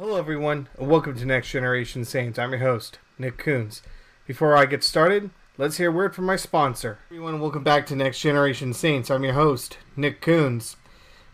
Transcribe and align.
Hello, 0.00 0.16
everyone, 0.16 0.66
and 0.78 0.88
welcome 0.88 1.14
to 1.14 1.26
Next 1.26 1.50
Generation 1.50 2.06
Saints. 2.06 2.38
I'm 2.38 2.52
your 2.52 2.60
host, 2.60 2.98
Nick 3.18 3.36
Kunze. 3.36 3.82
Before 4.26 4.56
I 4.56 4.64
get 4.64 4.82
started, 4.82 5.28
let's 5.58 5.76
hear 5.76 5.90
a 5.90 5.92
word 5.92 6.14
from 6.14 6.24
my 6.24 6.36
sponsor. 6.36 7.00
Everyone, 7.10 7.38
welcome 7.38 7.62
back 7.62 7.84
to 7.88 7.94
Next 7.94 8.18
Generation 8.18 8.72
Saints. 8.72 9.10
I'm 9.10 9.24
your 9.24 9.34
host, 9.34 9.76
Nick 9.96 10.22
Kunze. 10.22 10.76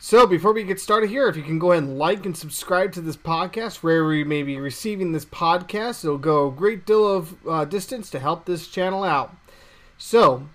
So, 0.00 0.26
before 0.26 0.52
we 0.52 0.64
get 0.64 0.80
started 0.80 1.10
here, 1.10 1.28
if 1.28 1.36
you 1.36 1.44
can 1.44 1.60
go 1.60 1.70
ahead 1.70 1.84
and 1.84 1.96
like 1.96 2.26
and 2.26 2.36
subscribe 2.36 2.90
to 2.94 3.00
this 3.00 3.16
podcast, 3.16 3.84
wherever 3.84 4.12
you 4.12 4.24
may 4.24 4.42
be 4.42 4.58
receiving 4.58 5.12
this 5.12 5.24
podcast, 5.24 6.02
it'll 6.02 6.18
go 6.18 6.48
a 6.48 6.52
great 6.52 6.84
deal 6.84 7.06
of 7.06 7.36
uh, 7.46 7.64
distance 7.66 8.10
to 8.10 8.18
help 8.18 8.46
this 8.46 8.66
channel 8.66 9.04
out. 9.04 9.32
So, 9.96 10.48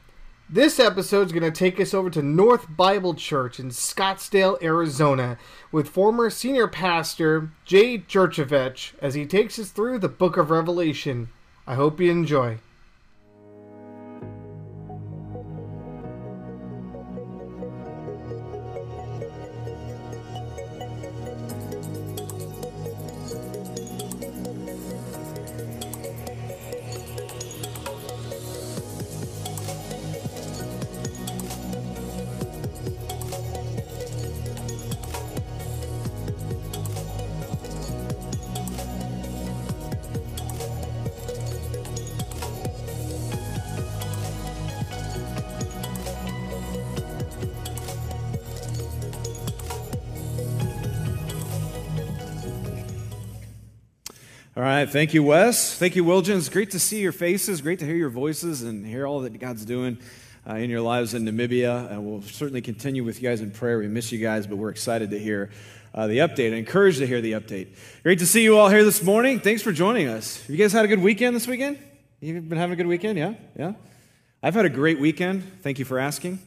this 0.54 0.82
episode 0.82 1.28
is 1.28 1.32
going 1.32 1.44
to 1.44 1.52
take 1.52 1.80
us 1.80 1.94
over 1.94 2.10
to 2.10 2.22
North 2.22 2.66
Bible 2.76 3.14
Church 3.14 3.58
in 3.58 3.70
Scottsdale, 3.70 4.62
Arizona, 4.62 5.38
with 5.72 5.88
former 5.88 6.30
senior 6.30 6.68
pastor 6.68 7.52
Jay 7.64 8.00
Jurchevich 8.00 8.92
as 9.02 9.14
he 9.14 9.26
takes 9.26 9.58
us 9.58 9.70
through 9.70 10.00
the 10.00 10.10
book 10.10 10.36
of 10.36 10.50
Revelation. 10.50 11.30
I 11.66 11.76
hope 11.76 12.02
you 12.02 12.12
enjoy. 12.12 12.58
Thank 54.92 55.14
you, 55.14 55.24
Wes. 55.24 55.78
Thank 55.78 55.96
you, 55.96 56.04
Wiljan. 56.04 56.36
It's 56.36 56.50
great 56.50 56.72
to 56.72 56.80
see 56.80 57.00
your 57.00 57.14
faces. 57.14 57.62
Great 57.62 57.80
to 57.80 57.86
hear 57.86 57.96
your 57.96 58.10
voices 58.10 58.62
and 58.62 58.86
hear 58.86 59.08
all 59.08 59.22
that 59.22 59.40
God's 59.40 59.64
doing 59.64 59.98
uh, 60.46 60.56
in 60.56 60.70
your 60.70 60.82
lives 60.82 61.14
in 61.14 61.24
Namibia. 61.24 61.90
And 61.90 62.06
we'll 62.06 62.24
certainly 62.24 62.60
continue 62.60 63.06
with 63.06 63.22
you 63.22 63.30
guys 63.30 63.40
in 63.40 63.52
prayer. 63.52 63.78
We 63.78 63.88
miss 63.88 64.12
you 64.12 64.20
guys, 64.20 64.48
but 64.48 64.58
we're 64.58 64.70
excited 64.70 65.12
to 65.12 65.18
hear 65.18 65.50
uh, 65.96 66.08
the 66.08 66.18
update. 66.18 66.52
Encouraged 66.52 67.00
to 67.00 67.08
hear 67.08 67.22
the 67.22 67.32
update. 67.32 67.70
Great 68.04 68.20
to 68.20 68.26
see 68.26 68.44
you 68.44 68.58
all 68.58 68.68
here 68.68 68.84
this 68.84 69.02
morning. 69.02 69.40
Thanks 69.40 69.62
for 69.62 69.72
joining 69.72 70.10
us. 70.10 70.44
You 70.50 70.58
guys 70.58 70.74
had 70.74 70.84
a 70.84 70.90
good 70.90 71.02
weekend 71.02 71.38
this 71.38 71.48
weekend? 71.48 71.80
You've 72.20 72.50
been 72.50 72.58
having 72.58 72.74
a 72.74 72.76
good 72.76 72.88
weekend? 72.88 73.18
Yeah? 73.18 73.36
Yeah? 73.58 73.74
I've 74.44 74.56
had 74.56 74.66
a 74.66 74.70
great 74.70 75.00
weekend. 75.00 75.62
Thank 75.62 75.80
you 75.80 75.86
for 75.86 76.00
asking. 76.00 76.40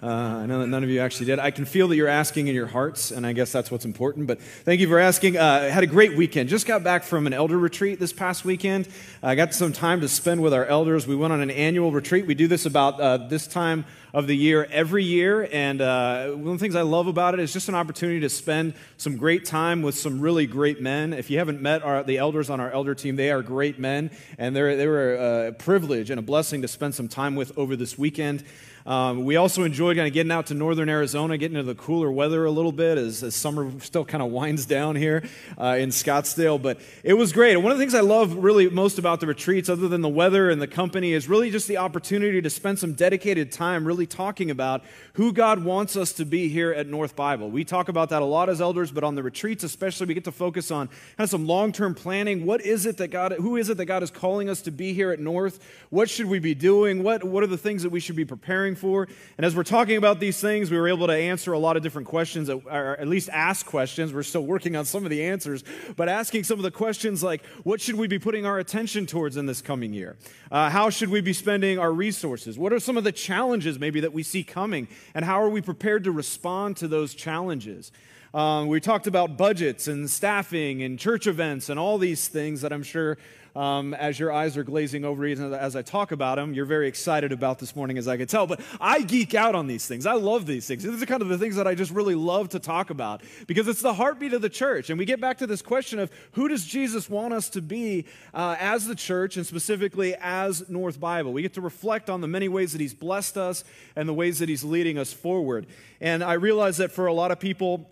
Uh, 0.00 0.06
I 0.06 0.46
know 0.46 0.60
that 0.60 0.68
none 0.68 0.84
of 0.84 0.90
you 0.90 1.00
actually 1.00 1.26
did. 1.26 1.40
I 1.40 1.50
can 1.50 1.64
feel 1.64 1.88
that 1.88 1.96
you're 1.96 2.06
asking 2.06 2.46
in 2.46 2.54
your 2.54 2.68
hearts, 2.68 3.10
and 3.10 3.26
I 3.26 3.32
guess 3.32 3.50
that's 3.50 3.68
what's 3.68 3.84
important. 3.84 4.28
But 4.28 4.40
thank 4.40 4.80
you 4.80 4.86
for 4.86 5.00
asking. 5.00 5.36
Uh, 5.36 5.68
had 5.70 5.82
a 5.82 5.88
great 5.88 6.16
weekend. 6.16 6.48
Just 6.48 6.66
got 6.66 6.84
back 6.84 7.02
from 7.02 7.26
an 7.26 7.32
elder 7.32 7.58
retreat 7.58 7.98
this 7.98 8.12
past 8.12 8.44
weekend. 8.44 8.88
I 9.24 9.34
got 9.34 9.54
some 9.54 9.72
time 9.72 10.00
to 10.02 10.08
spend 10.08 10.40
with 10.40 10.54
our 10.54 10.64
elders. 10.64 11.08
We 11.08 11.16
went 11.16 11.32
on 11.32 11.40
an 11.40 11.50
annual 11.50 11.90
retreat. 11.90 12.28
We 12.28 12.34
do 12.36 12.46
this 12.46 12.64
about 12.64 13.00
uh, 13.00 13.16
this 13.26 13.48
time 13.48 13.86
of 14.14 14.28
the 14.28 14.36
year 14.36 14.68
every 14.70 15.02
year. 15.02 15.48
And 15.52 15.80
uh, 15.80 16.28
one 16.28 16.54
of 16.54 16.58
the 16.60 16.64
things 16.64 16.76
I 16.76 16.82
love 16.82 17.08
about 17.08 17.34
it 17.34 17.40
is 17.40 17.52
just 17.52 17.68
an 17.68 17.74
opportunity 17.74 18.20
to 18.20 18.28
spend 18.28 18.74
some 18.98 19.16
great 19.16 19.44
time 19.44 19.82
with 19.82 19.96
some 19.96 20.20
really 20.20 20.46
great 20.46 20.80
men. 20.80 21.12
If 21.12 21.28
you 21.28 21.38
haven't 21.38 21.60
met 21.60 21.82
our, 21.82 22.04
the 22.04 22.18
elders 22.18 22.50
on 22.50 22.60
our 22.60 22.70
elder 22.70 22.94
team, 22.94 23.16
they 23.16 23.32
are 23.32 23.42
great 23.42 23.80
men. 23.80 24.12
And 24.38 24.54
they 24.54 24.86
were 24.86 25.48
a 25.48 25.52
privilege 25.52 26.10
and 26.10 26.20
a 26.20 26.22
blessing 26.22 26.62
to 26.62 26.68
spend 26.68 26.94
some 26.94 27.08
time 27.08 27.34
with 27.34 27.58
over 27.58 27.74
this 27.74 27.98
weekend. 27.98 28.44
Um, 28.88 29.26
we 29.26 29.36
also 29.36 29.64
enjoyed 29.64 29.98
kind 29.98 30.08
of 30.08 30.14
getting 30.14 30.32
out 30.32 30.46
to 30.46 30.54
northern 30.54 30.88
Arizona, 30.88 31.36
getting 31.36 31.58
into 31.58 31.70
the 31.70 31.78
cooler 31.78 32.10
weather 32.10 32.46
a 32.46 32.50
little 32.50 32.72
bit 32.72 32.96
as, 32.96 33.22
as 33.22 33.34
summer 33.34 33.70
still 33.80 34.02
kind 34.02 34.22
of 34.22 34.30
winds 34.30 34.64
down 34.64 34.96
here 34.96 35.28
uh, 35.60 35.76
in 35.78 35.90
Scottsdale. 35.90 36.60
But 36.60 36.80
it 37.04 37.12
was 37.12 37.34
great. 37.34 37.54
One 37.58 37.70
of 37.70 37.76
the 37.76 37.82
things 37.82 37.94
I 37.94 38.00
love 38.00 38.34
really 38.34 38.70
most 38.70 38.98
about 38.98 39.20
the 39.20 39.26
retreats, 39.26 39.68
other 39.68 39.88
than 39.88 40.00
the 40.00 40.08
weather 40.08 40.48
and 40.48 40.62
the 40.62 40.66
company, 40.66 41.12
is 41.12 41.28
really 41.28 41.50
just 41.50 41.68
the 41.68 41.76
opportunity 41.76 42.40
to 42.40 42.48
spend 42.48 42.78
some 42.78 42.94
dedicated 42.94 43.52
time 43.52 43.86
really 43.86 44.06
talking 44.06 44.50
about 44.50 44.82
who 45.12 45.34
God 45.34 45.62
wants 45.64 45.94
us 45.94 46.14
to 46.14 46.24
be 46.24 46.48
here 46.48 46.72
at 46.72 46.86
North 46.86 47.14
Bible. 47.14 47.50
We 47.50 47.64
talk 47.64 47.90
about 47.90 48.08
that 48.08 48.22
a 48.22 48.24
lot 48.24 48.48
as 48.48 48.62
elders, 48.62 48.90
but 48.90 49.04
on 49.04 49.16
the 49.16 49.22
retreats 49.22 49.64
especially, 49.64 50.06
we 50.06 50.14
get 50.14 50.24
to 50.24 50.32
focus 50.32 50.70
on 50.70 50.86
kind 50.86 50.96
of 51.18 51.28
some 51.28 51.46
long-term 51.46 51.94
planning. 51.94 52.46
What 52.46 52.62
is 52.62 52.86
it 52.86 52.96
that 52.96 53.08
God, 53.08 53.32
who 53.32 53.56
is 53.56 53.68
it 53.68 53.76
that 53.76 53.84
God 53.84 54.02
is 54.02 54.10
calling 54.10 54.48
us 54.48 54.62
to 54.62 54.70
be 54.70 54.94
here 54.94 55.10
at 55.10 55.20
North? 55.20 55.60
What 55.90 56.08
should 56.08 56.26
we 56.26 56.38
be 56.38 56.54
doing? 56.54 57.02
What, 57.02 57.22
what 57.22 57.42
are 57.42 57.48
the 57.48 57.58
things 57.58 57.82
that 57.82 57.90
we 57.90 58.00
should 58.00 58.16
be 58.16 58.24
preparing 58.24 58.77
for. 58.78 59.08
And 59.36 59.44
as 59.44 59.54
we're 59.54 59.64
talking 59.64 59.96
about 59.96 60.20
these 60.20 60.40
things, 60.40 60.70
we 60.70 60.78
were 60.78 60.88
able 60.88 61.06
to 61.06 61.14
answer 61.14 61.52
a 61.52 61.58
lot 61.58 61.76
of 61.76 61.82
different 61.82 62.08
questions, 62.08 62.48
or 62.48 62.96
at 62.98 63.08
least 63.08 63.28
ask 63.30 63.66
questions. 63.66 64.12
We're 64.12 64.22
still 64.22 64.44
working 64.44 64.76
on 64.76 64.84
some 64.84 65.04
of 65.04 65.10
the 65.10 65.24
answers, 65.24 65.64
but 65.96 66.08
asking 66.08 66.44
some 66.44 66.58
of 66.58 66.62
the 66.62 66.70
questions 66.70 67.22
like, 67.22 67.44
what 67.64 67.80
should 67.80 67.96
we 67.96 68.06
be 68.06 68.18
putting 68.18 68.46
our 68.46 68.58
attention 68.58 69.06
towards 69.06 69.36
in 69.36 69.46
this 69.46 69.60
coming 69.60 69.92
year? 69.92 70.16
Uh, 70.50 70.70
how 70.70 70.90
should 70.90 71.10
we 71.10 71.20
be 71.20 71.32
spending 71.32 71.78
our 71.78 71.92
resources? 71.92 72.58
What 72.58 72.72
are 72.72 72.80
some 72.80 72.96
of 72.96 73.04
the 73.04 73.12
challenges 73.12 73.78
maybe 73.78 74.00
that 74.00 74.12
we 74.12 74.22
see 74.22 74.44
coming? 74.44 74.88
And 75.14 75.24
how 75.24 75.42
are 75.42 75.50
we 75.50 75.60
prepared 75.60 76.04
to 76.04 76.10
respond 76.10 76.76
to 76.78 76.88
those 76.88 77.14
challenges? 77.14 77.92
Um, 78.34 78.68
we 78.68 78.78
talked 78.80 79.06
about 79.06 79.38
budgets 79.38 79.88
and 79.88 80.08
staffing 80.08 80.82
and 80.82 80.98
church 80.98 81.26
events 81.26 81.70
and 81.70 81.80
all 81.80 81.96
these 81.96 82.28
things 82.28 82.60
that 82.60 82.72
I'm 82.72 82.82
sure 82.82 83.16
um, 83.58 83.92
as 83.94 84.20
your 84.20 84.30
eyes 84.30 84.56
are 84.56 84.62
glazing 84.62 85.04
over 85.04 85.26
as 85.26 85.74
I 85.74 85.82
talk 85.82 86.12
about 86.12 86.36
them, 86.36 86.54
you're 86.54 86.64
very 86.64 86.86
excited 86.86 87.32
about 87.32 87.58
this 87.58 87.74
morning, 87.74 87.98
as 87.98 88.06
I 88.06 88.16
could 88.16 88.28
tell. 88.28 88.46
But 88.46 88.60
I 88.80 89.02
geek 89.02 89.34
out 89.34 89.56
on 89.56 89.66
these 89.66 89.84
things. 89.84 90.06
I 90.06 90.12
love 90.12 90.46
these 90.46 90.68
things. 90.68 90.84
These 90.84 91.02
are 91.02 91.06
kind 91.06 91.22
of 91.22 91.28
the 91.28 91.38
things 91.38 91.56
that 91.56 91.66
I 91.66 91.74
just 91.74 91.90
really 91.90 92.14
love 92.14 92.50
to 92.50 92.60
talk 92.60 92.90
about 92.90 93.20
because 93.48 93.66
it's 93.66 93.82
the 93.82 93.94
heartbeat 93.94 94.32
of 94.32 94.42
the 94.42 94.48
church. 94.48 94.90
And 94.90 94.98
we 94.98 95.04
get 95.04 95.20
back 95.20 95.38
to 95.38 95.46
this 95.46 95.60
question 95.60 95.98
of 95.98 96.08
who 96.32 96.46
does 96.46 96.64
Jesus 96.64 97.10
want 97.10 97.34
us 97.34 97.50
to 97.50 97.60
be 97.60 98.06
uh, 98.32 98.54
as 98.60 98.86
the 98.86 98.94
church 98.94 99.36
and 99.36 99.44
specifically 99.44 100.14
as 100.20 100.68
North 100.68 101.00
Bible? 101.00 101.32
We 101.32 101.42
get 101.42 101.54
to 101.54 101.60
reflect 101.60 102.08
on 102.08 102.20
the 102.20 102.28
many 102.28 102.48
ways 102.48 102.70
that 102.72 102.80
He's 102.80 102.94
blessed 102.94 103.36
us 103.36 103.64
and 103.96 104.08
the 104.08 104.14
ways 104.14 104.38
that 104.38 104.48
He's 104.48 104.62
leading 104.62 104.98
us 104.98 105.12
forward. 105.12 105.66
And 106.00 106.22
I 106.22 106.34
realize 106.34 106.76
that 106.76 106.92
for 106.92 107.08
a 107.08 107.12
lot 107.12 107.32
of 107.32 107.40
people, 107.40 107.90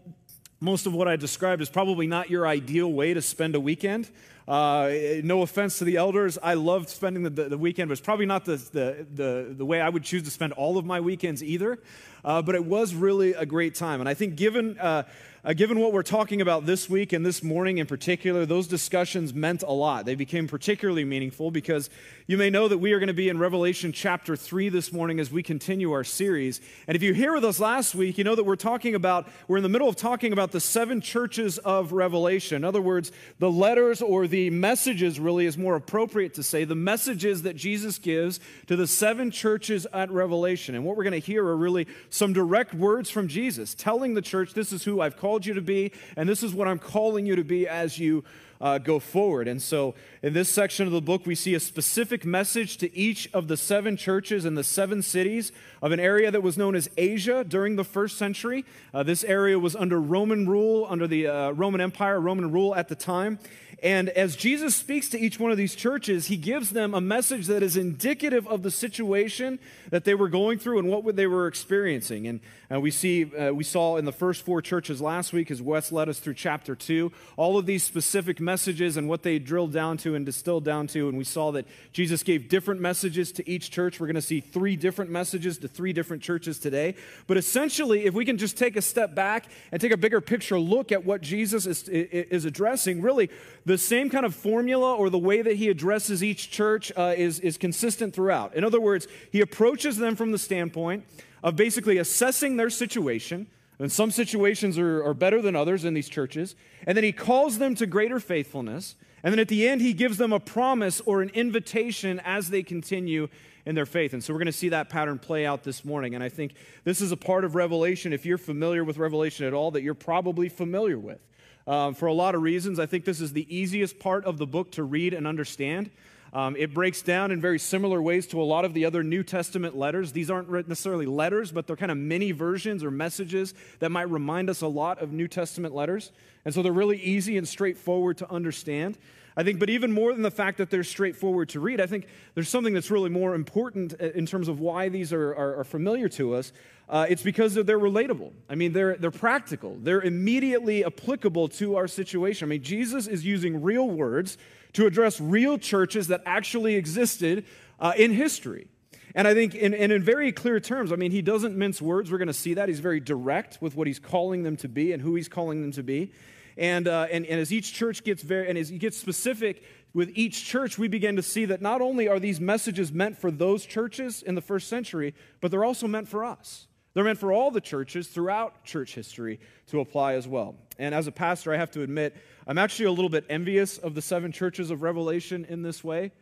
most 0.61 0.87
of 0.87 0.95
what 0.95 1.07
I 1.07 1.17
described 1.17 1.61
is 1.61 1.69
probably 1.69 2.07
not 2.07 2.31
your 2.31 2.47
ideal 2.47 2.91
way 2.93 3.13
to 3.15 3.21
spend 3.21 3.55
a 3.55 3.61
weekend. 3.61 4.11
Uh, 4.49 4.91
no 5.25 5.43
offense 5.43 5.79
to 5.79 5.85
the 5.85 5.97
elders, 5.97 6.39
I 6.41 6.55
loved 6.55 6.89
spending 6.89 7.25
the, 7.25 7.31
the, 7.31 7.49
the, 7.51 7.59
weekend, 7.59 7.89
but 7.89 7.93
it's 7.93 8.01
probably 8.01 8.27
not 8.27 8.45
the, 8.45 8.57
the, 8.57 9.07
the, 9.13 9.55
the 9.59 9.65
way 9.67 9.81
I 9.81 9.89
would 9.89 10.05
choose 10.05 10.23
to 10.23 10.31
spend 10.31 10.53
all 10.53 10.79
of 10.79 10.85
my 10.85 11.01
weekends 11.01 11.43
either. 11.43 11.81
Uh, 12.25 12.43
but 12.43 12.55
it 12.55 12.65
was 12.65 12.95
really 12.95 13.35
a 13.35 13.45
great 13.45 13.75
time. 13.75 14.01
And 14.01 14.09
I 14.09 14.15
think, 14.15 14.37
given 14.37 14.79
uh, 14.79 15.03
uh, 15.47 15.53
given 15.53 15.79
what 15.79 15.93
we're 15.93 16.03
talking 16.03 16.41
about 16.41 16.67
this 16.67 16.91
week 16.91 17.13
and 17.13 17.25
this 17.25 17.41
morning 17.41 17.79
in 17.79 17.87
particular, 17.87 18.45
those 18.45 18.67
discussions 18.67 19.33
meant 19.33 19.63
a 19.63 19.71
lot. 19.71 20.05
They 20.05 20.17
became 20.17 20.49
particularly 20.49 21.05
meaningful 21.05 21.53
because 21.53 21.89
you 22.27 22.37
may 22.37 22.51
know 22.51 22.67
that 22.67 22.79
we 22.79 22.93
are 22.93 22.99
going 22.99 23.07
to 23.07 23.15
be 23.15 23.29
in 23.29 23.39
Revelation 23.39 23.93
chapter 23.93 24.35
3 24.35 24.71
this 24.71 24.93
morning 24.93 25.21
as 25.21 25.31
we 25.31 25.45
continue 25.45 25.93
our 25.93 26.03
series. 26.03 26.61
And 26.89 26.97
if 26.97 27.03
you 27.05 27.15
here 27.15 27.33
with 27.33 27.45
us 27.45 27.61
last 27.61 27.95
week, 27.95 28.19
you 28.19 28.25
know 28.25 28.35
that 28.35 28.43
we're 28.43 28.57
talking 28.57 28.97
about, 28.97 29.29
we're 29.47 29.59
in 29.59 29.63
the 29.63 29.69
middle 29.69 29.89
of 29.89 29.95
talking 29.95 30.33
about 30.33 30.51
the 30.51 30.59
seven 30.59 31.01
churches 31.01 31.59
of 31.59 31.93
Revelation. 31.93 32.57
In 32.57 32.65
other 32.65 32.83
words, 32.83 33.13
the 33.39 33.49
letters 33.51 34.03
or 34.03 34.27
the 34.27 34.51
messages, 34.51 35.21
really, 35.21 35.47
is 35.47 35.57
more 35.57 35.77
appropriate 35.77 36.35
to 36.35 36.43
say, 36.43 36.65
the 36.65 36.75
messages 36.75 37.43
that 37.43 37.55
Jesus 37.55 38.01
gives 38.01 38.41
to 38.67 38.75
the 38.75 38.89
seven 38.89 39.31
churches 39.31 39.87
at 39.93 40.11
Revelation. 40.11 40.75
And 40.75 40.85
what 40.85 40.97
we're 40.97 41.05
going 41.05 41.13
to 41.13 41.25
hear 41.25 41.47
are 41.47 41.57
really 41.57 41.87
some 42.11 42.33
direct 42.33 42.75
words 42.75 43.11
from 43.11 43.29
Jesus 43.29 43.77
telling 43.77 44.15
the 44.15 44.23
church, 44.23 44.53
This 44.53 44.73
is 44.73 44.83
who 44.83 45.01
I've 45.01 45.17
called 45.17 45.36
called 45.37 45.45
you 45.45 45.53
to 45.53 45.61
be, 45.61 45.93
and 46.17 46.27
this 46.27 46.43
is 46.43 46.55
what 46.55 46.67
I'm 46.67 46.79
calling 46.79 47.27
you 47.27 47.37
to 47.37 47.45
be 47.45 47.69
as 47.69 47.99
you 47.99 48.25
uh, 48.59 48.79
go 48.79 48.99
forward. 48.99 49.49
And 49.49 49.61
so, 49.61 49.95
in 50.23 50.33
this 50.33 50.49
section 50.49 50.87
of 50.87 50.95
the 50.95 51.03
book, 51.03 51.27
we 51.27 51.35
see 51.35 51.55
a 51.55 51.61
specific 51.61 52.25
message 52.25 52.79
to 52.79 52.97
each 52.97 53.29
of 53.35 53.49
the 53.49 53.57
seven 53.59 53.99
churches 53.99 54.47
in 54.47 54.55
the 54.55 54.65
seven 54.65 55.03
cities 55.03 55.53
of 55.83 55.93
an 55.93 56.01
area 56.01 56.31
that 56.31 56.43
was 56.43 56.57
known 56.57 56.75
as 56.75 56.89
Asia 56.97 57.45
during 57.45 57.77
the 57.77 57.85
first 57.85 58.17
century. 58.17 58.65
Uh, 58.95 59.03
this 59.03 59.25
area 59.25 59.59
was 59.59 59.77
under 59.77 60.01
Roman 60.01 60.49
rule, 60.49 60.87
under 60.89 61.07
the 61.07 61.27
uh, 61.27 61.51
Roman 61.51 61.83
Empire, 61.83 62.19
Roman 62.19 62.51
rule 62.51 62.75
at 62.75 62.89
the 62.89 62.97
time. 62.97 63.39
And 63.83 64.09
as 64.09 64.37
Jesus 64.37 64.75
speaks 64.75 65.11
to 65.11 65.21
each 65.21 65.39
one 65.39 65.51
of 65.51 65.59
these 65.59 65.75
churches, 65.75 66.27
he 66.27 66.39
gives 66.39 66.71
them 66.71 66.95
a 66.95 67.01
message 67.01 67.47
that 67.49 67.63
is 67.63 67.77
indicative 67.77 68.49
of 68.49 68.63
the 68.63 68.71
situation 68.71 69.59
that 69.91 70.05
they 70.05 70.15
were 70.15 70.31
going 70.31 70.59
through 70.59 70.79
and 70.79 70.89
what 70.89 71.15
they 71.15 71.27
were 71.27 71.47
experiencing. 71.47 72.27
And 72.27 72.41
uh, 72.73 72.81
we 72.81 72.91
see, 72.91 73.33
uh, 73.37 73.53
we 73.53 73.65
saw 73.65 73.97
in 73.97 74.07
the 74.07 74.13
first 74.13 74.43
four 74.43 74.63
churches 74.63 75.03
last 75.03 75.35
week, 75.35 75.51
as 75.51 75.61
Wes 75.61 75.93
led 75.93 76.09
us 76.09 76.19
through 76.19 76.35
chapter 76.35 76.75
two, 76.75 77.13
all 77.37 77.59
of 77.59 77.67
these 77.67 77.85
specific 77.85 78.41
messages 78.41 78.97
and 78.97 79.11
what 79.11 79.23
they 79.23 79.39
drilled 79.39 79.73
down 79.73 79.99
to 79.99 80.15
and 80.15 80.25
distilled 80.25 80.65
down 80.65 80.87
to. 80.89 81.09
And 81.09 81.19
we 81.19 81.25
saw 81.25 81.53
that 81.53 81.67
Jesus 81.93 82.23
gave 82.23 82.49
different 82.49 82.81
messages 82.81 83.31
to 83.33 83.49
each 83.49 83.71
church. 83.71 84.01
We're 84.01 84.07
going 84.07 84.15
to 84.15 84.23
see 84.23 84.41
three 84.41 84.77
different 84.77 85.11
messages 85.11 85.59
to 85.59 85.69
three 85.69 85.93
different 85.93 86.23
churches 86.23 86.59
today. 86.59 86.95
But 87.27 87.37
essentially, 87.37 88.07
if 88.07 88.15
we 88.15 88.25
can 88.25 88.39
just 88.39 88.57
take 88.57 88.77
a 88.77 88.83
step 88.83 89.15
back 89.15 89.47
and 89.71 89.81
take 89.83 89.93
a 89.93 89.99
bigger 89.99 90.23
picture 90.23 90.59
look 90.59 90.93
at 90.93 91.05
what 91.05 91.21
Jesus 91.21 91.67
is, 91.67 91.87
is 91.89 92.47
addressing, 92.47 93.03
really 93.03 93.29
the 93.67 93.77
same 93.77 94.09
kind 94.09 94.25
of 94.25 94.35
formula 94.35 94.95
or 94.95 95.11
the 95.11 95.19
way 95.19 95.43
that 95.43 95.57
he 95.57 95.69
addresses 95.69 96.23
each 96.23 96.51
church 96.51 96.93
uh, 96.97 97.15
is, 97.17 97.41
is 97.41 97.59
consistent 97.59 98.15
throughout. 98.15 98.55
In 98.55 98.63
other 98.63 98.81
words, 98.81 99.09
he 99.33 99.41
approaches 99.41 99.97
them 99.97 100.15
from 100.15 100.31
the 100.31 100.39
standpoint 100.39 101.05
of 101.43 101.57
basically 101.57 101.99
assessing 101.99 102.57
their 102.57 102.71
situation. 102.71 103.49
And 103.81 103.91
some 103.91 104.13
situations 104.13 104.79
are, 104.79 105.05
are 105.05 105.15
better 105.15 105.43
than 105.43 105.57
others 105.57 105.85
in 105.85 105.95
these 105.95 106.09
churches. 106.09 106.55
And 106.87 106.97
then 106.97 107.03
he 107.03 107.13
calls 107.13 107.59
them 107.59 107.75
to 107.75 107.87
greater 107.87 108.21
faithfulness. 108.21 108.95
And 109.25 109.33
then 109.33 109.41
at 109.41 109.49
the 109.49 109.69
end, 109.69 109.81
he 109.81 109.93
gives 109.93 110.17
them 110.17 110.33
a 110.33 110.41
promise 110.41 111.01
or 111.01 111.21
an 111.21 111.31
invitation 111.31 112.21
as 112.25 112.51
they 112.51 112.63
continue 112.63 113.29
in 113.67 113.75
their 113.75 113.85
faith. 113.85 114.13
And 114.13 114.23
so 114.23 114.33
we're 114.33 114.39
going 114.39 114.47
to 114.47 114.53
see 114.53 114.69
that 114.69 114.89
pattern 114.89 115.19
play 115.19 115.45
out 115.45 115.65
this 115.65 115.85
morning. 115.85 116.15
And 116.15 116.23
I 116.23 116.29
think 116.29 116.55
this 116.85 117.01
is 117.01 117.11
a 117.11 117.17
part 117.17 117.45
of 117.45 117.57
Revelation, 117.57 118.13
if 118.13 118.25
you're 118.25 118.39
familiar 118.39 118.85
with 118.85 118.97
Revelation 118.97 119.45
at 119.45 119.53
all, 119.53 119.73
that 119.73 119.83
you're 119.83 119.95
probably 119.95 120.49
familiar 120.49 120.99
with. 120.99 121.19
Um, 121.67 121.95
for 121.95 122.07
a 122.07 122.13
lot 122.13 122.35
of 122.35 122.43
reasons, 122.43 122.79
I 122.79 122.87
think 122.87 123.05
this 123.05 123.21
is 123.21 123.33
the 123.33 123.47
easiest 123.55 123.99
part 123.99 124.25
of 124.25 124.39
the 124.39 124.47
book 124.47 124.71
to 124.73 124.85
read 124.85 125.13
and 125.13 125.27
understand. 125.27 125.91
Um, 126.33 126.55
it 126.57 126.75
breaks 126.75 127.03
down 127.03 127.31
in 127.31 127.41
very 127.41 127.59
similar 127.59 128.03
ways 128.03 128.27
to 128.29 128.41
a 128.41 128.45
lot 128.45 128.65
of 128.65 128.75
the 128.75 128.85
other 128.85 129.03
New 129.03 129.23
Testament 129.23 129.77
letters. 129.77 130.13
These 130.13 130.31
aren't 130.31 130.51
necessarily 130.69 131.07
letters, 131.07 131.51
but 131.51 131.67
they're 131.67 131.77
kind 131.77 131.91
of 131.91 131.99
mini 131.99 132.33
versions 132.33 132.85
or 132.85 132.91
messages 132.91 133.55
that 133.79 133.91
might 133.91 134.11
remind 134.11 134.51
us 134.51 134.61
a 134.61 134.67
lot 134.69 135.01
of 135.01 135.13
New 135.13 135.29
Testament 135.29 135.75
letters. 135.75 136.13
And 136.45 136.53
so 136.53 136.63
they're 136.63 136.73
really 136.73 137.01
easy 137.01 137.37
and 137.39 137.49
straightforward 137.49 138.19
to 138.19 138.31
understand. 138.31 138.99
I 139.37 139.43
think, 139.43 139.61
but 139.61 139.69
even 139.69 139.93
more 139.93 140.13
than 140.13 140.23
the 140.23 140.31
fact 140.31 140.59
that 140.59 140.71
they're 140.71 140.83
straightforward 140.83 141.51
to 141.51 141.61
read, 141.61 141.81
I 141.81 141.87
think 141.87 142.07
there's 142.35 142.49
something 142.49 142.73
that's 142.73 142.91
really 142.91 143.11
more 143.11 143.35
important 143.35 143.95
uh, 144.01 144.07
in 144.15 144.25
terms 144.25 144.49
of 144.49 144.61
why 144.61 144.89
these 144.89 145.13
are, 145.13 145.35
are, 145.35 145.61
are 145.61 145.65
familiar 145.65 146.09
to 146.11 146.35
us. 146.35 146.53
Uh, 146.89 147.05
it's 147.09 147.23
because 147.23 147.55
they're 147.55 147.79
relatable. 147.79 148.33
I 148.49 148.55
mean, 148.55 148.73
they're, 148.73 148.97
they're 148.97 149.11
practical, 149.11 149.77
they're 149.81 150.01
immediately 150.01 150.85
applicable 150.85 151.49
to 151.49 151.77
our 151.77 151.87
situation. 151.87 152.49
I 152.49 152.51
mean, 152.51 152.63
Jesus 152.63 153.07
is 153.07 153.27
using 153.27 153.63
real 153.63 153.91
words 153.91 154.39
to 154.73 154.87
address 154.87 155.21
real 155.21 155.59
churches 155.59 156.09
that 156.09 156.23
actually 156.25 156.77
existed 156.77 157.45
uh, 157.79 157.93
in 157.97 158.13
history. 158.13 158.69
And 159.15 159.27
I 159.27 159.33
think, 159.33 159.55
in, 159.55 159.73
and 159.73 159.91
in 159.91 160.03
very 160.03 160.31
clear 160.31 160.61
terms, 160.61 160.93
I 160.93 160.97
mean, 160.97 161.11
he 161.11 161.23
doesn't 161.23 161.57
mince 161.57 161.81
words. 161.81 162.13
We're 162.13 162.19
going 162.19 162.29
to 162.29 162.35
see 162.35 162.55
that. 162.55 162.69
He's 162.69 162.81
very 162.81 163.01
direct 163.01 163.63
with 163.63 163.75
what 163.75 163.87
he's 163.87 163.99
calling 163.99 164.43
them 164.43 164.57
to 164.59 164.69
be 164.69 164.93
and 164.93 165.03
who 165.03 165.15
he's 165.15 165.29
calling 165.29 165.63
them 165.63 165.73
to 165.73 165.83
be. 165.83 166.13
And, 166.57 166.89
uh, 166.89 167.07
and, 167.11 167.27
and 167.27 167.41
as 167.41 167.53
each 167.53 167.73
church 167.75 168.05
gets 168.05 168.23
very, 168.23 168.49
and 168.49 168.57
as 168.57 168.71
you 168.71 168.79
get 168.79 168.95
specific 168.95 169.63
with 169.93 170.11
each 170.15 170.45
church, 170.45 170.79
we 170.79 170.89
begin 170.89 171.17
to 171.17 171.23
see 171.23 171.45
that 171.47 171.61
not 171.61 171.81
only 171.81 172.09
are 172.09 172.19
these 172.19 172.41
messages 172.41 172.93
meant 172.93 173.19
for 173.19 173.31
those 173.31 173.67
churches 173.67 174.23
in 174.23 174.35
the 174.35 174.41
first 174.41 174.69
century, 174.69 175.15
but 175.41 175.51
they're 175.51 175.65
also 175.65 175.87
meant 175.87 176.09
for 176.09 176.25
us. 176.25 176.67
They're 176.95 177.05
meant 177.05 177.19
for 177.19 177.31
all 177.31 177.51
the 177.51 177.61
churches 177.61 178.09
throughout 178.09 178.65
church 178.65 178.95
history 178.95 179.39
to 179.67 179.81
apply 179.81 180.15
as 180.15 180.27
well. 180.27 180.55
And 180.79 180.95
as 180.95 181.07
a 181.07 181.13
pastor, 181.13 181.53
I 181.53 181.59
have 181.59 181.71
to 181.73 181.83
admit, 181.83 182.17
I'm 182.47 182.57
actually 182.57 182.87
a 182.87 182.91
little 182.91 183.11
bit 183.11 183.27
envious 183.29 183.77
of 183.77 183.95
the 183.95 184.01
seven 184.01 184.33
churches 184.33 184.71
of 184.71 184.81
Revelation 184.81 185.45
in 185.49 185.63
this 185.63 185.85
way. 185.85 186.13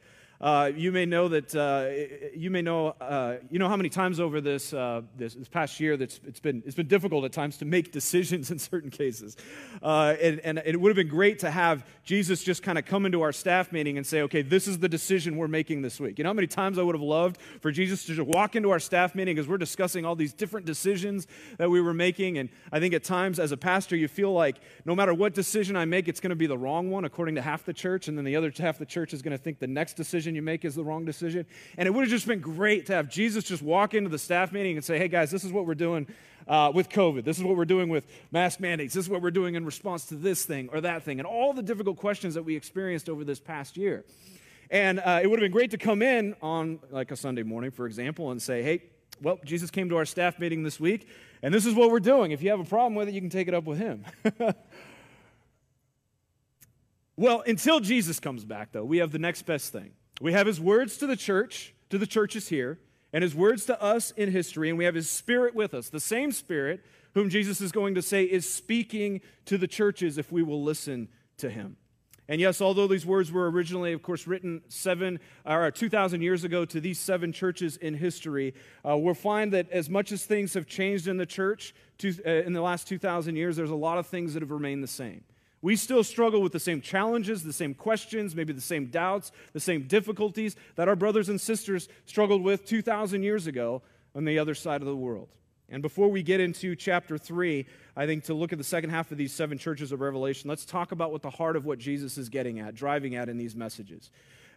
Uh, 0.41 0.71
you 0.75 0.91
may 0.91 1.07
know 1.07 1.29
that 1.29 1.55
uh, 1.55 2.37
you 2.37 2.51
may 2.51 2.61
know 2.61 2.89
uh, 3.01 3.37
you 3.51 3.59
know 3.59 3.69
how 3.69 3.77
many 3.77 3.89
times 3.89 4.19
over 4.19 4.41
this, 4.41 4.73
uh, 4.75 5.01
this, 5.17 5.35
this 5.35 5.49
past 5.49 5.79
year 5.79 5.97
that's 5.97 6.21
it's 6.27 6.41
been 6.41 6.63
it's 6.67 6.75
been 6.75 6.89
difficult 6.89 7.25
at 7.25 7.33
times 7.33 7.57
to 7.57 7.65
make 7.65 7.93
decisions 7.93 8.51
in 8.51 8.59
certain 8.59 8.91
cases, 8.91 9.37
uh, 9.83 10.17
and, 10.21 10.41
and 10.41 10.59
it 10.65 10.81
would 10.81 10.89
have 10.89 10.97
been 10.97 11.09
great 11.09 11.39
to 11.39 11.51
have 11.51 11.87
Jesus 12.03 12.43
just 12.43 12.63
kind 12.63 12.79
of 12.79 12.85
come 12.85 13.07
into 13.07 13.23
our 13.23 13.33
staff 13.33 13.71
meeting 13.71 13.97
and 13.97 14.07
say, 14.07 14.23
okay, 14.23 14.43
this 14.43 14.67
is 14.67 14.79
the 14.79 14.89
decision 14.89 15.37
we're 15.37 15.49
making 15.49 15.83
this 15.83 16.01
week. 16.01 16.19
You 16.19 16.25
know 16.25 16.31
how 16.31 16.35
many 16.35 16.49
times 16.49 16.79
I 16.79 16.83
would 16.83 16.95
have 16.95 17.03
loved 17.03 17.39
for 17.61 17.71
Jesus 17.71 18.05
to 18.07 18.15
just 18.15 18.29
walk 18.29 18.57
into 18.57 18.71
our 18.71 18.81
staff 18.81 19.15
meeting 19.15 19.39
as 19.39 19.47
we're 19.47 19.59
discussing 19.59 20.05
all 20.05 20.17
these 20.17 20.33
different 20.33 20.67
decisions 20.67 21.29
that 21.59 21.71
we 21.71 21.81
were 21.81 21.95
making, 21.95 22.39
and 22.39 22.49
I 22.73 22.81
think 22.81 22.93
at 22.93 23.05
times 23.05 23.39
as 23.39 23.53
a 23.53 23.57
pastor 23.57 23.95
you 23.95 24.09
feel 24.09 24.33
like 24.33 24.57
no 24.85 24.97
matter 24.97 25.15
what 25.15 25.33
decision 25.33 25.77
I 25.77 25.85
make, 25.85 26.09
it's 26.09 26.21
going 26.21 26.31
to 26.31 26.37
be 26.37 26.47
the 26.47 26.59
wrong 26.59 26.91
one 26.91 27.05
according 27.05 27.37
to 27.37 27.43
half 27.43 27.65
the 27.65 27.73
church, 27.73 28.09
and 28.09 28.19
then 28.19 28.25
the 28.25 28.35
other 28.35 28.53
half 28.59 28.75
of 28.77 28.79
the 28.81 28.87
church 28.87 29.15
is 29.15 29.23
going 29.23 29.37
to 29.37 29.39
think 29.39 29.61
the 29.61 29.67
next 29.67 29.95
decision 29.95 30.24
decision 30.25 30.35
you 30.35 30.43
make 30.43 30.65
is 30.65 30.75
the 30.75 30.85
wrong 30.85 31.05
decision. 31.05 31.45
And 31.77 31.87
it 31.87 31.91
would 31.91 32.03
have 32.03 32.11
just 32.11 32.27
been 32.27 32.41
great 32.41 32.87
to 32.87 32.95
have 32.95 33.11
Jesus 33.11 33.45
just 33.45 33.63
walk 33.63 33.93
into 33.93 34.09
the 34.09 34.19
staff 34.19 34.53
meeting 34.53 34.77
and 34.77 34.85
say, 34.85 34.99
hey 34.99 35.09
guys, 35.09 35.31
this 35.31 35.45
is 35.45 35.53
what 35.53 35.67
we're 35.67 35.75
doing 35.75 36.07
uh, 36.49 36.73
with 36.75 36.89
COVID. 36.89 37.25
This 37.25 37.37
is 37.37 37.45
what 37.45 37.57
we're 37.57 37.67
doing 37.67 37.91
with 37.91 38.07
mask 38.33 38.59
mandates. 38.59 38.95
This 38.95 39.05
is 39.05 39.11
what 39.11 39.21
we're 39.21 39.31
doing 39.31 39.55
in 39.55 39.67
response 39.67 40.07
to 40.07 40.15
this 40.15 40.47
thing 40.47 40.71
or 40.73 40.81
that 40.81 41.03
thing, 41.03 41.21
and 41.21 41.27
all 41.27 41.53
the 41.53 41.63
difficult 41.63 41.99
questions 41.99 42.35
that 42.35 42.43
we 42.43 42.57
experienced 42.57 43.09
over 43.09 43.23
this 43.23 43.39
past 43.39 43.77
year. 43.77 44.05
And 44.71 44.99
uh, 45.01 45.21
it 45.23 45.29
would 45.29 45.39
have 45.39 45.45
been 45.45 45.53
great 45.53 45.71
to 45.73 45.79
come 45.79 46.01
in 46.01 46.35
on 46.41 46.79
like 46.91 47.11
a 47.11 47.17
Sunday 47.17 47.43
morning, 47.43 47.71
for 47.71 47.87
example, 47.87 48.31
and 48.31 48.41
say, 48.41 48.63
hey, 48.63 48.83
well, 49.21 49.39
Jesus 49.45 49.71
came 49.71 49.91
to 49.91 49.97
our 49.97 50.07
staff 50.07 50.39
meeting 50.39 50.63
this 50.63 50.81
week, 50.81 51.07
and 51.43 51.53
this 51.53 51.67
is 51.67 51.75
what 51.75 51.91
we're 51.91 52.01
doing. 52.01 52.33
If 52.33 52.43
you 52.43 52.51
have 52.51 52.61
a 52.61 52.65
problem 52.65 52.95
with 52.95 53.09
it, 53.09 53.15
you 53.15 53.21
can 53.21 53.31
take 53.31 53.49
it 53.49 53.55
up 53.55 53.65
with 53.65 53.79
him. 53.79 54.05
well, 57.17 57.43
until 57.47 57.79
Jesus 57.81 58.19
comes 58.19 58.45
back, 58.45 58.73
though, 58.73 58.85
we 58.85 58.99
have 58.99 59.13
the 59.13 59.19
next 59.19 59.43
best 59.43 59.71
thing. 59.73 59.93
We 60.21 60.33
have 60.33 60.47
his 60.47 60.61
words 60.61 60.97
to 60.99 61.07
the 61.07 61.17
church, 61.17 61.75
to 61.91 61.99
the 61.99 62.07
churches 62.07 62.49
here, 62.49 62.79
and 63.13 63.23
his 63.23 63.35
words 63.35 63.65
to 63.67 63.81
us 63.81 64.11
in 64.13 64.31
history, 64.31 64.69
and 64.69 64.79
we 64.79 64.85
have 64.85 64.95
his 64.95 65.11
spirit 65.11 65.55
with 65.55 65.75
us, 65.75 65.89
the 65.89 66.01
same 66.01 66.33
spirit 66.33 66.85
whom 67.15 67.31
Jesus 67.31 67.61
is 67.61 67.73
going 67.73 67.95
to 67.95 68.03
say 68.03 68.25
is 68.25 68.49
speaking 68.49 69.21
to 69.47 69.57
the 69.57 69.69
churches 69.69 70.19
if 70.19 70.33
we 70.33 70.43
will 70.43 70.63
listen 70.63 71.09
to 71.39 71.49
him. 71.49 71.77
And 72.29 72.41
yes, 72.41 72.61
although 72.61 72.87
these 72.87 73.05
words 73.05 73.31
were 73.31 73.51
originally, 73.51 73.93
of 73.93 74.03
course, 74.03 74.27
written 74.27 74.63
seven 74.69 75.21
or 75.45 75.71
2,000 75.71 76.23
years 76.23 76.43
ago 76.43 76.65
to 76.65 76.81
these 76.81 76.99
seven 76.99 77.33
churches 77.33 77.77
in 77.77 77.95
history, 77.95 78.55
uh, 78.89 78.97
we'll 78.97 79.15
find 79.15 79.53
that 79.53 79.71
as 79.71 79.91
much 79.91 80.11
as 80.11 80.25
things 80.25 80.55
have 80.55 80.67
changed 80.67 81.07
in 81.07 81.19
the 81.19 81.27
church 81.27 81.75
to, 81.99 82.15
uh, 82.27 82.31
in 82.47 82.55
the 82.55 82.63
last 82.63 82.89
2,000 82.89 83.37
years, 83.37 83.57
there's 83.57 83.71
a 83.71 83.75
lot 83.75 83.99
of 83.99 84.07
things 84.07 84.33
that 84.33 84.43
have 84.43 84.51
remained 84.51 84.83
the 84.83 84.89
same. 84.89 85.23
We 85.65 85.77
still 85.77 86.05
struggle 86.05 86.43
with 86.43 86.53
the 86.53 86.61
same 86.61 86.83
challenges, 86.83 87.43
the 87.43 87.51
same 87.51 87.73
questions, 87.73 88.37
maybe 88.37 88.53
the 88.53 88.61
same 88.61 88.89
doubts, 88.89 89.33
the 89.55 89.61
same 89.61 89.85
difficulties 89.85 90.57
that 90.77 90.89
our 90.89 90.95
brothers 90.95 91.31
and 91.31 91.41
sisters 91.41 91.89
struggled 92.05 92.43
with 92.43 92.67
2,000 92.67 93.23
years 93.23 93.47
ago 93.47 93.81
on 94.15 94.27
the 94.27 94.39
other 94.39 94.55
side 94.55 94.83
of 94.83 94.87
the 94.87 94.95
world. 94.95 95.31
And 95.71 95.81
before 95.81 96.11
we 96.11 96.23
get 96.23 96.39
into 96.39 96.77
chapter 96.77 97.17
3, 97.17 97.65
I 97.97 98.05
think 98.05 98.25
to 98.25 98.35
look 98.35 98.53
at 98.53 98.59
the 98.59 98.63
second 98.63 98.91
half 98.91 99.11
of 99.11 99.17
these 99.17 99.33
seven 99.33 99.57
churches 99.57 99.91
of 99.91 100.03
Revelation, 100.03 100.51
let's 100.51 100.67
talk 100.67 100.93
about 100.93 101.13
what 101.13 101.23
the 101.23 101.31
heart 101.31 101.57
of 101.57 101.65
what 101.65 101.79
Jesus 101.79 102.19
is 102.19 102.29
getting 102.29 102.61
at, 102.61 102.75
driving 102.75 103.15
at 103.15 103.31
in 103.31 103.39
these 103.39 103.57
messages. 103.57 104.11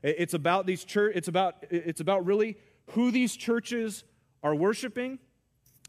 It's 0.03 0.33
about 0.33 0.65
these 0.65 0.83
church 0.83 1.15
it's 1.15 1.29
about 1.29 1.63
it's 1.71 2.01
about 2.01 2.25
really 2.25 2.57
who 2.91 3.11
these 3.11 3.33
churches 3.37 4.03
are 4.43 4.53
worshiping 4.53 5.19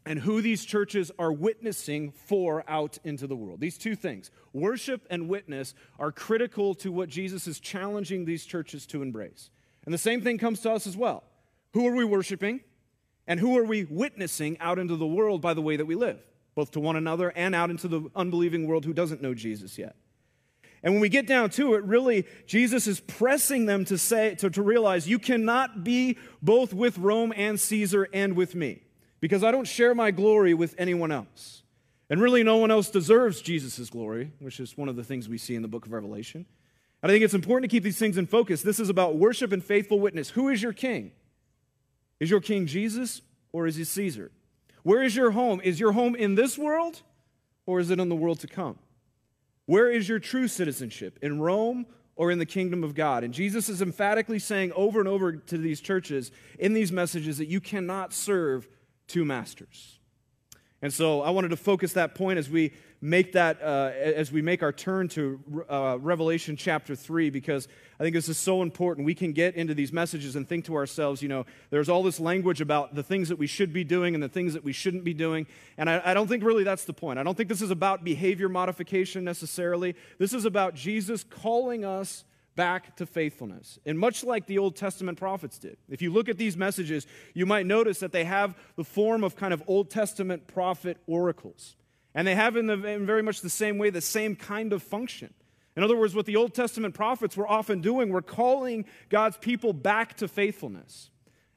and 0.05 0.19
who 0.19 0.41
these 0.41 0.65
churches 0.65 1.11
are 1.19 1.31
witnessing 1.31 2.11
for 2.11 2.63
out 2.67 2.97
into 3.03 3.27
the 3.27 3.35
world. 3.35 3.59
These 3.59 3.77
two 3.77 3.95
things, 3.95 4.31
worship 4.53 5.05
and 5.09 5.27
witness, 5.27 5.73
are 5.99 6.11
critical 6.11 6.73
to 6.75 6.91
what 6.91 7.09
Jesus 7.09 7.47
is 7.47 7.59
challenging 7.59 8.25
these 8.25 8.45
churches 8.45 8.85
to 8.87 9.01
embrace. 9.01 9.49
And 9.85 9.93
the 9.93 9.99
same 9.99 10.21
thing 10.21 10.37
comes 10.37 10.61
to 10.61 10.71
us 10.71 10.87
as 10.87 10.97
well. 10.97 11.23
Who 11.73 11.87
are 11.87 11.93
we 11.93 12.05
worshiping? 12.05 12.61
And 13.27 13.39
who 13.39 13.57
are 13.57 13.63
we 13.63 13.83
witnessing 13.85 14.57
out 14.59 14.79
into 14.79 14.95
the 14.95 15.05
world 15.05 15.41
by 15.41 15.53
the 15.53 15.61
way 15.61 15.75
that 15.75 15.85
we 15.85 15.95
live, 15.95 16.19
both 16.55 16.71
to 16.71 16.79
one 16.79 16.95
another 16.95 17.31
and 17.35 17.53
out 17.53 17.69
into 17.69 17.87
the 17.87 18.09
unbelieving 18.15 18.67
world 18.67 18.85
who 18.85 18.93
doesn't 18.93 19.21
know 19.21 19.33
Jesus 19.33 19.77
yet? 19.77 19.95
And 20.81 20.93
when 20.93 21.01
we 21.01 21.09
get 21.09 21.27
down 21.27 21.49
to 21.51 21.75
it, 21.75 21.83
really, 21.83 22.25
Jesus 22.47 22.87
is 22.87 23.01
pressing 23.01 23.65
them 23.65 23.83
to 23.85 23.97
say, 23.97 24.35
to, 24.35 24.49
to 24.49 24.63
realize 24.63 25.09
you 25.09 25.19
cannot 25.19 25.83
be 25.83 26.17
both 26.41 26.73
with 26.73 26.97
Rome 26.97 27.33
and 27.35 27.59
Caesar 27.59 28.07
and 28.13 28.35
with 28.35 28.55
me 28.55 28.81
because 29.19 29.43
I 29.43 29.51
don't 29.51 29.67
share 29.67 29.93
my 29.93 30.11
glory 30.11 30.53
with 30.53 30.75
anyone 30.77 31.11
else. 31.11 31.63
And 32.09 32.21
really, 32.21 32.43
no 32.43 32.57
one 32.57 32.71
else 32.71 32.89
deserves 32.89 33.41
Jesus' 33.41 33.89
glory, 33.89 34.31
which 34.39 34.59
is 34.59 34.77
one 34.77 34.89
of 34.89 34.95
the 34.95 35.03
things 35.03 35.29
we 35.29 35.37
see 35.37 35.55
in 35.55 35.61
the 35.61 35.67
book 35.67 35.85
of 35.85 35.91
Revelation. 35.91 36.45
And 37.01 37.11
I 37.11 37.13
think 37.13 37.23
it's 37.23 37.33
important 37.33 37.69
to 37.69 37.75
keep 37.75 37.83
these 37.83 37.99
things 37.99 38.17
in 38.17 38.25
focus. 38.25 38.61
This 38.61 38.79
is 38.79 38.89
about 38.89 39.17
worship 39.17 39.51
and 39.51 39.63
faithful 39.63 39.99
witness. 39.99 40.31
Who 40.31 40.49
is 40.49 40.61
your 40.61 40.73
king? 40.73 41.11
Is 42.19 42.29
your 42.29 42.41
king 42.41 42.65
Jesus 42.65 43.21
or 43.51 43.67
is 43.67 43.75
he 43.75 43.83
Caesar? 43.83 44.31
Where 44.83 45.03
is 45.03 45.15
your 45.15 45.31
home? 45.31 45.61
Is 45.63 45.79
your 45.79 45.91
home 45.91 46.15
in 46.15 46.35
this 46.35 46.57
world 46.57 47.01
or 47.65 47.79
is 47.79 47.89
it 47.89 47.99
in 47.99 48.09
the 48.09 48.15
world 48.15 48.39
to 48.41 48.47
come? 48.47 48.79
Where 49.65 49.89
is 49.89 50.09
your 50.09 50.19
true 50.19 50.47
citizenship? 50.47 51.19
In 51.21 51.39
Rome 51.39 51.85
or 52.15 52.31
in 52.31 52.39
the 52.39 52.45
kingdom 52.45 52.83
of 52.83 52.95
God? 52.95 53.23
And 53.23 53.33
Jesus 53.33 53.69
is 53.69 53.81
emphatically 53.81 54.39
saying 54.39 54.73
over 54.73 54.99
and 54.99 55.07
over 55.07 55.33
to 55.33 55.57
these 55.57 55.79
churches 55.79 56.31
in 56.57 56.73
these 56.73 56.91
messages 56.91 57.37
that 57.37 57.47
you 57.47 57.61
cannot 57.61 58.11
serve 58.11 58.67
two 59.09 59.25
masters. 59.25 59.99
And 60.81 60.93
so 60.93 61.21
I 61.21 61.31
wanted 61.31 61.49
to 61.49 61.57
focus 61.57 61.91
that 61.93 62.15
point 62.15 62.39
as 62.39 62.49
we 62.49 62.71
make 63.01 63.33
that 63.33 63.61
uh, 63.61 63.91
as 63.93 64.31
we 64.31 64.41
make 64.41 64.63
our 64.63 64.71
turn 64.71 65.09
to 65.09 65.39
uh, 65.69 65.97
Revelation 65.99 66.55
chapter 66.55 66.95
three, 66.95 67.29
because 67.29 67.67
I 67.99 68.03
think 68.03 68.13
this 68.13 68.29
is 68.29 68.37
so 68.37 68.61
important. 68.61 69.05
We 69.05 69.15
can 69.15 69.33
get 69.33 69.55
into 69.55 69.73
these 69.73 69.91
messages 69.91 70.37
and 70.37 70.47
think 70.47 70.65
to 70.65 70.75
ourselves, 70.75 71.21
you 71.21 71.27
know, 71.27 71.45
there's 71.69 71.89
all 71.89 72.01
this 72.01 72.19
language 72.19 72.61
about 72.61 72.95
the 72.95 73.03
things 73.03 73.27
that 73.27 73.37
we 73.37 73.47
should 73.47 73.73
be 73.73 73.83
doing 73.83 74.15
and 74.15 74.23
the 74.23 74.29
things 74.29 74.53
that 74.53 74.63
we 74.63 74.71
shouldn't 74.71 75.03
be 75.03 75.13
doing, 75.13 75.47
and 75.77 75.89
I, 75.89 76.01
I 76.05 76.13
don't 76.13 76.27
think 76.27 76.43
really 76.43 76.63
that's 76.63 76.85
the 76.85 76.93
point. 76.93 77.19
I 77.19 77.23
don't 77.23 77.35
think 77.35 77.49
this 77.49 77.61
is 77.61 77.71
about 77.71 78.05
behavior 78.05 78.47
modification 78.47 79.25
necessarily. 79.25 79.95
This 80.17 80.33
is 80.33 80.45
about 80.45 80.75
Jesus 80.75 81.25
calling 81.25 81.83
us 81.83 82.23
back 82.55 82.95
to 82.97 83.05
faithfulness. 83.05 83.79
And 83.85 83.97
much 83.97 84.23
like 84.23 84.45
the 84.45 84.57
Old 84.57 84.75
Testament 84.75 85.17
prophets 85.17 85.57
did, 85.57 85.77
if 85.89 86.01
you 86.01 86.11
look 86.11 86.29
at 86.29 86.37
these 86.37 86.57
messages, 86.57 87.07
you 87.33 87.45
might 87.45 87.65
notice 87.65 87.99
that 87.99 88.11
they 88.11 88.25
have 88.25 88.57
the 88.75 88.83
form 88.83 89.23
of 89.23 89.35
kind 89.35 89.53
of 89.53 89.63
Old 89.67 89.89
Testament 89.89 90.47
prophet 90.47 90.97
oracles. 91.07 91.75
And 92.15 92.27
they 92.27 92.35
have, 92.35 92.57
in, 92.57 92.67
the, 92.67 92.73
in 92.85 93.05
very 93.05 93.21
much 93.21 93.41
the 93.41 93.49
same 93.49 93.77
way, 93.77 93.89
the 93.89 94.01
same 94.01 94.35
kind 94.35 94.73
of 94.73 94.83
function. 94.83 95.33
In 95.75 95.83
other 95.83 95.95
words, 95.95 96.15
what 96.15 96.25
the 96.25 96.35
Old 96.35 96.53
Testament 96.53 96.93
prophets 96.93 97.37
were 97.37 97.47
often 97.47 97.79
doing 97.79 98.09
were 98.09 98.21
calling 98.21 98.85
God's 99.09 99.37
people 99.37 99.71
back 99.71 100.17
to 100.17 100.27
faithfulness 100.27 101.09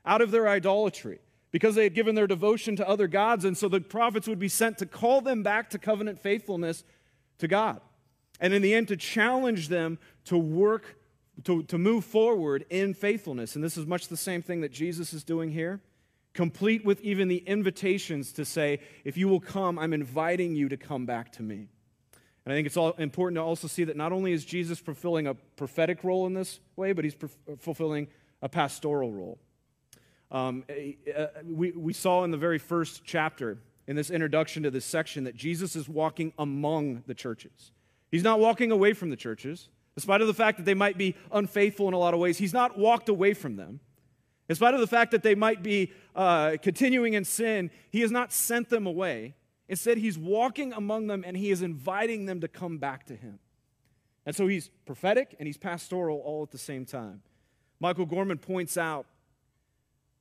out 0.04 0.20
of 0.20 0.30
their 0.30 0.48
idolatry 0.48 1.18
because 1.50 1.74
they 1.74 1.84
had 1.84 1.94
given 1.94 2.14
their 2.14 2.26
devotion 2.26 2.76
to 2.76 2.88
other 2.88 3.08
gods. 3.08 3.44
And 3.44 3.56
so 3.56 3.68
the 3.68 3.80
prophets 3.80 4.28
would 4.28 4.38
be 4.38 4.48
sent 4.48 4.78
to 4.78 4.86
call 4.86 5.20
them 5.20 5.42
back 5.42 5.70
to 5.70 5.78
covenant 5.78 6.18
faithfulness 6.18 6.84
to 7.38 7.48
God. 7.48 7.80
And 8.40 8.52
in 8.52 8.62
the 8.62 8.74
end, 8.74 8.88
to 8.88 8.96
challenge 8.96 9.68
them 9.68 9.98
to 10.26 10.38
work, 10.38 10.96
to, 11.44 11.62
to 11.64 11.78
move 11.78 12.04
forward 12.04 12.64
in 12.70 12.94
faithfulness. 12.94 13.54
And 13.54 13.64
this 13.64 13.76
is 13.76 13.86
much 13.86 14.08
the 14.08 14.16
same 14.16 14.42
thing 14.42 14.60
that 14.60 14.72
Jesus 14.72 15.12
is 15.12 15.24
doing 15.24 15.50
here, 15.50 15.80
complete 16.32 16.84
with 16.84 17.00
even 17.02 17.28
the 17.28 17.38
invitations 17.38 18.32
to 18.32 18.44
say, 18.44 18.80
if 19.04 19.16
you 19.16 19.28
will 19.28 19.40
come, 19.40 19.78
I'm 19.78 19.92
inviting 19.92 20.54
you 20.54 20.68
to 20.68 20.76
come 20.76 21.06
back 21.06 21.32
to 21.32 21.42
me. 21.42 21.68
And 22.44 22.52
I 22.52 22.56
think 22.56 22.66
it's 22.66 22.76
all 22.76 22.92
important 22.92 23.36
to 23.36 23.42
also 23.42 23.68
see 23.68 23.84
that 23.84 23.96
not 23.96 24.12
only 24.12 24.32
is 24.32 24.44
Jesus 24.44 24.78
fulfilling 24.78 25.26
a 25.26 25.34
prophetic 25.34 26.02
role 26.02 26.26
in 26.26 26.34
this 26.34 26.58
way, 26.74 26.92
but 26.92 27.04
he's 27.04 27.16
fulfilling 27.60 28.08
a 28.40 28.48
pastoral 28.48 29.12
role. 29.12 29.38
Um, 30.30 30.64
we, 31.44 31.70
we 31.72 31.92
saw 31.92 32.24
in 32.24 32.30
the 32.30 32.38
very 32.38 32.58
first 32.58 33.02
chapter, 33.04 33.58
in 33.86 33.96
this 33.96 34.10
introduction 34.10 34.62
to 34.64 34.70
this 34.70 34.84
section, 34.84 35.24
that 35.24 35.36
Jesus 35.36 35.76
is 35.76 35.88
walking 35.88 36.32
among 36.38 37.04
the 37.06 37.14
churches. 37.14 37.72
He's 38.10 38.24
not 38.24 38.40
walking 38.40 38.72
away 38.72 38.92
from 38.92 39.10
the 39.10 39.16
churches, 39.16 39.68
despite 39.94 40.20
of 40.20 40.26
the 40.26 40.34
fact 40.34 40.58
that 40.58 40.64
they 40.64 40.74
might 40.74 40.96
be 40.96 41.16
unfaithful 41.30 41.88
in 41.88 41.94
a 41.94 41.98
lot 41.98 42.14
of 42.14 42.20
ways. 42.20 42.38
He's 42.38 42.52
not 42.52 42.78
walked 42.78 43.08
away 43.08 43.34
from 43.34 43.56
them. 43.56 43.80
In 44.48 44.56
spite 44.56 44.74
of 44.74 44.80
the 44.80 44.86
fact 44.86 45.12
that 45.12 45.22
they 45.22 45.34
might 45.34 45.62
be 45.62 45.92
uh, 46.14 46.56
continuing 46.62 47.14
in 47.14 47.24
sin, 47.24 47.70
he 47.90 48.00
has 48.00 48.10
not 48.10 48.32
sent 48.32 48.68
them 48.68 48.86
away. 48.86 49.34
Instead, 49.68 49.98
he's 49.98 50.18
walking 50.18 50.72
among 50.72 51.06
them 51.06 51.24
and 51.26 51.36
he 51.36 51.50
is 51.50 51.62
inviting 51.62 52.26
them 52.26 52.40
to 52.40 52.48
come 52.48 52.78
back 52.78 53.06
to 53.06 53.16
him. 53.16 53.38
And 54.26 54.36
so 54.36 54.46
he's 54.46 54.70
prophetic 54.84 55.34
and 55.38 55.46
he's 55.46 55.56
pastoral 55.56 56.18
all 56.18 56.42
at 56.42 56.50
the 56.50 56.58
same 56.58 56.84
time. 56.84 57.22
Michael 57.80 58.06
Gorman 58.06 58.38
points 58.38 58.76
out 58.76 59.06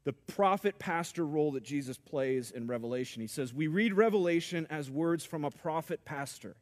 the 0.04 0.14
prophet 0.14 0.80
pastor 0.80 1.26
role 1.26 1.52
that 1.52 1.64
Jesus 1.64 1.98
plays 1.98 2.52
in 2.52 2.66
Revelation. 2.68 3.22
He 3.22 3.28
says, 3.28 3.54
We 3.54 3.68
read 3.68 3.94
Revelation 3.94 4.66
as 4.70 4.90
words 4.90 5.24
from 5.24 5.46
a 5.46 5.52
prophet 5.52 6.06
pastor 6.06 6.56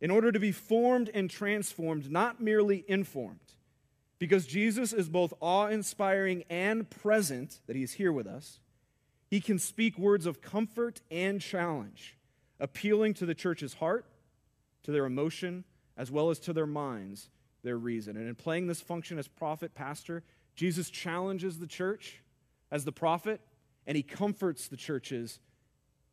in 0.00 0.10
order 0.10 0.32
to 0.32 0.40
be 0.40 0.52
formed 0.52 1.10
and 1.14 1.30
transformed, 1.30 2.10
not 2.10 2.40
merely 2.40 2.84
informed. 2.88 3.38
Because 4.18 4.46
Jesus 4.46 4.92
is 4.92 5.08
both 5.08 5.34
awe 5.40 5.66
inspiring 5.66 6.44
and 6.48 6.88
present, 6.88 7.60
that 7.66 7.76
he's 7.76 7.94
here 7.94 8.12
with 8.12 8.26
us, 8.26 8.60
he 9.28 9.40
can 9.40 9.58
speak 9.58 9.98
words 9.98 10.26
of 10.26 10.40
comfort 10.40 11.00
and 11.10 11.40
challenge, 11.40 12.16
appealing 12.60 13.14
to 13.14 13.26
the 13.26 13.34
church's 13.34 13.74
heart, 13.74 14.06
to 14.84 14.92
their 14.92 15.06
emotion, 15.06 15.64
as 15.96 16.10
well 16.10 16.30
as 16.30 16.38
to 16.40 16.52
their 16.52 16.66
minds, 16.66 17.30
their 17.62 17.76
reason. 17.76 18.16
And 18.16 18.28
in 18.28 18.34
playing 18.34 18.66
this 18.66 18.80
function 18.80 19.18
as 19.18 19.26
prophet 19.26 19.74
pastor, 19.74 20.22
Jesus 20.54 20.90
challenges 20.90 21.58
the 21.58 21.66
church 21.66 22.22
as 22.70 22.84
the 22.84 22.92
prophet, 22.92 23.40
and 23.86 23.96
he 23.96 24.02
comforts 24.02 24.68
the 24.68 24.76
churches 24.76 25.40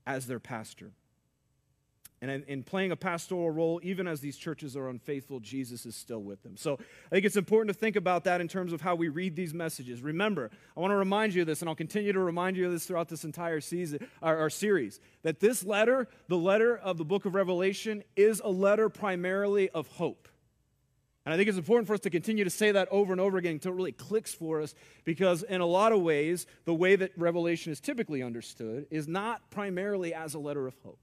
as 0.05 0.27
their 0.27 0.39
pastor. 0.39 0.91
And 2.21 2.29
in, 2.29 2.43
in, 2.43 2.63
playing 2.63 2.91
a 2.91 2.95
pastoral 2.95 3.49
role, 3.49 3.79
even 3.81 4.07
as 4.07 4.19
these 4.19 4.37
churches 4.37 4.77
are 4.77 4.89
unfaithful, 4.89 5.39
Jesus 5.39 5.87
is 5.87 5.95
still 5.95 6.21
with 6.21 6.43
them. 6.43 6.55
So 6.55 6.75
I 6.75 7.09
think 7.09 7.25
it's 7.25 7.35
important 7.35 7.75
to 7.75 7.79
think 7.79 7.95
about 7.95 8.25
that 8.25 8.41
in 8.41 8.47
terms 8.47 8.73
of 8.73 8.81
how 8.81 8.93
we 8.93 9.09
read 9.09 9.35
these 9.35 9.55
messages. 9.55 10.03
Remember, 10.03 10.51
I 10.77 10.79
want 10.79 10.91
to 10.91 10.97
remind 10.97 11.33
you 11.33 11.41
of 11.41 11.47
this, 11.47 11.63
and 11.63 11.69
I'll 11.69 11.75
continue 11.75 12.13
to 12.13 12.19
remind 12.19 12.57
you 12.57 12.67
of 12.67 12.73
this 12.73 12.85
throughout 12.85 13.09
this 13.09 13.23
entire 13.23 13.59
season, 13.59 14.07
our, 14.21 14.37
our 14.37 14.49
series, 14.51 14.99
that 15.23 15.39
this 15.39 15.63
letter, 15.63 16.07
the 16.27 16.37
letter 16.37 16.77
of 16.77 16.99
the 16.99 17.05
book 17.05 17.25
of 17.25 17.33
Revelation, 17.33 18.03
is 18.15 18.39
a 18.45 18.51
letter 18.51 18.87
primarily 18.87 19.71
of 19.71 19.87
hope. 19.87 20.27
And 21.25 21.33
I 21.33 21.37
think 21.37 21.49
it's 21.49 21.57
important 21.57 21.87
for 21.87 21.95
us 21.95 21.99
to 22.01 22.11
continue 22.11 22.43
to 22.43 22.49
say 22.51 22.71
that 22.71 22.87
over 22.91 23.11
and 23.11 23.21
over 23.21 23.37
again 23.39 23.53
until 23.53 23.71
it 23.71 23.75
really 23.75 23.91
clicks 23.91 24.33
for 24.33 24.61
us 24.61 24.75
because, 25.05 25.41
in 25.41 25.61
a 25.61 25.65
lot 25.65 25.91
of 25.91 26.01
ways, 26.01 26.45
the 26.65 26.73
way 26.73 26.95
that 26.95 27.11
Revelation 27.17 27.71
is 27.71 27.79
typically 27.79 28.21
understood 28.21 28.85
is 28.91 29.07
not 29.07 29.49
primarily 29.49 30.13
as 30.13 30.35
a 30.35 30.39
letter 30.39 30.67
of 30.67 30.75
hope. 30.83 30.99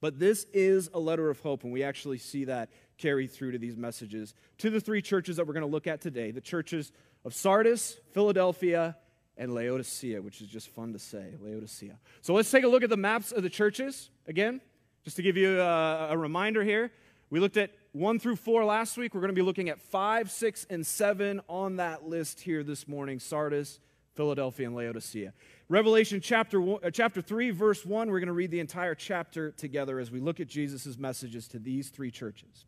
But 0.00 0.18
this 0.18 0.46
is 0.52 0.90
a 0.92 0.98
letter 0.98 1.30
of 1.30 1.40
hope, 1.40 1.64
and 1.64 1.72
we 1.72 1.82
actually 1.82 2.18
see 2.18 2.44
that 2.44 2.70
carry 2.98 3.26
through 3.26 3.52
to 3.52 3.58
these 3.58 3.76
messages 3.76 4.34
to 4.58 4.70
the 4.70 4.80
three 4.80 5.02
churches 5.02 5.36
that 5.36 5.46
we're 5.46 5.54
going 5.54 5.62
to 5.62 5.70
look 5.70 5.86
at 5.86 6.00
today 6.00 6.30
the 6.30 6.40
churches 6.40 6.92
of 7.24 7.34
Sardis, 7.34 7.96
Philadelphia, 8.12 8.96
and 9.36 9.54
Laodicea, 9.54 10.22
which 10.22 10.40
is 10.40 10.48
just 10.48 10.68
fun 10.68 10.92
to 10.92 10.98
say, 10.98 11.34
Laodicea. 11.40 11.98
So 12.22 12.34
let's 12.34 12.50
take 12.50 12.64
a 12.64 12.68
look 12.68 12.82
at 12.82 12.90
the 12.90 12.96
maps 12.96 13.32
of 13.32 13.42
the 13.42 13.50
churches 13.50 14.10
again, 14.26 14.60
just 15.04 15.16
to 15.16 15.22
give 15.22 15.36
you 15.36 15.60
a, 15.60 16.08
a 16.10 16.18
reminder 16.18 16.62
here. 16.62 16.90
We 17.28 17.40
looked 17.40 17.56
at 17.56 17.70
1 17.92 18.18
through 18.18 18.36
4 18.36 18.64
last 18.64 18.96
week. 18.96 19.14
We're 19.14 19.20
going 19.20 19.32
to 19.32 19.34
be 19.34 19.42
looking 19.42 19.68
at 19.68 19.80
5, 19.80 20.30
6, 20.30 20.66
and 20.70 20.86
7 20.86 21.40
on 21.48 21.76
that 21.76 22.08
list 22.08 22.40
here 22.40 22.62
this 22.62 22.86
morning 22.86 23.18
Sardis, 23.18 23.80
Philadelphia, 24.14 24.66
and 24.66 24.76
Laodicea. 24.76 25.32
Revelation 25.68 26.20
chapter, 26.20 26.60
one, 26.60 26.84
uh, 26.84 26.90
chapter 26.90 27.20
3, 27.20 27.50
verse 27.50 27.84
1, 27.84 28.10
we're 28.10 28.20
going 28.20 28.28
to 28.28 28.32
read 28.32 28.50
the 28.50 28.60
entire 28.60 28.94
chapter 28.94 29.50
together 29.50 29.98
as 29.98 30.10
we 30.10 30.20
look 30.20 30.38
at 30.38 30.46
Jesus' 30.46 30.96
messages 30.96 31.48
to 31.48 31.58
these 31.58 31.88
three 31.88 32.10
churches. 32.10 32.66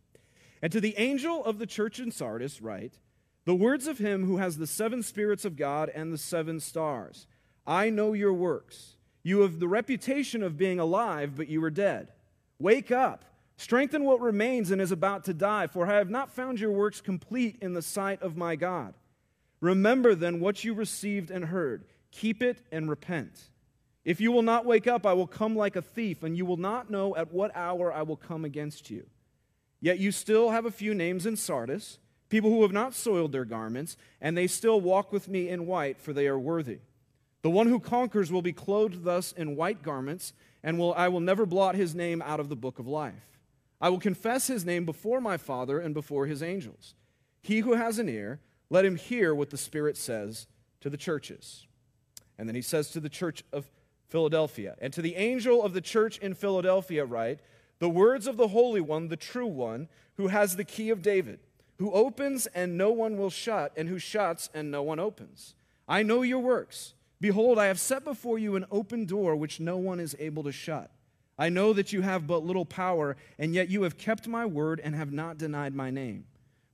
And 0.60 0.72
to 0.72 0.80
the 0.80 0.98
angel 0.98 1.44
of 1.44 1.58
the 1.58 1.66
church 1.66 2.00
in 2.00 2.10
Sardis, 2.10 2.60
write, 2.60 2.98
The 3.44 3.54
words 3.54 3.86
of 3.86 3.98
him 3.98 4.24
who 4.24 4.38
has 4.38 4.58
the 4.58 4.66
seven 4.66 5.02
spirits 5.02 5.44
of 5.44 5.56
God 5.56 5.90
and 5.94 6.12
the 6.12 6.18
seven 6.18 6.58
stars. 6.58 7.26
I 7.66 7.90
know 7.90 8.14
your 8.14 8.32
works. 8.32 8.96
You 9.22 9.42
have 9.42 9.60
the 9.60 9.68
reputation 9.68 10.42
of 10.42 10.56
being 10.56 10.80
alive, 10.80 11.36
but 11.36 11.48
you 11.48 11.62
are 11.62 11.70
dead. 11.70 12.12
Wake 12.58 12.90
up 12.90 13.24
Strengthen 13.58 14.04
what 14.04 14.20
remains 14.20 14.70
and 14.70 14.80
is 14.80 14.92
about 14.92 15.24
to 15.24 15.34
die, 15.34 15.66
for 15.66 15.88
I 15.88 15.96
have 15.96 16.10
not 16.10 16.30
found 16.30 16.60
your 16.60 16.70
works 16.70 17.00
complete 17.00 17.58
in 17.60 17.74
the 17.74 17.82
sight 17.82 18.22
of 18.22 18.36
my 18.36 18.54
God. 18.54 18.94
Remember 19.60 20.14
then 20.14 20.38
what 20.38 20.62
you 20.62 20.72
received 20.74 21.28
and 21.32 21.46
heard, 21.46 21.84
keep 22.10 22.42
it 22.42 22.62
and 22.72 22.88
repent. 22.88 23.50
If 24.04 24.20
you 24.20 24.32
will 24.32 24.42
not 24.42 24.64
wake 24.64 24.86
up, 24.86 25.04
I 25.04 25.12
will 25.12 25.26
come 25.26 25.54
like 25.54 25.76
a 25.76 25.82
thief, 25.82 26.22
and 26.22 26.36
you 26.36 26.46
will 26.46 26.56
not 26.56 26.90
know 26.90 27.14
at 27.14 27.32
what 27.32 27.54
hour 27.54 27.92
I 27.92 28.02
will 28.02 28.16
come 28.16 28.44
against 28.44 28.90
you. 28.90 29.06
Yet 29.80 29.98
you 29.98 30.12
still 30.12 30.50
have 30.50 30.64
a 30.64 30.70
few 30.70 30.94
names 30.94 31.26
in 31.26 31.36
Sardis, 31.36 31.98
people 32.28 32.50
who 32.50 32.62
have 32.62 32.72
not 32.72 32.94
soiled 32.94 33.32
their 33.32 33.44
garments, 33.44 33.96
and 34.20 34.36
they 34.36 34.46
still 34.46 34.80
walk 34.80 35.12
with 35.12 35.28
me 35.28 35.48
in 35.48 35.66
white, 35.66 36.00
for 36.00 36.12
they 36.12 36.26
are 36.26 36.38
worthy. 36.38 36.78
The 37.42 37.50
one 37.50 37.68
who 37.68 37.78
conquers 37.78 38.32
will 38.32 38.42
be 38.42 38.52
clothed 38.52 39.04
thus 39.04 39.32
in 39.32 39.56
white 39.56 39.82
garments, 39.82 40.32
and 40.62 40.78
will, 40.78 40.94
I 40.94 41.08
will 41.08 41.20
never 41.20 41.46
blot 41.46 41.76
his 41.76 41.94
name 41.94 42.20
out 42.22 42.40
of 42.40 42.48
the 42.48 42.56
book 42.56 42.78
of 42.78 42.88
life. 42.88 43.38
I 43.80 43.90
will 43.90 44.00
confess 44.00 44.48
his 44.48 44.64
name 44.64 44.84
before 44.84 45.20
my 45.20 45.36
Father 45.36 45.78
and 45.78 45.94
before 45.94 46.26
his 46.26 46.42
angels. 46.42 46.94
He 47.42 47.60
who 47.60 47.74
has 47.74 47.98
an 47.98 48.08
ear, 48.08 48.40
let 48.70 48.84
him 48.84 48.96
hear 48.96 49.34
what 49.34 49.50
the 49.50 49.56
Spirit 49.56 49.96
says 49.96 50.48
to 50.80 50.90
the 50.90 50.96
churches. 50.96 51.67
And 52.38 52.48
then 52.48 52.54
he 52.54 52.62
says 52.62 52.90
to 52.90 53.00
the 53.00 53.08
church 53.08 53.42
of 53.52 53.70
Philadelphia, 54.08 54.76
and 54.80 54.92
to 54.92 55.02
the 55.02 55.16
angel 55.16 55.62
of 55.62 55.74
the 55.74 55.80
church 55.80 56.18
in 56.18 56.34
Philadelphia, 56.34 57.04
write, 57.04 57.40
The 57.78 57.90
words 57.90 58.26
of 58.26 58.36
the 58.36 58.48
Holy 58.48 58.80
One, 58.80 59.08
the 59.08 59.16
true 59.16 59.46
one, 59.46 59.88
who 60.16 60.28
has 60.28 60.56
the 60.56 60.64
key 60.64 60.90
of 60.90 61.02
David, 61.02 61.40
who 61.78 61.92
opens 61.92 62.46
and 62.48 62.78
no 62.78 62.90
one 62.90 63.18
will 63.18 63.30
shut, 63.30 63.72
and 63.76 63.88
who 63.88 63.98
shuts 63.98 64.48
and 64.54 64.70
no 64.70 64.82
one 64.82 64.98
opens. 64.98 65.54
I 65.86 66.02
know 66.02 66.22
your 66.22 66.40
works. 66.40 66.94
Behold, 67.20 67.58
I 67.58 67.66
have 67.66 67.80
set 67.80 68.04
before 68.04 68.38
you 68.38 68.56
an 68.56 68.66
open 68.70 69.04
door 69.04 69.34
which 69.36 69.60
no 69.60 69.76
one 69.76 70.00
is 70.00 70.16
able 70.18 70.44
to 70.44 70.52
shut. 70.52 70.90
I 71.38 71.48
know 71.48 71.72
that 71.72 71.92
you 71.92 72.02
have 72.02 72.26
but 72.26 72.44
little 72.44 72.64
power, 72.64 73.16
and 73.38 73.54
yet 73.54 73.68
you 73.68 73.82
have 73.82 73.96
kept 73.96 74.26
my 74.26 74.44
word 74.44 74.80
and 74.82 74.94
have 74.94 75.12
not 75.12 75.38
denied 75.38 75.74
my 75.74 75.90
name. 75.90 76.24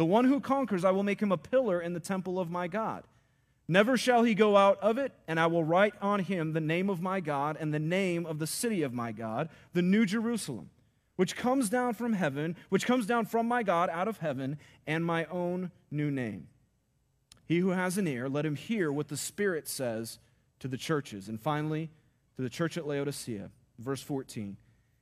The 0.00 0.06
one 0.06 0.24
who 0.24 0.40
conquers, 0.40 0.82
I 0.82 0.92
will 0.92 1.02
make 1.02 1.20
him 1.20 1.30
a 1.30 1.36
pillar 1.36 1.78
in 1.78 1.92
the 1.92 2.00
temple 2.00 2.40
of 2.40 2.50
my 2.50 2.68
God. 2.68 3.04
Never 3.68 3.98
shall 3.98 4.22
he 4.22 4.34
go 4.34 4.56
out 4.56 4.78
of 4.80 4.96
it, 4.96 5.12
and 5.28 5.38
I 5.38 5.46
will 5.46 5.62
write 5.62 5.92
on 6.00 6.20
him 6.20 6.54
the 6.54 6.58
name 6.58 6.88
of 6.88 7.02
my 7.02 7.20
God 7.20 7.58
and 7.60 7.74
the 7.74 7.78
name 7.78 8.24
of 8.24 8.38
the 8.38 8.46
city 8.46 8.80
of 8.80 8.94
my 8.94 9.12
God, 9.12 9.50
the 9.74 9.82
New 9.82 10.06
Jerusalem, 10.06 10.70
which 11.16 11.36
comes 11.36 11.68
down 11.68 11.92
from 11.92 12.14
heaven, 12.14 12.56
which 12.70 12.86
comes 12.86 13.04
down 13.04 13.26
from 13.26 13.46
my 13.46 13.62
God 13.62 13.90
out 13.90 14.08
of 14.08 14.20
heaven, 14.20 14.56
and 14.86 15.04
my 15.04 15.26
own 15.26 15.70
new 15.90 16.10
name. 16.10 16.46
He 17.44 17.58
who 17.58 17.68
has 17.68 17.98
an 17.98 18.08
ear, 18.08 18.26
let 18.26 18.46
him 18.46 18.56
hear 18.56 18.90
what 18.90 19.08
the 19.08 19.18
Spirit 19.18 19.68
says 19.68 20.18
to 20.60 20.68
the 20.68 20.78
churches. 20.78 21.28
And 21.28 21.38
finally, 21.38 21.90
to 22.36 22.42
the 22.42 22.48
church 22.48 22.78
at 22.78 22.86
Laodicea, 22.86 23.50
verse 23.78 24.00
14. 24.00 24.56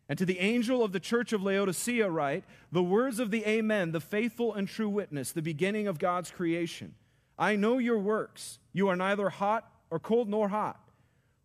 And 0.09 0.19
to 0.19 0.25
the 0.25 0.38
angel 0.38 0.83
of 0.83 0.93
the 0.93 1.00
church 1.00 1.33
of 1.33 1.43
Laodicea, 1.43 2.09
write 2.09 2.45
the 2.73 2.83
words 2.83 3.21
of 3.21 3.31
the 3.31 3.45
Amen, 3.47 3.93
the 3.93 4.00
faithful 4.00 4.55
and 4.55 4.67
true 4.67 4.88
witness, 4.88 5.33
the 5.33 5.43
beginning 5.43 5.87
of 5.87 5.99
God's 5.99 6.31
creation. 6.31 6.95
I 7.38 7.57
know 7.57 7.79
your 7.79 7.99
works. 7.99 8.59
You 8.73 8.88
are 8.88 8.97
neither 8.97 9.29
hot 9.29 9.71
or 9.91 9.99
cold 9.99 10.29
nor 10.29 10.49
hot. 10.49 10.81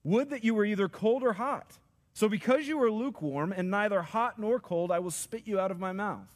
Would 0.04 0.30
that 0.30 0.44
you 0.44 0.54
were 0.54 0.66
either 0.66 0.88
cold 0.88 1.24
or 1.24 1.34
hot. 1.34 1.78
So 2.14 2.30
because 2.30 2.68
you 2.68 2.82
are 2.82 2.92
lukewarm 2.92 3.54
and 3.56 3.70
neither 3.70 4.02
hot 4.02 4.40
nor 4.40 4.60
cold, 4.60 4.92
I 4.92 5.00
will 5.00 5.12
spit 5.12 5.48
you 5.48 5.60
out 5.60 5.72
of 5.72 5.80
my 5.80 5.92
mouth. 5.92 6.28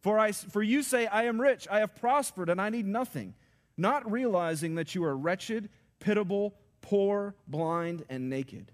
For, 0.00 0.18
I, 0.18 0.32
for 0.32 0.62
you 0.62 0.82
say, 0.82 1.06
I 1.06 1.24
am 1.24 1.40
rich, 1.40 1.68
I 1.70 1.80
have 1.80 1.94
prospered, 1.94 2.48
and 2.48 2.60
I 2.60 2.70
need 2.70 2.86
nothing, 2.86 3.34
not 3.76 4.10
realizing 4.10 4.76
that 4.76 4.94
you 4.94 5.04
are 5.04 5.16
wretched, 5.16 5.68
pitiable, 5.98 6.54
poor, 6.80 7.34
blind, 7.46 8.04
and 8.08 8.30
naked. 8.30 8.72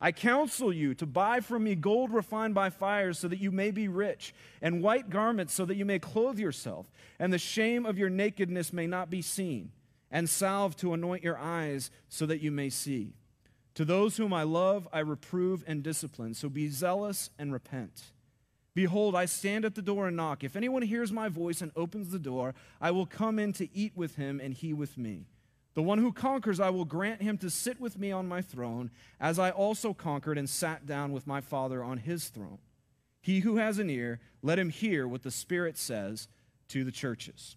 I 0.00 0.12
counsel 0.12 0.72
you 0.72 0.94
to 0.94 1.06
buy 1.06 1.40
from 1.40 1.64
me 1.64 1.74
gold 1.74 2.12
refined 2.12 2.54
by 2.54 2.68
fire 2.70 3.14
so 3.14 3.28
that 3.28 3.40
you 3.40 3.50
may 3.50 3.70
be 3.70 3.88
rich, 3.88 4.34
and 4.60 4.82
white 4.82 5.08
garments 5.08 5.54
so 5.54 5.64
that 5.64 5.76
you 5.76 5.86
may 5.86 5.98
clothe 5.98 6.38
yourself, 6.38 6.90
and 7.18 7.32
the 7.32 7.38
shame 7.38 7.86
of 7.86 7.98
your 7.98 8.10
nakedness 8.10 8.72
may 8.72 8.86
not 8.86 9.08
be 9.08 9.22
seen, 9.22 9.72
and 10.10 10.28
salve 10.28 10.76
to 10.76 10.92
anoint 10.92 11.24
your 11.24 11.38
eyes 11.38 11.90
so 12.08 12.26
that 12.26 12.42
you 12.42 12.50
may 12.50 12.68
see. 12.68 13.14
To 13.74 13.84
those 13.84 14.16
whom 14.16 14.32
I 14.32 14.42
love, 14.42 14.86
I 14.92 15.00
reprove 15.00 15.64
and 15.66 15.82
discipline, 15.82 16.34
so 16.34 16.48
be 16.48 16.68
zealous 16.68 17.30
and 17.38 17.52
repent. 17.52 18.12
Behold, 18.74 19.14
I 19.14 19.24
stand 19.24 19.64
at 19.64 19.74
the 19.74 19.80
door 19.80 20.06
and 20.06 20.16
knock. 20.16 20.44
If 20.44 20.56
anyone 20.56 20.82
hears 20.82 21.10
my 21.10 21.30
voice 21.30 21.62
and 21.62 21.72
opens 21.74 22.10
the 22.10 22.18
door, 22.18 22.54
I 22.82 22.90
will 22.90 23.06
come 23.06 23.38
in 23.38 23.54
to 23.54 23.74
eat 23.74 23.92
with 23.96 24.16
him, 24.16 24.40
and 24.42 24.52
he 24.52 24.74
with 24.74 24.98
me. 24.98 25.24
The 25.76 25.82
one 25.82 25.98
who 25.98 26.10
conquers, 26.10 26.58
I 26.58 26.70
will 26.70 26.86
grant 26.86 27.20
him 27.20 27.36
to 27.38 27.50
sit 27.50 27.78
with 27.78 27.98
me 27.98 28.10
on 28.10 28.26
my 28.26 28.40
throne, 28.40 28.90
as 29.20 29.38
I 29.38 29.50
also 29.50 29.92
conquered 29.92 30.38
and 30.38 30.48
sat 30.48 30.86
down 30.86 31.12
with 31.12 31.26
my 31.26 31.42
Father 31.42 31.84
on 31.84 31.98
his 31.98 32.30
throne. 32.30 32.58
He 33.20 33.40
who 33.40 33.58
has 33.58 33.78
an 33.78 33.90
ear, 33.90 34.18
let 34.40 34.58
him 34.58 34.70
hear 34.70 35.06
what 35.06 35.22
the 35.22 35.30
Spirit 35.30 35.76
says 35.76 36.28
to 36.68 36.82
the 36.82 36.90
churches. 36.90 37.56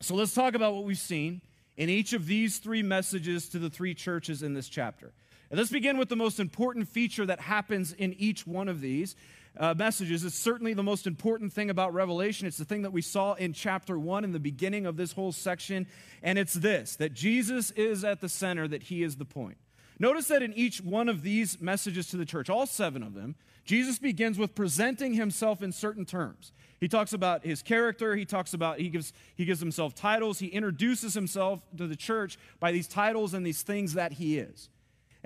So 0.00 0.14
let's 0.14 0.32
talk 0.32 0.54
about 0.54 0.74
what 0.74 0.84
we've 0.84 0.96
seen 0.96 1.42
in 1.76 1.90
each 1.90 2.14
of 2.14 2.26
these 2.26 2.56
three 2.56 2.82
messages 2.82 3.50
to 3.50 3.58
the 3.58 3.68
three 3.68 3.92
churches 3.92 4.42
in 4.42 4.54
this 4.54 4.70
chapter. 4.70 5.12
And 5.50 5.58
let's 5.58 5.70
begin 5.70 5.98
with 5.98 6.08
the 6.08 6.16
most 6.16 6.40
important 6.40 6.88
feature 6.88 7.26
that 7.26 7.40
happens 7.40 7.92
in 7.92 8.14
each 8.14 8.46
one 8.46 8.68
of 8.68 8.80
these 8.80 9.16
uh, 9.58 9.74
messages. 9.76 10.24
It's 10.24 10.34
certainly 10.34 10.74
the 10.74 10.82
most 10.82 11.06
important 11.06 11.52
thing 11.52 11.70
about 11.70 11.94
Revelation. 11.94 12.46
It's 12.46 12.56
the 12.56 12.64
thing 12.64 12.82
that 12.82 12.92
we 12.92 13.02
saw 13.02 13.34
in 13.34 13.52
chapter 13.52 13.98
one 13.98 14.24
in 14.24 14.32
the 14.32 14.40
beginning 14.40 14.86
of 14.86 14.96
this 14.96 15.12
whole 15.12 15.32
section. 15.32 15.86
And 16.22 16.38
it's 16.38 16.54
this 16.54 16.96
that 16.96 17.12
Jesus 17.12 17.70
is 17.72 18.04
at 18.04 18.20
the 18.20 18.28
center, 18.28 18.66
that 18.68 18.84
he 18.84 19.02
is 19.02 19.16
the 19.16 19.24
point. 19.24 19.58
Notice 19.98 20.28
that 20.28 20.42
in 20.42 20.52
each 20.54 20.80
one 20.80 21.08
of 21.08 21.22
these 21.22 21.60
messages 21.60 22.08
to 22.08 22.16
the 22.16 22.24
church, 22.24 22.50
all 22.50 22.66
seven 22.66 23.02
of 23.02 23.14
them, 23.14 23.36
Jesus 23.64 23.98
begins 23.98 24.38
with 24.38 24.54
presenting 24.54 25.14
himself 25.14 25.62
in 25.62 25.72
certain 25.72 26.04
terms. 26.04 26.52
He 26.80 26.88
talks 26.88 27.12
about 27.12 27.44
his 27.44 27.62
character, 27.62 28.16
he 28.16 28.24
talks 28.24 28.52
about 28.52 28.78
he 28.78 28.88
gives 28.88 29.12
he 29.36 29.44
gives 29.44 29.60
himself 29.60 29.94
titles, 29.94 30.38
he 30.40 30.48
introduces 30.48 31.14
himself 31.14 31.60
to 31.76 31.86
the 31.86 31.96
church 31.96 32.38
by 32.60 32.72
these 32.72 32.88
titles 32.88 33.32
and 33.32 33.46
these 33.46 33.62
things 33.62 33.94
that 33.94 34.12
he 34.12 34.38
is. 34.38 34.68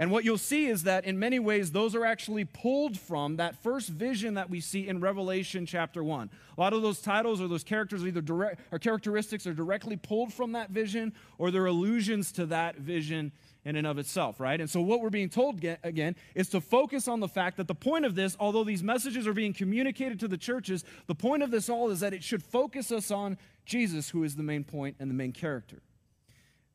And 0.01 0.13
what 0.13 0.25
you'll 0.25 0.39
see 0.39 0.67
is 0.67 0.85
that 0.85 1.05
in 1.05 1.19
many 1.19 1.41
ways, 1.41 1.73
those 1.73 1.97
are 1.97 2.05
actually 2.05 2.45
pulled 2.45 2.97
from 2.97 3.37
that 3.37 3.61
first 3.65 3.89
vision 3.89 4.35
that 4.35 4.49
we 4.49 4.61
see 4.61 4.87
in 4.87 5.01
Revelation 5.01 5.67
chapter 5.67 6.05
1. 6.05 6.31
A 6.57 6.61
lot 6.61 6.73
of 6.73 6.83
those 6.83 7.01
titles 7.01 7.41
or 7.41 7.49
those 7.49 7.65
characters 7.65 8.07
either 8.07 8.21
direct, 8.21 8.61
or 8.71 8.79
characteristics 8.79 9.45
are 9.45 9.53
directly 9.53 9.97
pulled 9.97 10.33
from 10.33 10.53
that 10.53 10.71
vision 10.71 11.13
or 11.37 11.51
they're 11.51 11.67
allusions 11.67 12.31
to 12.33 12.47
that 12.47 12.77
vision 12.77 13.33
in 13.65 13.75
and 13.75 13.89
of 13.89 13.99
itself, 13.99 14.39
right? 14.39 14.61
And 14.61 14.71
so 14.71 14.81
what 14.81 15.01
we're 15.01 15.11
being 15.11 15.29
told 15.29 15.65
again 15.83 16.15
is 16.37 16.49
to 16.51 16.61
focus 16.61 17.09
on 17.09 17.19
the 17.19 17.29
fact 17.29 17.57
that 17.57 17.67
the 17.67 17.75
point 17.75 18.05
of 18.05 18.15
this, 18.15 18.37
although 18.39 18.63
these 18.63 18.85
messages 18.85 19.27
are 19.27 19.35
being 19.35 19.53
communicated 19.53 20.21
to 20.21 20.29
the 20.29 20.39
churches, 20.39 20.85
the 21.09 21.15
point 21.15 21.43
of 21.43 21.51
this 21.51 21.69
all 21.69 21.91
is 21.91 21.99
that 22.01 22.15
it 22.15 22.23
should 22.23 22.43
focus 22.43 22.93
us 22.93 23.11
on 23.11 23.37
Jesus, 23.67 24.11
who 24.11 24.23
is 24.23 24.37
the 24.37 24.45
main 24.45 24.63
point 24.63 24.95
and 25.01 25.11
the 25.11 25.15
main 25.15 25.33
character. 25.33 25.83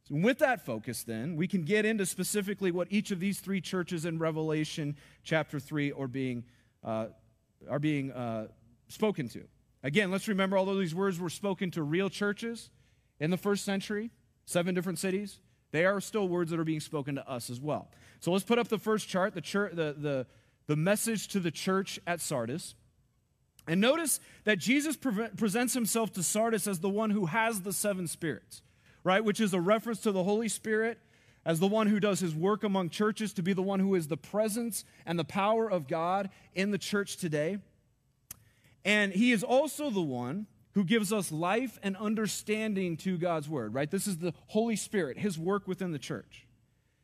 So 0.07 0.15
with 0.15 0.39
that 0.39 0.65
focus, 0.65 1.03
then, 1.03 1.37
we 1.37 1.47
can 1.47 1.63
get 1.63 1.85
into 1.85 2.05
specifically 2.05 2.71
what 2.71 2.87
each 2.89 3.11
of 3.11 3.21
these 3.21 3.39
three 3.39 3.61
churches 3.61 4.03
in 4.05 4.19
Revelation 4.19 4.97
chapter 5.23 5.59
3 5.59 5.93
are 5.93 6.07
being, 6.07 6.43
uh, 6.83 7.07
are 7.69 7.79
being 7.79 8.11
uh, 8.11 8.47
spoken 8.89 9.29
to. 9.29 9.43
Again, 9.81 10.11
let's 10.11 10.27
remember, 10.27 10.57
although 10.57 10.77
these 10.77 10.95
words 10.95 11.19
were 11.19 11.29
spoken 11.29 11.71
to 11.71 11.83
real 11.83 12.09
churches 12.09 12.69
in 13.19 13.31
the 13.31 13.37
first 13.37 13.63
century, 13.63 14.11
seven 14.45 14.75
different 14.75 14.99
cities, 14.99 15.39
they 15.71 15.85
are 15.85 16.01
still 16.01 16.27
words 16.27 16.51
that 16.51 16.59
are 16.59 16.65
being 16.65 16.81
spoken 16.81 17.15
to 17.15 17.29
us 17.29 17.49
as 17.49 17.61
well. 17.61 17.89
So 18.19 18.31
let's 18.31 18.43
put 18.43 18.59
up 18.59 18.67
the 18.67 18.77
first 18.77 19.07
chart, 19.07 19.33
the, 19.33 19.41
church, 19.41 19.73
the, 19.73 19.95
the, 19.97 20.27
the 20.67 20.75
message 20.75 21.29
to 21.29 21.39
the 21.39 21.51
church 21.51 21.99
at 22.05 22.19
Sardis. 22.19 22.75
And 23.67 23.79
notice 23.79 24.19
that 24.43 24.59
Jesus 24.59 24.97
pre- 24.97 25.29
presents 25.29 25.73
himself 25.73 26.11
to 26.13 26.23
Sardis 26.23 26.67
as 26.67 26.79
the 26.79 26.89
one 26.89 27.09
who 27.09 27.27
has 27.27 27.61
the 27.61 27.71
seven 27.71 28.07
spirits 28.07 28.61
right? 29.03 29.23
Which 29.23 29.39
is 29.39 29.53
a 29.53 29.61
reference 29.61 29.99
to 30.01 30.11
the 30.11 30.23
Holy 30.23 30.47
Spirit 30.47 30.99
as 31.45 31.59
the 31.59 31.67
one 31.67 31.87
who 31.87 31.99
does 31.99 32.19
his 32.19 32.33
work 32.33 32.63
among 32.63 32.89
churches, 32.89 33.33
to 33.33 33.43
be 33.43 33.53
the 33.53 33.61
one 33.61 33.79
who 33.79 33.95
is 33.95 34.07
the 34.07 34.17
presence 34.17 34.85
and 35.05 35.19
the 35.19 35.25
power 35.25 35.69
of 35.69 35.87
God 35.87 36.29
in 36.53 36.71
the 36.71 36.77
church 36.77 37.17
today. 37.17 37.57
And 38.85 39.13
he 39.13 39.31
is 39.31 39.43
also 39.43 39.89
the 39.89 40.01
one 40.01 40.47
who 40.73 40.83
gives 40.83 41.13
us 41.13 41.31
life 41.31 41.77
and 41.83 41.95
understanding 41.97 42.97
to 42.97 43.17
God's 43.17 43.47
word, 43.47 43.73
right? 43.73 43.91
This 43.91 44.07
is 44.07 44.17
the 44.17 44.33
Holy 44.47 44.75
Spirit, 44.75 45.17
his 45.17 45.37
work 45.37 45.67
within 45.67 45.91
the 45.91 45.99
church. 45.99 46.47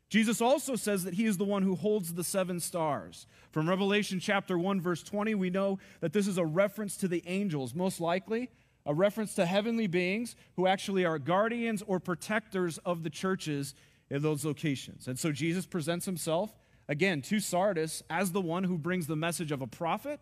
Jesus 0.09 0.41
also 0.41 0.75
says 0.75 1.03
that 1.03 1.13
he 1.13 1.25
is 1.25 1.38
the 1.38 1.45
one 1.45 1.62
who 1.62 1.75
holds 1.75 2.13
the 2.13 2.23
seven 2.23 2.59
stars. 2.59 3.27
From 3.51 3.69
Revelation 3.69 4.19
chapter 4.19 4.57
1 4.57 4.81
verse 4.81 5.03
20, 5.03 5.35
we 5.35 5.51
know 5.51 5.77
that 6.01 6.13
this 6.13 6.27
is 6.27 6.39
a 6.39 6.45
reference 6.45 6.97
to 6.97 7.07
the 7.07 7.23
angels, 7.27 7.75
most 7.75 8.01
likely 8.01 8.49
a 8.89 8.93
reference 8.93 9.36
to 9.36 9.45
heavenly 9.45 9.86
beings 9.86 10.36
who 10.56 10.65
actually 10.65 11.06
are 11.06 11.19
guardians 11.19 11.84
or 11.86 11.99
protectors 11.99 12.80
of 12.80 13.04
the 13.04 13.10
churches 13.10 13.75
in 14.10 14.23
those 14.23 14.43
locations. 14.43 15.08
And 15.08 15.17
so 15.17 15.32
Jesus 15.32 15.67
presents 15.67 16.08
himself 16.08 16.58
again 16.88 17.21
to 17.21 17.39
Sardis 17.39 18.02
as 18.10 18.32
the 18.32 18.41
one 18.41 18.63
who 18.63 18.80
brings 18.80 19.06
the 19.06 19.15
message 19.15 19.52
of 19.52 19.62
a 19.62 19.67
prophet, 19.67 20.19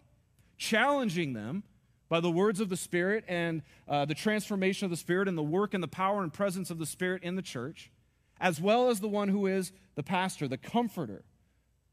challenging 0.58 1.32
them 1.32 1.64
by 2.10 2.20
the 2.20 2.30
words 2.30 2.60
of 2.60 2.68
the 2.68 2.76
Spirit 2.76 3.24
and 3.30 3.62
uh, 3.88 4.04
the 4.04 4.14
transformation 4.14 4.84
of 4.84 4.92
the 4.92 4.98
Spirit 4.98 5.30
and 5.30 5.38
the 5.38 5.44
work 5.44 5.74
and 5.74 5.82
the 5.82 5.88
power 5.88 6.22
and 6.22 6.34
presence 6.34 6.70
of 6.70 6.78
the 6.78 6.86
Spirit 6.86 7.24
in 7.24 7.38
the 7.38 7.42
church, 7.42 7.90
as 8.38 8.60
well 8.60 8.90
as 8.90 9.00
the 9.00 9.08
one 9.08 9.30
who 9.30 9.48
is 9.48 9.72
the 9.96 10.04
pastor, 10.04 10.46
the 10.46 10.58
comforter, 10.58 11.24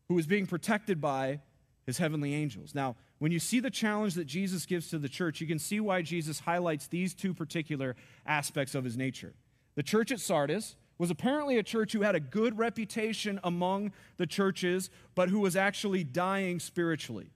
who 0.08 0.18
is 0.18 0.26
being 0.26 0.44
protected 0.44 1.00
by 1.00 1.38
his 1.86 1.98
heavenly 1.98 2.34
angels. 2.34 2.74
Now, 2.74 2.96
when 3.18 3.32
you 3.32 3.38
see 3.38 3.60
the 3.60 3.70
challenge 3.70 4.14
that 4.14 4.26
Jesus 4.26 4.66
gives 4.66 4.88
to 4.90 4.98
the 4.98 5.08
church, 5.08 5.40
you 5.40 5.46
can 5.46 5.58
see 5.58 5.80
why 5.80 6.02
Jesus 6.02 6.40
highlights 6.40 6.86
these 6.88 7.14
two 7.14 7.32
particular 7.32 7.96
aspects 8.26 8.74
of 8.74 8.84
his 8.84 8.96
nature. 8.96 9.34
The 9.76 9.82
church 9.82 10.10
at 10.12 10.20
Sardis 10.20 10.76
was 10.98 11.10
apparently 11.10 11.58
a 11.58 11.62
church 11.62 11.92
who 11.92 12.02
had 12.02 12.14
a 12.14 12.20
good 12.20 12.58
reputation 12.58 13.40
among 13.42 13.92
the 14.16 14.26
churches, 14.26 14.90
but 15.14 15.28
who 15.28 15.40
was 15.40 15.56
actually 15.56 16.04
dying 16.04 16.60
spiritually. 16.60 17.30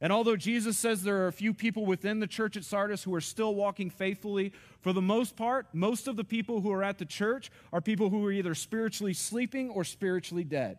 And 0.00 0.12
although 0.12 0.36
Jesus 0.36 0.76
says 0.76 1.02
there 1.02 1.18
are 1.18 1.28
a 1.28 1.32
few 1.32 1.54
people 1.54 1.86
within 1.86 2.18
the 2.18 2.26
church 2.26 2.56
at 2.56 2.64
Sardis 2.64 3.04
who 3.04 3.14
are 3.14 3.20
still 3.20 3.54
walking 3.54 3.88
faithfully, 3.88 4.52
for 4.80 4.92
the 4.92 5.02
most 5.02 5.36
part, 5.36 5.66
most 5.72 6.08
of 6.08 6.16
the 6.16 6.24
people 6.24 6.60
who 6.60 6.72
are 6.72 6.82
at 6.82 6.98
the 6.98 7.04
church 7.04 7.52
are 7.72 7.80
people 7.80 8.10
who 8.10 8.26
are 8.26 8.32
either 8.32 8.54
spiritually 8.54 9.14
sleeping 9.14 9.70
or 9.70 9.84
spiritually 9.84 10.42
dead. 10.42 10.78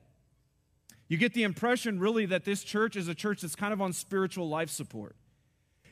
You 1.07 1.17
get 1.17 1.33
the 1.33 1.43
impression, 1.43 1.99
really, 1.99 2.25
that 2.27 2.45
this 2.45 2.63
church 2.63 2.95
is 2.95 3.07
a 3.07 3.15
church 3.15 3.41
that's 3.41 3.55
kind 3.55 3.73
of 3.73 3.81
on 3.81 3.93
spiritual 3.93 4.49
life 4.49 4.69
support. 4.69 5.15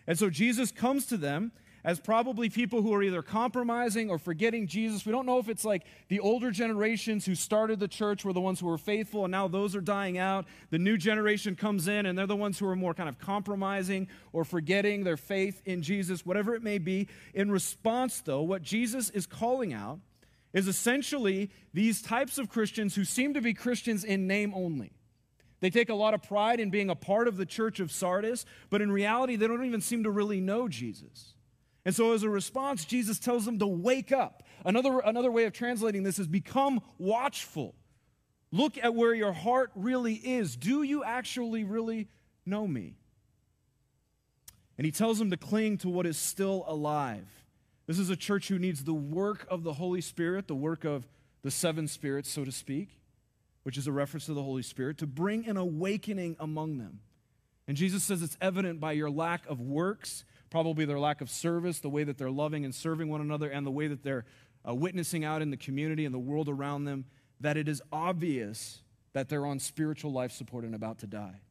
And 0.08 0.18
so 0.18 0.30
Jesus 0.30 0.72
comes 0.72 1.06
to 1.08 1.18
them 1.18 1.52
as 1.84 2.00
probably 2.00 2.50
people 2.50 2.82
who 2.82 2.94
are 2.94 3.02
either 3.02 3.22
compromising 3.22 4.10
or 4.10 4.20
forgetting 4.20 4.68
Jesus. 4.68 5.06
We 5.06 5.12
don't 5.12 5.26
know 5.26 5.40
if 5.40 5.50
it's 5.50 5.66
like 5.66 5.84
the 6.10 6.20
older 6.20 6.52
generations 6.52 7.26
who 7.26 7.36
started 7.36 7.80
the 7.80 7.88
church 7.88 8.24
were 8.24 8.34
the 8.34 8.42
ones 8.42 8.60
who 8.60 8.68
were 8.68 8.78
faithful, 8.78 9.26
and 9.26 9.32
now 9.32 9.48
those 9.48 9.76
are 9.76 9.82
dying 9.82 10.18
out. 10.18 10.46
The 10.70 10.78
new 10.78 10.98
generation 10.98 11.56
comes 11.56 11.88
in, 11.88 12.06
and 12.06 12.18
they're 12.18 12.28
the 12.28 12.36
ones 12.36 12.60
who 12.60 12.68
are 12.68 12.76
more 12.76 12.94
kind 12.94 13.10
of 13.10 13.20
compromising 13.20 14.08
or 14.32 14.46
forgetting 14.46 15.04
their 15.04 15.18
faith 15.18 15.62
in 15.66 15.82
Jesus, 15.82 16.26
whatever 16.26 16.54
it 16.56 16.64
may 16.64 16.78
be. 16.78 17.08
In 17.34 17.52
response, 17.52 18.22
though, 18.22 18.42
what 18.44 18.62
Jesus 18.62 19.10
is 19.10 19.26
calling 19.26 19.74
out 19.74 20.00
is 20.54 20.68
essentially 20.68 21.50
these 21.74 22.02
types 22.02 22.38
of 22.38 22.50
Christians 22.50 22.96
who 22.96 23.06
seem 23.06 23.34
to 23.34 23.42
be 23.42 23.54
Christians 23.54 24.04
in 24.04 24.28
name 24.28 24.54
only. 24.54 24.92
They 25.62 25.70
take 25.70 25.90
a 25.90 25.96
lot 25.96 26.14
of 26.14 26.24
pride 26.24 26.60
in 26.60 26.72
being 26.72 26.90
a 26.90 26.96
part 26.96 27.28
of 27.28 27.38
the 27.38 27.46
church 27.46 27.80
of 27.80 27.92
Sardis, 27.92 28.46
but 28.70 28.82
in 28.82 28.92
reality, 28.92 29.36
they 29.36 29.48
don't 29.48 29.64
even 29.64 29.80
seem 29.80 30.04
to 30.04 30.12
really 30.12 30.42
know 30.42 30.68
Jesus. 30.68 31.36
And 31.86 31.96
so, 31.96 32.14
as 32.14 32.24
a 32.24 32.30
response, 32.30 32.84
Jesus 32.84 33.20
tells 33.20 33.46
them 33.46 33.60
to 33.60 33.68
wake 33.68 34.12
up. 34.12 34.44
Another, 34.66 35.00
another 35.00 35.32
way 35.32 35.46
of 35.46 35.54
translating 35.54 36.04
this 36.04 36.20
is 36.20 36.28
become 36.28 36.82
watchful. 36.98 37.76
Look 38.52 38.78
at 38.78 38.94
where 38.94 39.14
your 39.14 39.34
heart 39.34 39.72
really 39.76 40.16
is. 40.16 40.56
Do 40.56 40.84
you 40.84 41.04
actually 41.04 41.64
really 41.64 42.08
know 42.46 42.68
me? 42.68 42.96
And 44.78 44.86
he 44.86 44.92
tells 44.92 45.20
them 45.20 45.30
to 45.30 45.38
cling 45.38 45.78
to 45.80 45.90
what 45.90 46.06
is 46.06 46.18
still 46.18 46.66
alive. 46.68 47.28
This 47.86 48.00
is 48.00 48.10
a 48.10 48.16
church 48.16 48.48
who 48.48 48.58
needs 48.60 48.84
the 48.84 48.94
work 48.94 49.46
of 49.50 49.64
the 49.64 49.74
Holy 49.74 50.02
Spirit, 50.02 50.48
the 50.48 50.56
work 50.56 50.86
of 50.86 51.08
the 51.44 51.52
seven 51.52 51.88
spirits, 51.88 52.30
so 52.30 52.46
to 52.46 52.52
speak, 52.52 53.01
which 53.64 53.78
is 53.78 53.88
a 53.88 53.92
reference 53.92 54.26
to 54.26 54.34
the 54.34 54.44
Holy 54.44 54.64
Spirit, 54.64 54.98
to 54.98 55.08
bring 55.08 55.48
an 55.48 55.58
awakening 55.58 56.36
among 56.40 56.78
them. 56.78 57.00
And 57.68 57.78
Jesus 57.78 58.04
says 58.04 58.22
it's 58.22 58.38
evident 58.42 58.80
by 58.80 58.92
your 58.94 59.10
lack 59.10 59.48
of 59.48 59.62
works, 59.62 60.26
probably 60.50 60.86
their 60.86 61.00
lack 61.00 61.22
of 61.22 61.30
service, 61.30 61.80
the 61.80 61.90
way 61.90 62.04
that 62.04 62.18
they're 62.18 62.32
loving 62.32 62.66
and 62.66 62.74
serving 62.74 63.08
one 63.10 63.22
another, 63.22 63.50
and 63.50 63.66
the 63.66 63.72
way 63.72 63.88
that 63.88 64.04
they're 64.04 64.26
uh, 64.68 64.74
witnessing 64.74 65.24
out 65.24 65.42
in 65.42 65.52
the 65.52 65.58
community 65.58 66.06
and 66.06 66.14
the 66.14 66.20
world 66.20 66.50
around 66.50 66.86
them, 66.86 67.06
that 67.40 67.58
it 67.58 67.68
is 67.68 67.82
obvious 67.92 68.82
that 69.14 69.30
they're 69.30 69.46
on 69.46 69.60
spiritual 69.60 70.12
life 70.12 70.32
support 70.32 70.64
and 70.64 70.76
about 70.76 71.00
to 71.00 71.08
die. 71.08 71.42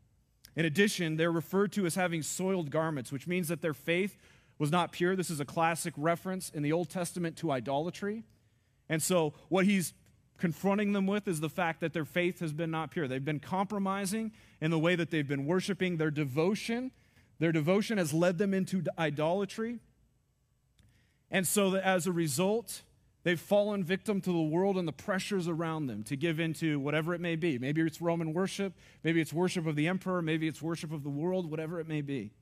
In 0.57 0.65
addition, 0.65 1.17
they're 1.17 1.33
referred 1.33 1.73
to 1.73 1.87
as 1.87 1.95
having 1.95 2.23
soiled 2.23 2.71
garments, 2.71 3.13
which 3.13 3.27
means 3.27 3.49
that 3.49 3.63
their 3.63 3.75
faith 3.75 4.19
was 4.59 4.71
not 4.71 4.93
pure. 4.93 5.17
This 5.17 5.31
is 5.31 5.41
a 5.41 5.45
classic 5.45 5.95
reference 5.97 6.51
in 6.51 6.63
the 6.63 6.73
Old 6.73 6.91
Testament 6.91 7.37
to 7.39 7.51
idolatry. 7.51 8.25
And 8.89 9.03
so, 9.03 9.35
what 9.49 9.65
he's 9.65 9.95
confronting 10.41 10.93
them 10.93 11.07
with 11.07 11.29
is 11.29 11.41
the 11.41 11.49
fact 11.49 11.81
that 11.81 11.93
their 11.93 12.05
faith 12.05 12.41
has 12.41 12.53
been 12.53 12.71
not 12.71 12.91
pure. 12.91 13.07
They've 13.07 13.25
been 13.25 13.41
compromising 13.41 14.33
in 14.61 14.71
the 14.71 14.79
way 14.79 14.97
that 14.97 15.11
they've 15.11 15.27
been 15.27 15.47
worshiping 15.47 15.97
their 15.97 16.11
devotion. 16.11 16.91
Their 17.39 17.53
devotion 17.53 17.99
has 17.99 18.13
led 18.13 18.39
them 18.39 18.53
into 18.53 18.83
idolatry. 18.99 19.79
And 21.31 21.47
so, 21.47 21.71
that 21.71 21.85
as 21.85 22.09
a 22.09 22.13
result, 22.13 22.83
They've 23.23 23.41
fallen 23.41 23.85
victim 23.85 24.21
to 24.23 24.33
the 24.33 24.41
world 24.41 24.79
and 24.79 24.89
the 24.89 24.93
pressures 24.93 25.47
around 25.47 25.87
them 25.87 26.03
to 26.05 26.17
give 26.17 26.41
into 26.41 26.81
whatever 26.81 27.13
it 27.13 27.21
may 27.21 27.37
be. 27.37 27.59
Maybe 27.59 27.83
it's 27.83 28.01
Roman 28.01 28.33
worship, 28.33 28.73
maybe 29.05 29.21
it's 29.21 29.33
worship 29.33 29.67
of 29.67 29.77
the 29.77 29.89
emperor, 29.89 30.23
maybe 30.23 30.49
it's 30.49 30.63
worship 30.63 30.91
of 30.91 31.03
the 31.03 31.11
world, 31.11 31.51
whatever 31.51 31.81
it 31.81 31.87
may 31.87 32.01
be. 32.01 32.33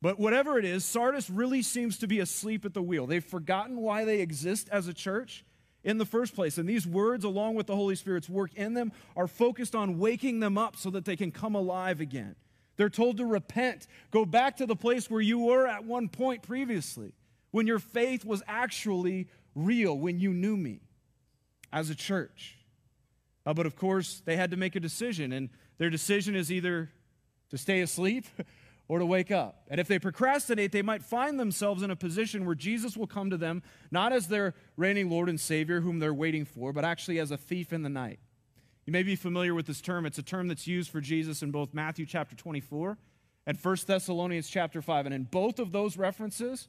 But 0.00 0.18
whatever 0.18 0.58
it 0.58 0.64
is, 0.64 0.84
Sardis 0.84 1.28
really 1.28 1.62
seems 1.62 1.98
to 1.98 2.06
be 2.06 2.18
asleep 2.20 2.64
at 2.64 2.72
the 2.72 2.82
wheel. 2.82 3.06
They've 3.06 3.24
forgotten 3.24 3.78
why 3.78 4.04
they 4.04 4.20
exist 4.20 4.68
as 4.72 4.88
a 4.88 4.94
church 4.94 5.44
in 5.86 5.98
the 5.98 6.04
first 6.04 6.34
place. 6.34 6.58
And 6.58 6.68
these 6.68 6.86
words, 6.86 7.24
along 7.24 7.54
with 7.54 7.68
the 7.68 7.76
Holy 7.76 7.94
Spirit's 7.94 8.28
work 8.28 8.52
in 8.54 8.74
them, 8.74 8.92
are 9.16 9.28
focused 9.28 9.74
on 9.74 9.98
waking 9.98 10.40
them 10.40 10.58
up 10.58 10.76
so 10.76 10.90
that 10.90 11.04
they 11.04 11.14
can 11.16 11.30
come 11.30 11.54
alive 11.54 12.00
again. 12.00 12.34
They're 12.76 12.90
told 12.90 13.18
to 13.18 13.24
repent, 13.24 13.86
go 14.10 14.26
back 14.26 14.56
to 14.56 14.66
the 14.66 14.76
place 14.76 15.08
where 15.08 15.20
you 15.20 15.38
were 15.38 15.66
at 15.66 15.84
one 15.84 16.08
point 16.08 16.42
previously, 16.42 17.12
when 17.52 17.68
your 17.68 17.78
faith 17.78 18.24
was 18.24 18.42
actually 18.48 19.28
real 19.54 19.96
when 19.96 20.18
you 20.18 20.34
knew 20.34 20.56
me 20.56 20.80
as 21.72 21.88
a 21.88 21.94
church. 21.94 22.58
Uh, 23.46 23.54
but 23.54 23.64
of 23.64 23.76
course, 23.76 24.20
they 24.24 24.36
had 24.36 24.50
to 24.50 24.56
make 24.56 24.74
a 24.74 24.80
decision, 24.80 25.32
and 25.32 25.48
their 25.78 25.88
decision 25.88 26.34
is 26.34 26.50
either 26.50 26.90
to 27.50 27.56
stay 27.56 27.80
asleep 27.80 28.26
or 28.88 28.98
to 28.98 29.06
wake 29.06 29.30
up. 29.30 29.62
And 29.68 29.80
if 29.80 29.88
they 29.88 29.98
procrastinate, 29.98 30.72
they 30.72 30.82
might 30.82 31.02
find 31.02 31.38
themselves 31.38 31.82
in 31.82 31.90
a 31.90 31.96
position 31.96 32.44
where 32.44 32.54
Jesus 32.54 32.96
will 32.96 33.06
come 33.06 33.30
to 33.30 33.36
them, 33.36 33.62
not 33.90 34.12
as 34.12 34.28
their 34.28 34.54
reigning 34.76 35.10
Lord 35.10 35.28
and 35.28 35.40
Savior, 35.40 35.80
whom 35.80 35.98
they're 35.98 36.14
waiting 36.14 36.44
for, 36.44 36.72
but 36.72 36.84
actually 36.84 37.18
as 37.18 37.30
a 37.30 37.36
thief 37.36 37.72
in 37.72 37.82
the 37.82 37.88
night. 37.88 38.20
You 38.86 38.92
may 38.92 39.02
be 39.02 39.16
familiar 39.16 39.54
with 39.54 39.66
this 39.66 39.80
term. 39.80 40.06
It's 40.06 40.18
a 40.18 40.22
term 40.22 40.46
that's 40.46 40.66
used 40.66 40.90
for 40.90 41.00
Jesus 41.00 41.42
in 41.42 41.50
both 41.50 41.74
Matthew 41.74 42.06
chapter 42.06 42.36
24 42.36 42.96
and 43.46 43.58
1 43.58 43.76
Thessalonians 43.86 44.48
chapter 44.48 44.80
5. 44.80 45.06
And 45.06 45.14
in 45.14 45.24
both 45.24 45.58
of 45.58 45.72
those 45.72 45.96
references, 45.96 46.68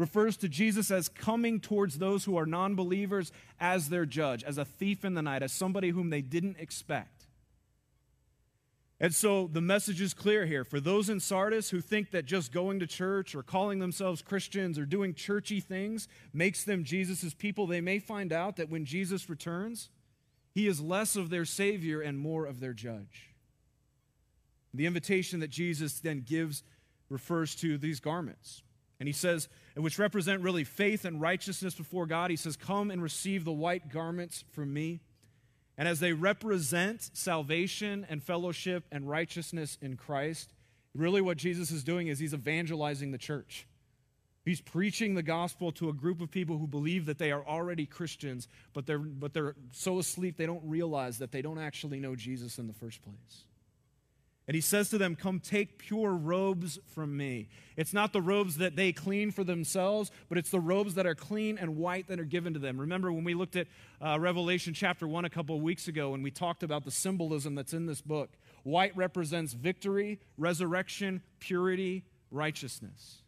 refers 0.00 0.38
to 0.38 0.48
Jesus 0.48 0.90
as 0.90 1.08
coming 1.08 1.60
towards 1.60 1.98
those 1.98 2.24
who 2.24 2.36
are 2.36 2.46
non 2.46 2.74
believers 2.74 3.30
as 3.60 3.90
their 3.90 4.06
judge, 4.06 4.42
as 4.42 4.58
a 4.58 4.64
thief 4.64 5.04
in 5.04 5.14
the 5.14 5.22
night, 5.22 5.42
as 5.42 5.52
somebody 5.52 5.90
whom 5.90 6.10
they 6.10 6.22
didn't 6.22 6.56
expect. 6.58 7.19
And 9.02 9.14
so 9.14 9.48
the 9.50 9.62
message 9.62 10.00
is 10.02 10.12
clear 10.12 10.44
here. 10.44 10.62
For 10.62 10.78
those 10.78 11.08
in 11.08 11.20
Sardis 11.20 11.70
who 11.70 11.80
think 11.80 12.10
that 12.10 12.26
just 12.26 12.52
going 12.52 12.80
to 12.80 12.86
church 12.86 13.34
or 13.34 13.42
calling 13.42 13.78
themselves 13.78 14.20
Christians 14.20 14.78
or 14.78 14.84
doing 14.84 15.14
churchy 15.14 15.58
things 15.58 16.06
makes 16.34 16.64
them 16.64 16.84
Jesus' 16.84 17.32
people, 17.32 17.66
they 17.66 17.80
may 17.80 17.98
find 17.98 18.30
out 18.30 18.56
that 18.56 18.68
when 18.68 18.84
Jesus 18.84 19.30
returns, 19.30 19.88
he 20.52 20.66
is 20.66 20.82
less 20.82 21.16
of 21.16 21.30
their 21.30 21.46
Savior 21.46 22.02
and 22.02 22.18
more 22.18 22.44
of 22.44 22.60
their 22.60 22.74
judge. 22.74 23.30
The 24.74 24.86
invitation 24.86 25.40
that 25.40 25.50
Jesus 25.50 26.00
then 26.00 26.20
gives 26.20 26.62
refers 27.08 27.54
to 27.56 27.78
these 27.78 28.00
garments. 28.00 28.62
And 29.00 29.08
he 29.08 29.14
says, 29.14 29.48
which 29.76 29.98
represent 29.98 30.42
really 30.42 30.64
faith 30.64 31.06
and 31.06 31.20
righteousness 31.20 31.74
before 31.74 32.04
God, 32.04 32.30
he 32.30 32.36
says, 32.36 32.54
Come 32.54 32.90
and 32.90 33.02
receive 33.02 33.44
the 33.44 33.52
white 33.52 33.88
garments 33.88 34.44
from 34.52 34.72
me. 34.74 35.00
And 35.80 35.88
as 35.88 35.98
they 35.98 36.12
represent 36.12 37.08
salvation 37.14 38.06
and 38.10 38.22
fellowship 38.22 38.84
and 38.92 39.08
righteousness 39.08 39.78
in 39.80 39.96
Christ, 39.96 40.52
really 40.94 41.22
what 41.22 41.38
Jesus 41.38 41.70
is 41.70 41.82
doing 41.82 42.08
is 42.08 42.18
he's 42.18 42.34
evangelizing 42.34 43.12
the 43.12 43.18
church. 43.18 43.66
He's 44.44 44.60
preaching 44.60 45.14
the 45.14 45.22
gospel 45.22 45.72
to 45.72 45.88
a 45.88 45.94
group 45.94 46.20
of 46.20 46.30
people 46.30 46.58
who 46.58 46.66
believe 46.66 47.06
that 47.06 47.16
they 47.16 47.32
are 47.32 47.42
already 47.46 47.86
Christians, 47.86 48.46
but 48.74 48.84
they're, 48.84 48.98
but 48.98 49.32
they're 49.32 49.54
so 49.72 49.98
asleep 49.98 50.36
they 50.36 50.44
don't 50.44 50.68
realize 50.68 51.16
that 51.16 51.32
they 51.32 51.40
don't 51.40 51.58
actually 51.58 51.98
know 51.98 52.14
Jesus 52.14 52.58
in 52.58 52.66
the 52.66 52.74
first 52.74 53.00
place. 53.00 53.44
And 54.50 54.56
he 54.56 54.60
says 54.60 54.88
to 54.88 54.98
them, 54.98 55.14
Come 55.14 55.38
take 55.38 55.78
pure 55.78 56.10
robes 56.10 56.80
from 56.92 57.16
me. 57.16 57.46
It's 57.76 57.92
not 57.92 58.12
the 58.12 58.20
robes 58.20 58.56
that 58.56 58.74
they 58.74 58.90
clean 58.90 59.30
for 59.30 59.44
themselves, 59.44 60.10
but 60.28 60.38
it's 60.38 60.50
the 60.50 60.58
robes 60.58 60.94
that 60.96 61.06
are 61.06 61.14
clean 61.14 61.56
and 61.56 61.76
white 61.76 62.08
that 62.08 62.18
are 62.18 62.24
given 62.24 62.54
to 62.54 62.58
them. 62.58 62.80
Remember 62.80 63.12
when 63.12 63.22
we 63.22 63.34
looked 63.34 63.54
at 63.54 63.68
uh, 64.04 64.18
Revelation 64.18 64.74
chapter 64.74 65.06
1 65.06 65.24
a 65.24 65.30
couple 65.30 65.54
of 65.54 65.62
weeks 65.62 65.86
ago 65.86 66.14
and 66.14 66.24
we 66.24 66.32
talked 66.32 66.64
about 66.64 66.84
the 66.84 66.90
symbolism 66.90 67.54
that's 67.54 67.72
in 67.72 67.86
this 67.86 68.00
book? 68.00 68.30
White 68.64 68.96
represents 68.96 69.52
victory, 69.52 70.18
resurrection, 70.36 71.22
purity, 71.38 72.02
righteousness. 72.32 73.19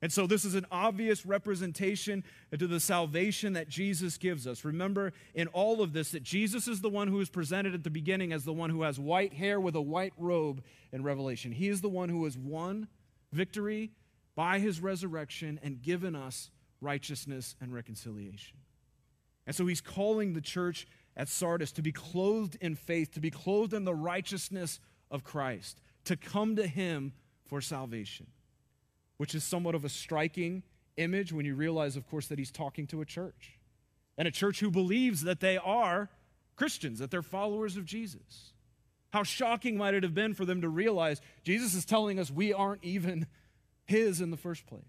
And 0.00 0.12
so, 0.12 0.28
this 0.28 0.44
is 0.44 0.54
an 0.54 0.66
obvious 0.70 1.26
representation 1.26 2.22
to 2.56 2.66
the 2.68 2.78
salvation 2.78 3.54
that 3.54 3.68
Jesus 3.68 4.16
gives 4.16 4.46
us. 4.46 4.64
Remember 4.64 5.12
in 5.34 5.48
all 5.48 5.82
of 5.82 5.92
this 5.92 6.12
that 6.12 6.22
Jesus 6.22 6.68
is 6.68 6.80
the 6.80 6.88
one 6.88 7.08
who 7.08 7.20
is 7.20 7.28
presented 7.28 7.74
at 7.74 7.82
the 7.82 7.90
beginning 7.90 8.32
as 8.32 8.44
the 8.44 8.52
one 8.52 8.70
who 8.70 8.82
has 8.82 9.00
white 9.00 9.32
hair 9.32 9.60
with 9.60 9.74
a 9.74 9.80
white 9.80 10.12
robe 10.16 10.62
in 10.92 11.02
Revelation. 11.02 11.50
He 11.50 11.68
is 11.68 11.80
the 11.80 11.88
one 11.88 12.08
who 12.08 12.24
has 12.24 12.38
won 12.38 12.86
victory 13.32 13.90
by 14.36 14.60
his 14.60 14.80
resurrection 14.80 15.58
and 15.64 15.82
given 15.82 16.14
us 16.14 16.50
righteousness 16.80 17.56
and 17.60 17.74
reconciliation. 17.74 18.58
And 19.48 19.56
so, 19.56 19.66
he's 19.66 19.80
calling 19.80 20.32
the 20.32 20.40
church 20.40 20.86
at 21.16 21.28
Sardis 21.28 21.72
to 21.72 21.82
be 21.82 21.90
clothed 21.90 22.56
in 22.60 22.76
faith, 22.76 23.14
to 23.14 23.20
be 23.20 23.32
clothed 23.32 23.74
in 23.74 23.84
the 23.84 23.96
righteousness 23.96 24.78
of 25.10 25.24
Christ, 25.24 25.80
to 26.04 26.16
come 26.16 26.54
to 26.54 26.68
him 26.68 27.14
for 27.48 27.60
salvation 27.60 28.28
which 29.18 29.34
is 29.34 29.44
somewhat 29.44 29.74
of 29.74 29.84
a 29.84 29.88
striking 29.88 30.62
image 30.96 31.32
when 31.32 31.44
you 31.44 31.54
realize, 31.54 31.96
of 31.96 32.08
course, 32.08 32.26
that 32.28 32.38
he's 32.38 32.50
talking 32.50 32.86
to 32.88 33.00
a 33.00 33.04
church. 33.04 33.58
And 34.16 34.26
a 34.26 34.32
church 34.32 34.60
who 34.60 34.70
believes 34.70 35.22
that 35.22 35.40
they 35.40 35.58
are 35.58 36.10
Christians, 36.56 36.98
that 36.98 37.10
they're 37.10 37.22
followers 37.22 37.76
of 37.76 37.84
Jesus. 37.84 38.52
How 39.12 39.22
shocking 39.22 39.76
might 39.76 39.94
it 39.94 40.02
have 40.02 40.14
been 40.14 40.34
for 40.34 40.44
them 40.44 40.60
to 40.60 40.68
realize 40.68 41.20
Jesus 41.44 41.74
is 41.74 41.84
telling 41.84 42.18
us 42.18 42.30
we 42.30 42.52
aren't 42.52 42.82
even 42.82 43.26
his 43.84 44.20
in 44.20 44.30
the 44.30 44.36
first 44.36 44.66
place. 44.66 44.82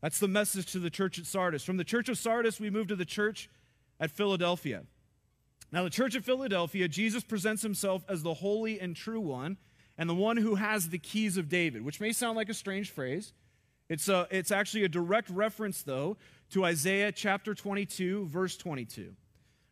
That's 0.00 0.18
the 0.18 0.28
message 0.28 0.72
to 0.72 0.78
the 0.78 0.90
church 0.90 1.18
at 1.18 1.26
Sardis. 1.26 1.64
From 1.64 1.76
the 1.76 1.84
church 1.84 2.08
of 2.08 2.18
Sardis, 2.18 2.58
we 2.58 2.70
move 2.70 2.88
to 2.88 2.96
the 2.96 3.04
church 3.04 3.48
at 4.00 4.10
Philadelphia. 4.10 4.82
Now, 5.70 5.84
the 5.84 5.90
church 5.90 6.14
of 6.14 6.24
Philadelphia, 6.24 6.88
Jesus 6.88 7.22
presents 7.22 7.62
himself 7.62 8.04
as 8.08 8.22
the 8.22 8.34
holy 8.34 8.80
and 8.80 8.94
true 8.94 9.20
one 9.20 9.56
and 9.96 10.08
the 10.08 10.14
one 10.14 10.36
who 10.36 10.56
has 10.56 10.88
the 10.88 10.98
keys 10.98 11.36
of 11.36 11.48
David, 11.48 11.82
which 11.82 12.00
may 12.00 12.12
sound 12.12 12.36
like 12.36 12.48
a 12.48 12.54
strange 12.54 12.90
phrase. 12.90 13.32
It's, 13.88 14.08
a, 14.08 14.26
it's 14.30 14.50
actually 14.50 14.84
a 14.84 14.88
direct 14.88 15.30
reference, 15.30 15.82
though, 15.82 16.16
to 16.50 16.64
Isaiah 16.64 17.12
chapter 17.12 17.54
22, 17.54 18.26
verse 18.26 18.56
22, 18.56 19.14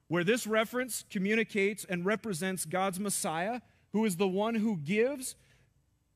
where 0.09 0.25
this 0.25 0.47
reference 0.47 1.05
communicates 1.11 1.85
and 1.85 2.05
represents 2.05 2.65
God's 2.65 3.01
Messiah, 3.01 3.61
who 3.93 4.05
is 4.05 4.17
the 4.17 4.29
one 4.29 4.55
who 4.55 4.77
gives 4.77 5.35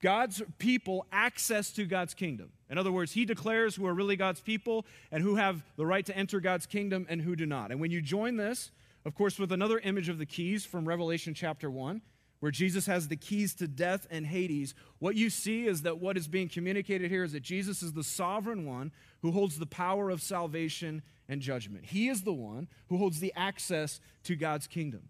God's 0.03 0.43
people 0.59 1.07
access 1.11 1.73
to 1.73 1.85
God's 1.85 2.15
kingdom. 2.15 2.51
In 2.69 2.79
other 2.79 2.93
words, 2.93 3.13
he 3.13 3.25
declares 3.25 3.77
who 3.77 3.87
are 3.87 3.95
really 3.95 4.17
God's 4.17 4.41
people 4.41 4.85
and 5.11 5.23
who 5.23 5.37
have 5.37 5.65
the 5.77 5.87
right 5.87 6.05
to 6.05 6.17
enter 6.17 6.39
God's 6.41 6.67
kingdom 6.67 7.07
and 7.09 7.23
who 7.23 7.35
do 7.35 7.47
not. 7.47 7.71
And 7.71 7.81
when 7.81 7.91
you 7.91 8.03
join 8.03 8.37
this, 8.37 8.71
of 9.05 9.15
course, 9.15 9.39
with 9.39 9.53
another 9.53 9.79
image 9.79 10.09
of 10.09 10.19
the 10.19 10.27
keys 10.27 10.67
from 10.67 10.87
Revelation 10.87 11.33
chapter 11.33 11.71
1, 11.71 12.03
where 12.41 12.53
Jesus 12.53 12.87
has 12.87 13.09
the 13.09 13.17
keys 13.17 13.55
to 13.55 13.67
death 13.67 14.07
and 14.11 14.27
Hades, 14.27 14.75
what 14.99 15.15
you 15.17 15.31
see 15.31 15.67
is 15.67 15.83
that 15.83 15.99
what 15.99 16.17
is 16.17 16.29
being 16.29 16.49
communicated 16.49 17.11
here 17.11 17.25
is 17.25 17.33
that 17.33 17.43
Jesus 17.43 17.83
is 17.83 17.93
the 17.93 18.05
sovereign 18.05 18.67
one 18.67 18.93
who 19.23 19.33
holds 19.33 19.59
the 19.59 19.67
power 19.67 20.11
of 20.11 20.23
salvation 20.23 21.03
and 21.29 21.41
judgment. 21.41 21.87
He 21.87 22.09
is 22.09 22.23
the 22.23 22.33
one 22.33 22.69
who 22.89 22.99
holds 22.99 23.21
the 23.21 23.33
access 23.35 24.01
to 24.25 24.37
God's 24.37 24.67
kingdom. 24.67 25.09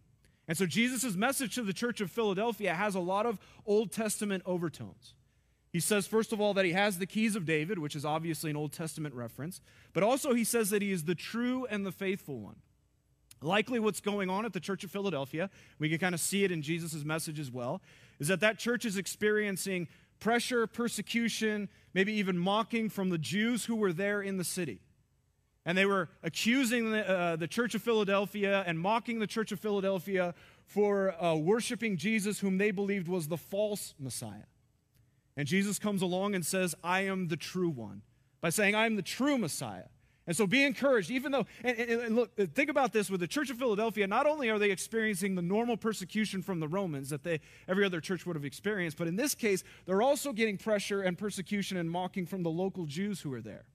And 0.49 0.57
so 0.57 0.67
Jesus' 0.67 1.17
message 1.17 1.57
to 1.57 1.63
the 1.63 1.73
church 1.73 2.01
of 2.01 2.11
Philadelphia 2.11 2.73
has 2.75 2.95
a 2.95 3.01
lot 3.01 3.27
of 3.27 3.39
Old 3.67 3.91
Testament 3.91 4.43
overtones. 4.47 5.15
He 5.73 5.81
says, 5.81 6.07
first 6.07 6.33
of 6.33 6.41
all, 6.41 6.55
that 6.55 6.65
he 6.65 6.73
has 6.73 6.99
the 6.99 7.07
keys 7.07 7.37
of 7.37 7.45
David, 7.45 7.79
which 7.79 7.97
is 7.97 8.05
obviously 8.05 8.51
an 8.51 8.57
Old 8.57 8.73
Testament 8.73 9.15
reference, 9.15 9.61
but 9.93 10.03
also 10.03 10.33
he 10.33 10.45
says 10.45 10.71
that 10.71 10.81
he 10.81 10.93
is 10.93 11.05
the 11.05 11.15
true 11.15 11.67
and 11.67 11.85
the 11.85 11.93
faithful 11.93 12.39
one. 12.39 12.57
Likely, 13.43 13.79
what's 13.79 14.01
going 14.01 14.31
on 14.31 14.45
at 14.45 14.53
the 14.53 14.61
Church 14.61 14.83
of 14.85 14.91
Philadelphia, 14.91 15.51
we 15.79 15.89
can 15.89 15.99
kind 15.99 16.15
of 16.15 16.21
see 16.21 16.45
it 16.45 16.51
in 16.51 16.63
Jesus' 16.63 17.05
message 17.05 17.39
as 17.39 17.51
well, 17.51 17.83
is 18.19 18.29
that 18.29 18.41
that 18.41 18.59
church 18.59 18.85
is 18.85 18.97
experiencing 18.97 19.89
pressure, 20.19 20.67
persecution, 20.67 21.69
maybe 21.93 22.13
even 22.15 22.39
mocking 22.39 22.89
from 22.89 23.11
the 23.11 23.19
Jews 23.19 23.67
who 23.67 23.77
were 23.77 23.93
there 23.93 24.23
in 24.23 24.39
the 24.39 24.45
city. 24.45 24.81
And 25.67 25.77
they 25.77 25.85
were 25.85 26.09
accusing 26.23 26.93
the, 26.93 27.09
uh, 27.09 27.37
the 27.37 27.49
church 27.49 27.75
of 27.75 27.83
Philadelphia 27.83 28.63
and 28.67 28.79
mocking 28.79 29.19
the 29.19 29.27
church 29.27 29.51
of 29.53 29.61
Philadelphia 29.61 30.35
for 30.65 31.23
uh, 31.23 31.35
worshiping 31.35 31.97
Jesus, 31.97 32.39
whom 32.39 32.57
they 32.57 32.71
believed 32.71 33.09
was 33.09 33.29
the 33.29 33.37
false 33.37 33.95
Messiah. 33.99 34.47
And 35.37 35.47
Jesus 35.47 35.79
comes 35.79 36.03
along 36.03 36.35
and 36.35 36.47
says, 36.47 36.75
I 36.83 37.01
am 37.03 37.29
the 37.29 37.37
true 37.37 37.69
one, 37.69 38.03
by 38.41 38.51
saying, 38.51 38.75
I 38.75 38.87
am 38.87 38.97
the 38.97 39.03
true 39.03 39.37
Messiah. 39.37 39.89
And 40.27 40.37
so 40.37 40.47
be 40.47 40.65
encouraged, 40.65 41.11
even 41.11 41.31
though, 41.31 41.47
and, 41.63 41.79
and, 41.79 42.03
and, 42.03 42.17
look, 42.17 42.33
uh, 42.39 42.47
think 42.53 42.69
about 42.69 42.93
this 42.93 43.09
with 43.09 43.21
the 43.21 43.29
Church 43.29 43.49
of 43.49 43.59
Philadelphia, 43.59 44.07
not 44.09 44.27
only 44.27 44.51
are 44.51 44.59
they 44.59 44.73
experiencing 44.73 45.37
the 45.37 45.43
normal 45.43 45.77
persecution 45.77 46.43
from 46.43 46.59
the 46.59 46.67
Romans 46.67 47.11
that 47.11 47.23
they, 47.23 47.41
every 47.69 47.85
other 47.85 48.01
church 48.01 48.27
would 48.27 48.35
have 48.35 48.45
experienced, 48.45 48.99
but 48.99 49.07
in 49.07 49.15
this 49.15 49.37
case, 49.37 49.63
they're 49.85 50.03
also 50.03 50.33
getting 50.33 50.59
pressure 50.59 51.01
and 51.01 51.17
persecution 51.17 51.77
and 51.77 51.89
mocking 51.91 52.27
from 52.27 52.43
the 52.43 52.51
local 52.51 52.87
Jews 52.87 53.21
who 53.21 53.33
are 53.35 53.41
there. 53.41 53.67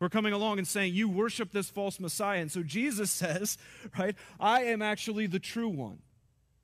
We're 0.00 0.08
coming 0.08 0.32
along 0.32 0.58
and 0.58 0.68
saying, 0.68 0.94
You 0.94 1.08
worship 1.08 1.50
this 1.52 1.70
false 1.70 1.98
Messiah. 1.98 2.40
And 2.40 2.52
so 2.52 2.62
Jesus 2.62 3.10
says, 3.10 3.58
right, 3.98 4.14
I 4.38 4.64
am 4.64 4.82
actually 4.82 5.26
the 5.26 5.40
true 5.40 5.68
one. 5.68 5.98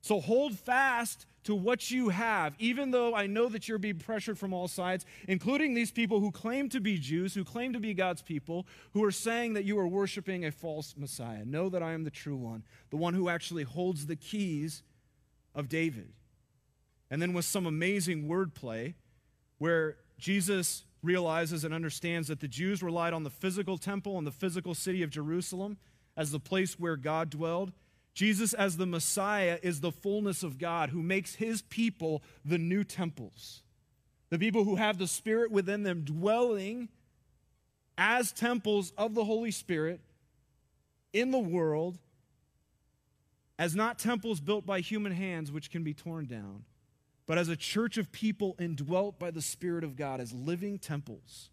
So 0.05 0.21
hold 0.21 0.59
fast 0.59 1.25
to 1.45 1.55
what 1.55 1.91
you 1.91 2.11
have, 2.11 2.55
even 2.59 2.91
though 2.91 3.15
I 3.15 3.27
know 3.27 3.49
that 3.49 3.67
you're 3.67 3.79
being 3.79 3.99
pressured 3.99 4.39
from 4.39 4.53
all 4.53 4.69
sides, 4.69 5.07
including 5.27 5.73
these 5.73 5.91
people 5.91 6.21
who 6.21 6.31
claim 6.31 6.69
to 6.69 6.81
be 6.81 6.99
Jews, 6.99 7.35
who 7.35 7.43
claim 7.43 7.73
to 7.73 7.81
be 7.81 7.95
God's 7.95 8.21
people, 8.21 8.67
who 8.93 9.03
are 9.03 9.11
saying 9.11 9.55
that 9.55 9.65
you 9.65 9.79
are 9.79 9.89
worshiping 9.89 10.45
a 10.45 10.53
false 10.53 10.95
Messiah. 10.95 11.47
Know 11.47 11.71
that 11.71 11.83
I 11.83 11.93
am 11.93 12.05
the 12.05 12.11
true 12.11 12.37
one, 12.37 12.65
the 12.91 12.99
one 12.99 13.15
who 13.15 13.31
actually 13.31 13.63
holds 13.63 14.05
the 14.05 14.15
keys 14.15 14.83
of 15.55 15.71
David. 15.71 16.13
And 17.11 17.23
then 17.23 17.33
with 17.33 17.47
some 17.47 17.65
amazing 17.65 18.29
wordplay, 18.29 18.93
where 19.57 19.97
Jesus 20.19 20.85
realizes 21.03 21.65
and 21.65 21.73
understands 21.73 22.29
that 22.29 22.41
the 22.41 22.49
Jews 22.49 22.83
relied 22.83 23.15
on 23.15 23.23
the 23.23 23.31
physical 23.31 23.79
temple 23.79 24.19
and 24.19 24.27
the 24.27 24.33
physical 24.33 24.75
city 24.75 25.03
of 25.03 25.09
Jerusalem 25.09 25.79
as 26.15 26.31
the 26.31 26.41
place 26.41 26.79
where 26.79 26.99
God 26.99 27.31
dwelled. 27.31 27.73
Jesus, 28.15 28.55
as 28.55 28.77
the 28.77 28.87
Messiah, 28.87 29.59
is 29.63 29.81
the 29.81 29.93
fullness 29.93 30.43
of 30.43 30.59
God 30.59 30.91
who 30.91 31.03
makes 31.03 31.35
his 31.35 31.63
people 31.63 32.23
the 32.45 32.59
new 32.59 32.85
temples. 32.85 33.63
The 34.31 34.39
people 34.39 34.65
who 34.65 34.77
have 34.77 34.99
the 34.99 35.07
Spirit 35.07 35.51
within 35.51 35.83
them 35.83 36.03
dwelling 36.03 36.89
as 37.99 38.33
temples 38.33 38.93
of 38.97 39.15
the 39.15 39.25
Holy 39.25 39.51
Spirit 39.51 40.01
in 41.13 41.31
the 41.31 41.39
world, 41.39 41.99
as 43.59 43.77
not 43.77 43.99
temples 43.99 44.41
built 44.41 44.65
by 44.65 44.81
human 44.81 45.13
hands 45.13 45.53
which 45.53 45.71
can 45.71 45.85
be 45.85 45.95
torn 45.95 46.27
down 46.27 46.65
but 47.27 47.39
as 47.39 47.49
a 47.49 47.57
church 47.57 47.97
of 47.97 48.13
people 48.13 48.55
indwelt 48.59 49.19
by 49.19 49.31
the 49.31 49.43
Spirit 49.43 49.85
of 49.85 49.97
God 49.97 50.21
as 50.21 50.33
living 50.33 50.79
temples 50.79 51.51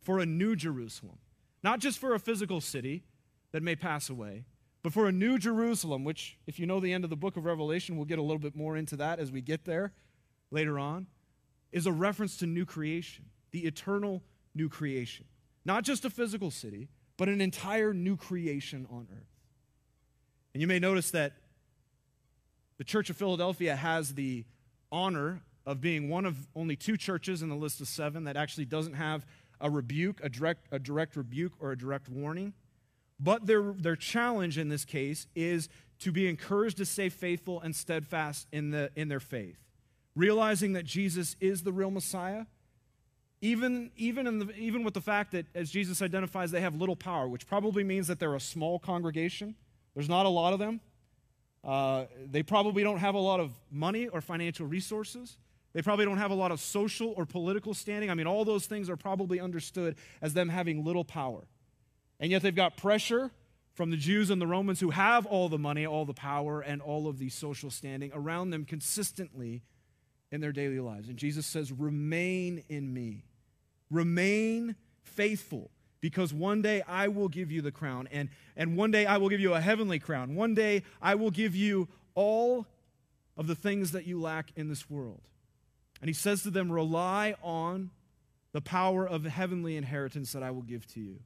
for 0.00 0.18
a 0.18 0.26
new 0.26 0.56
Jerusalem. 0.56 1.18
Not 1.62 1.78
just 1.78 1.98
for 1.98 2.14
a 2.14 2.18
physical 2.18 2.60
city 2.60 3.04
that 3.52 3.62
may 3.62 3.76
pass 3.76 4.10
away, 4.10 4.44
but 4.82 4.92
for 4.92 5.06
a 5.06 5.12
new 5.12 5.38
Jerusalem, 5.38 6.04
which, 6.04 6.38
if 6.46 6.58
you 6.58 6.66
know 6.66 6.80
the 6.80 6.92
end 6.92 7.04
of 7.04 7.10
the 7.10 7.16
book 7.16 7.36
of 7.36 7.44
Revelation, 7.44 7.96
we'll 7.96 8.04
get 8.04 8.18
a 8.18 8.22
little 8.22 8.38
bit 8.38 8.56
more 8.56 8.76
into 8.76 8.96
that 8.96 9.20
as 9.20 9.30
we 9.30 9.40
get 9.40 9.64
there 9.64 9.92
later 10.50 10.78
on, 10.78 11.06
is 11.70 11.86
a 11.86 11.92
reference 11.92 12.36
to 12.38 12.46
new 12.46 12.66
creation, 12.66 13.26
the 13.52 13.60
eternal 13.60 14.22
new 14.54 14.68
creation. 14.68 15.24
Not 15.64 15.84
just 15.84 16.04
a 16.04 16.10
physical 16.10 16.50
city, 16.50 16.88
but 17.16 17.28
an 17.28 17.40
entire 17.40 17.94
new 17.94 18.16
creation 18.16 18.86
on 18.90 19.06
earth. 19.12 19.28
And 20.54 20.60
you 20.60 20.66
may 20.66 20.78
notice 20.78 21.12
that 21.12 21.34
the 22.78 22.84
Church 22.84 23.08
of 23.10 23.16
Philadelphia 23.16 23.76
has 23.76 24.14
the 24.14 24.44
honor 24.90 25.42
of 25.64 25.80
being 25.80 26.08
one 26.08 26.26
of 26.26 26.48
only 26.56 26.74
two 26.74 26.96
churches 26.96 27.40
in 27.40 27.48
the 27.48 27.54
list 27.54 27.80
of 27.80 27.86
seven 27.86 28.24
that 28.24 28.36
actually 28.36 28.64
doesn't 28.64 28.94
have 28.94 29.24
a 29.60 29.70
rebuke, 29.70 30.20
a 30.22 30.28
direct, 30.28 30.66
a 30.72 30.78
direct 30.78 31.14
rebuke, 31.14 31.52
or 31.60 31.70
a 31.70 31.78
direct 31.78 32.08
warning. 32.08 32.52
But 33.22 33.46
their, 33.46 33.62
their 33.72 33.94
challenge 33.94 34.58
in 34.58 34.68
this 34.68 34.84
case 34.84 35.26
is 35.36 35.68
to 36.00 36.10
be 36.10 36.28
encouraged 36.28 36.78
to 36.78 36.84
stay 36.84 37.08
faithful 37.08 37.60
and 37.60 37.76
steadfast 37.76 38.48
in, 38.50 38.70
the, 38.70 38.90
in 38.96 39.08
their 39.08 39.20
faith, 39.20 39.58
realizing 40.16 40.72
that 40.72 40.84
Jesus 40.84 41.36
is 41.40 41.62
the 41.62 41.72
real 41.72 41.90
Messiah. 41.90 42.46
Even, 43.40 43.92
even, 43.96 44.26
in 44.26 44.38
the, 44.40 44.52
even 44.56 44.82
with 44.82 44.94
the 44.94 45.00
fact 45.00 45.32
that, 45.32 45.46
as 45.54 45.70
Jesus 45.70 46.02
identifies, 46.02 46.50
they 46.50 46.60
have 46.60 46.74
little 46.74 46.96
power, 46.96 47.28
which 47.28 47.46
probably 47.46 47.84
means 47.84 48.08
that 48.08 48.18
they're 48.18 48.34
a 48.34 48.40
small 48.40 48.78
congregation. 48.78 49.54
There's 49.94 50.08
not 50.08 50.26
a 50.26 50.28
lot 50.28 50.52
of 50.52 50.58
them. 50.58 50.80
Uh, 51.64 52.06
they 52.28 52.42
probably 52.42 52.82
don't 52.82 52.98
have 52.98 53.14
a 53.14 53.20
lot 53.20 53.38
of 53.38 53.52
money 53.70 54.08
or 54.08 54.20
financial 54.20 54.66
resources. 54.66 55.36
They 55.74 55.82
probably 55.82 56.04
don't 56.04 56.18
have 56.18 56.32
a 56.32 56.34
lot 56.34 56.50
of 56.50 56.60
social 56.60 57.14
or 57.16 57.24
political 57.24 57.72
standing. 57.72 58.10
I 58.10 58.14
mean, 58.14 58.26
all 58.26 58.44
those 58.44 58.66
things 58.66 58.90
are 58.90 58.96
probably 58.96 59.38
understood 59.38 59.96
as 60.20 60.34
them 60.34 60.48
having 60.48 60.84
little 60.84 61.04
power. 61.04 61.46
And 62.22 62.30
yet 62.30 62.42
they've 62.42 62.54
got 62.54 62.76
pressure 62.76 63.32
from 63.74 63.90
the 63.90 63.96
Jews 63.96 64.30
and 64.30 64.40
the 64.40 64.46
Romans 64.46 64.78
who 64.78 64.90
have 64.90 65.26
all 65.26 65.48
the 65.48 65.58
money, 65.58 65.84
all 65.84 66.04
the 66.04 66.14
power, 66.14 66.60
and 66.60 66.80
all 66.80 67.08
of 67.08 67.18
the 67.18 67.28
social 67.28 67.68
standing 67.68 68.12
around 68.14 68.50
them 68.50 68.64
consistently 68.64 69.64
in 70.30 70.40
their 70.40 70.52
daily 70.52 70.78
lives. 70.78 71.08
And 71.08 71.18
Jesus 71.18 71.46
says, 71.46 71.72
Remain 71.72 72.62
in 72.68 72.94
me, 72.94 73.24
remain 73.90 74.76
faithful 75.02 75.72
because 76.00 76.32
one 76.32 76.62
day 76.62 76.82
I 76.86 77.08
will 77.08 77.28
give 77.28 77.50
you 77.50 77.60
the 77.60 77.72
crown, 77.72 78.08
and, 78.12 78.28
and 78.56 78.76
one 78.76 78.92
day 78.92 79.04
I 79.04 79.16
will 79.16 79.28
give 79.28 79.40
you 79.40 79.54
a 79.54 79.60
heavenly 79.60 79.98
crown. 79.98 80.36
One 80.36 80.54
day 80.54 80.84
I 81.00 81.16
will 81.16 81.32
give 81.32 81.56
you 81.56 81.88
all 82.14 82.68
of 83.36 83.48
the 83.48 83.56
things 83.56 83.90
that 83.92 84.06
you 84.06 84.20
lack 84.20 84.52
in 84.54 84.68
this 84.68 84.88
world. 84.88 85.22
And 86.00 86.08
he 86.08 86.14
says 86.14 86.44
to 86.44 86.50
them, 86.50 86.70
Rely 86.70 87.34
on 87.42 87.90
the 88.52 88.60
power 88.60 89.08
of 89.08 89.24
the 89.24 89.30
heavenly 89.30 89.76
inheritance 89.76 90.30
that 90.32 90.44
I 90.44 90.52
will 90.52 90.62
give 90.62 90.86
to 90.88 91.00
you. 91.00 91.18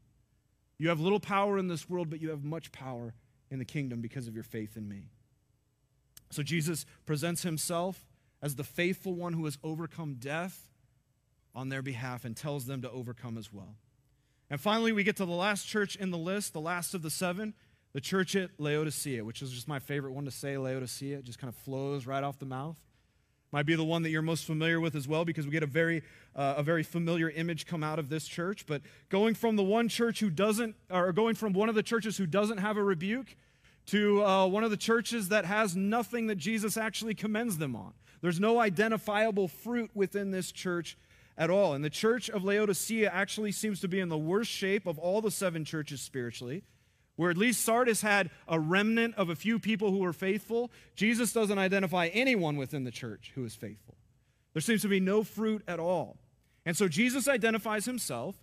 You 0.79 0.89
have 0.91 1.01
little 1.01 1.21
power 1.21 1.59
in 1.59 1.69
this 1.69 1.89
world, 1.89 2.11
but 2.11 2.21
you 2.21 2.31
have 2.31 2.45
much 2.45 2.73
power 2.73 3.15
in 3.51 3.59
the 3.59 3.65
kingdom 3.65 4.01
because 4.01 4.29
of 4.29 4.35
your 4.35 4.45
faith 4.45 4.77
in 4.77 4.89
me. 4.89 5.09
So 6.31 6.43
Jesus 6.43 6.85
presents 7.07 7.43
himself 7.43 8.07
as 8.43 8.57
the 8.57 8.65
faithful 8.65 9.15
one 9.15 9.33
who 9.33 9.45
has 9.45 9.59
overcome 9.63 10.17
death 10.19 10.71
on 11.55 11.69
their 11.69 11.83
behalf 11.83 12.25
and 12.25 12.37
tells 12.37 12.67
them 12.67 12.83
to 12.83 12.91
overcome 12.91 13.39
as 13.39 13.53
well. 13.53 13.77
And 14.51 14.61
finally, 14.61 14.93
we 14.93 15.03
get 15.03 15.17
to 15.17 15.25
the 15.25 15.33
last 15.33 15.67
church 15.67 15.97
in 15.97 16.11
the 16.11 16.19
list, 16.19 16.53
the 16.53 16.61
last 16.61 16.95
of 16.95 17.03
the 17.03 17.11
seven, 17.11 17.55
the 17.93 18.01
church 18.01 18.37
at 18.37 18.51
Laodicea, 18.59 19.25
which 19.25 19.41
is 19.43 19.51
just 19.51 19.67
my 19.67 19.79
favorite 19.79 20.13
one 20.13 20.27
to 20.27 20.31
say, 20.31 20.59
Laodicea. 20.59 21.19
It 21.19 21.25
just 21.25 21.39
kind 21.39 21.49
of 21.49 21.57
flows 21.57 22.07
right 22.07 22.23
off 22.23 22.39
the 22.39 22.47
mouth. 22.47 22.79
Might 23.57 23.65
be 23.65 23.75
the 23.75 23.85
one 23.85 24.03
that 24.03 24.11
you're 24.11 24.21
most 24.21 24.45
familiar 24.45 24.83
with 24.83 24.95
as 24.95 25.09
well, 25.09 25.25
because 25.25 25.47
we 25.47 25.51
get 25.51 25.63
a 25.63 25.67
very, 25.67 26.03
uh, 26.35 26.57
a 26.59 26.63
very 26.63 26.83
familiar 26.83 27.31
image 27.31 27.65
come 27.65 27.83
out 27.83 27.99
of 27.99 28.11
this 28.11 28.29
church. 28.29 28.67
But 28.67 28.83
going 29.09 29.35
from 29.35 29.57
the 29.57 29.63
one 29.63 29.89
church 29.89 30.21
who 30.21 30.29
doesn't, 30.29 30.77
or 30.91 31.11
going 31.15 31.37
from 31.37 31.55
one 31.55 31.71
of 31.71 31.75
the 31.75 31.83
churches 31.83 32.19
who 32.19 32.27
doesn't 32.27 32.59
have 32.59 32.77
a 32.77 32.85
rebuke 32.85 33.35
to 33.87 34.23
uh, 34.23 34.47
one 34.47 34.63
of 34.63 34.71
the 34.71 34.77
churches 34.77 35.31
that 35.31 35.47
has 35.47 35.75
nothing 35.75 36.27
that 36.27 36.35
Jesus 36.35 36.77
actually 36.77 37.15
commends 37.15 37.57
them 37.57 37.75
on. 37.75 37.95
There's 38.21 38.39
no 38.39 38.61
identifiable 38.61 39.49
fruit 39.49 39.91
within 39.95 40.33
this 40.33 40.53
church 40.53 40.99
at 41.39 41.49
all. 41.49 41.73
And 41.73 41.83
the 41.83 41.89
church 41.89 42.29
of 42.29 42.45
Laodicea 42.45 43.09
actually 43.11 43.53
seems 43.53 43.81
to 43.81 43.89
be 43.89 44.01
in 44.01 44.11
the 44.11 44.19
worst 44.19 44.51
shape 44.51 44.85
of 44.85 44.99
all 44.99 45.23
the 45.23 45.31
seven 45.31 45.65
churches 45.65 46.03
spiritually, 46.03 46.63
where 47.17 47.31
at 47.31 47.37
least 47.37 47.65
Sardis 47.65 48.03
had 48.03 48.31
a 48.47 48.61
remnant 48.61 49.15
of 49.17 49.29
a 49.29 49.35
few 49.35 49.59
people 49.59 49.91
who 49.91 49.99
were 49.99 50.13
faithful. 50.13 50.71
Jesus 50.95 51.33
doesn't 51.33 51.59
identify 51.59 52.09
anyone 52.09 52.57
within 52.57 52.85
the 52.85 52.91
church 52.91 53.33
who 53.35 53.45
is 53.45 53.55
faithful. 53.55 53.97
There 54.53 54.63
seems 54.63 54.83
to 54.83 54.89
be 54.89 55.01
no 55.01 55.23
fruit 55.23 55.63
at 55.67 55.81
all. 55.81 56.19
And 56.65 56.77
so 56.77 56.89
Jesus 56.89 57.29
identifies 57.29 57.85
himself 57.85 58.37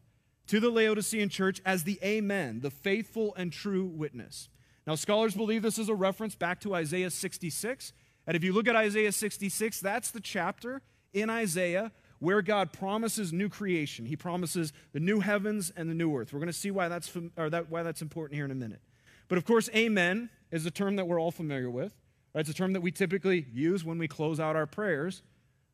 to 0.48 0.60
the 0.60 0.70
Laodicean 0.70 1.30
church 1.30 1.62
as 1.66 1.84
the 1.84 2.00
Amen, 2.04 2.60
the 2.62 2.72
faithful 2.72 3.34
and 3.36 3.52
true 3.52 3.86
witness. 3.86 4.50
Now, 4.86 4.96
scholars 4.96 5.36
believe 5.36 5.62
this 5.62 5.80
is 5.80 5.90
a 5.90 5.96
reference 5.96 6.36
back 6.36 6.60
to 6.62 6.76
Isaiah 6.76 7.10
66. 7.10 7.94
And 8.28 8.36
if 8.36 8.44
you 8.44 8.54
look 8.54 8.68
at 8.68 8.76
Isaiah 8.76 9.12
66, 9.12 9.80
that's 9.80 10.12
the 10.12 10.20
chapter 10.20 10.82
in 11.14 11.30
Isaiah 11.30 11.92
where 12.24 12.42
God 12.42 12.72
promises 12.72 13.34
new 13.34 13.50
creation. 13.50 14.06
He 14.06 14.16
promises 14.16 14.72
the 14.94 15.02
new 15.02 15.20
heavens 15.20 15.74
and 15.76 15.90
the 15.90 15.94
new 15.94 16.16
earth. 16.16 16.32
We're 16.32 16.40
going 16.40 16.48
to 16.48 16.54
see 16.58 16.72
why 16.72 16.88
that's, 16.88 17.12
or 17.36 17.50
that, 17.50 17.70
why 17.70 17.84
that's 17.84 18.02
important 18.02 18.38
here 18.38 18.46
in 18.46 18.52
a 18.52 18.56
minute. 18.56 18.80
But 19.28 19.38
of 19.38 19.44
course, 19.44 19.70
amen 19.76 20.30
is 20.50 20.66
a 20.66 20.72
term 20.72 20.96
that 20.96 21.06
we're 21.06 21.20
all 21.20 21.32
familiar 21.32 21.70
with. 21.70 21.94
It's 22.34 22.50
a 22.50 22.54
term 22.54 22.72
that 22.74 22.82
we 22.82 22.92
typically 22.92 23.46
use 23.54 23.84
when 23.84 23.98
we 23.98 24.08
close 24.08 24.40
out 24.40 24.56
our 24.56 24.66
prayers 24.66 25.22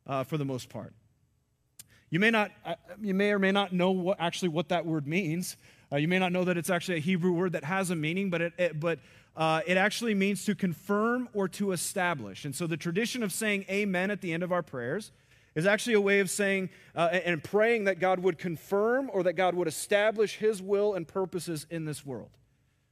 uh, 0.08 0.24
for 0.24 0.38
the 0.40 0.44
most 0.44 0.70
part. 0.70 0.94
You 2.10 2.20
may, 2.20 2.32
not, 2.32 2.50
uh, 2.66 2.74
you 3.00 3.14
may 3.14 3.32
or 3.32 3.38
may 3.38 3.52
not 3.52 3.72
know 3.72 3.92
what, 3.92 4.20
actually 4.20 4.50
what 4.50 4.70
that 4.70 4.88
word 4.88 5.06
means. 5.06 5.56
Uh, 5.92 5.98
you 5.98 6.08
may 6.08 6.18
not 6.18 6.32
know 6.32 6.46
that 6.46 6.58
it's 6.58 6.72
actually 6.72 6.98
a 6.98 7.02
Hebrew 7.02 7.32
word 7.32 7.52
that 7.52 7.64
has 7.64 7.92
a 7.92 7.96
meaning, 7.96 8.32
but, 8.32 8.42
it, 8.42 8.54
it 8.58 8.80
but 8.80 8.98
uh, 9.38 9.62
it 9.68 9.78
actually 9.78 10.16
means 10.16 10.46
to 10.46 10.56
confirm 10.56 11.30
or 11.36 11.48
to 11.50 11.74
establish. 11.74 12.44
And 12.44 12.56
so 12.56 12.66
the 12.66 12.76
tradition 12.76 13.22
of 13.22 13.32
saying 13.32 13.66
amen 13.70 14.10
at 14.10 14.22
the 14.22 14.34
end 14.34 14.42
of 14.42 14.52
our 14.52 14.64
prayers 14.64 15.12
is 15.56 15.66
actually 15.66 15.94
a 15.94 16.02
way 16.02 16.20
of 16.20 16.30
saying 16.30 16.70
uh, 16.96 17.10
and 17.12 17.44
praying 17.44 17.86
that 17.86 18.00
God 18.00 18.20
would 18.20 18.38
confirm 18.38 19.10
or 19.14 19.24
that 19.24 19.34
God 19.34 19.56
would 19.56 19.68
establish 19.68 20.38
his 20.38 20.62
will 20.62 20.94
and 20.94 21.08
purposes 21.08 21.66
in 21.70 21.86
this 21.86 22.06
world. 22.06 22.30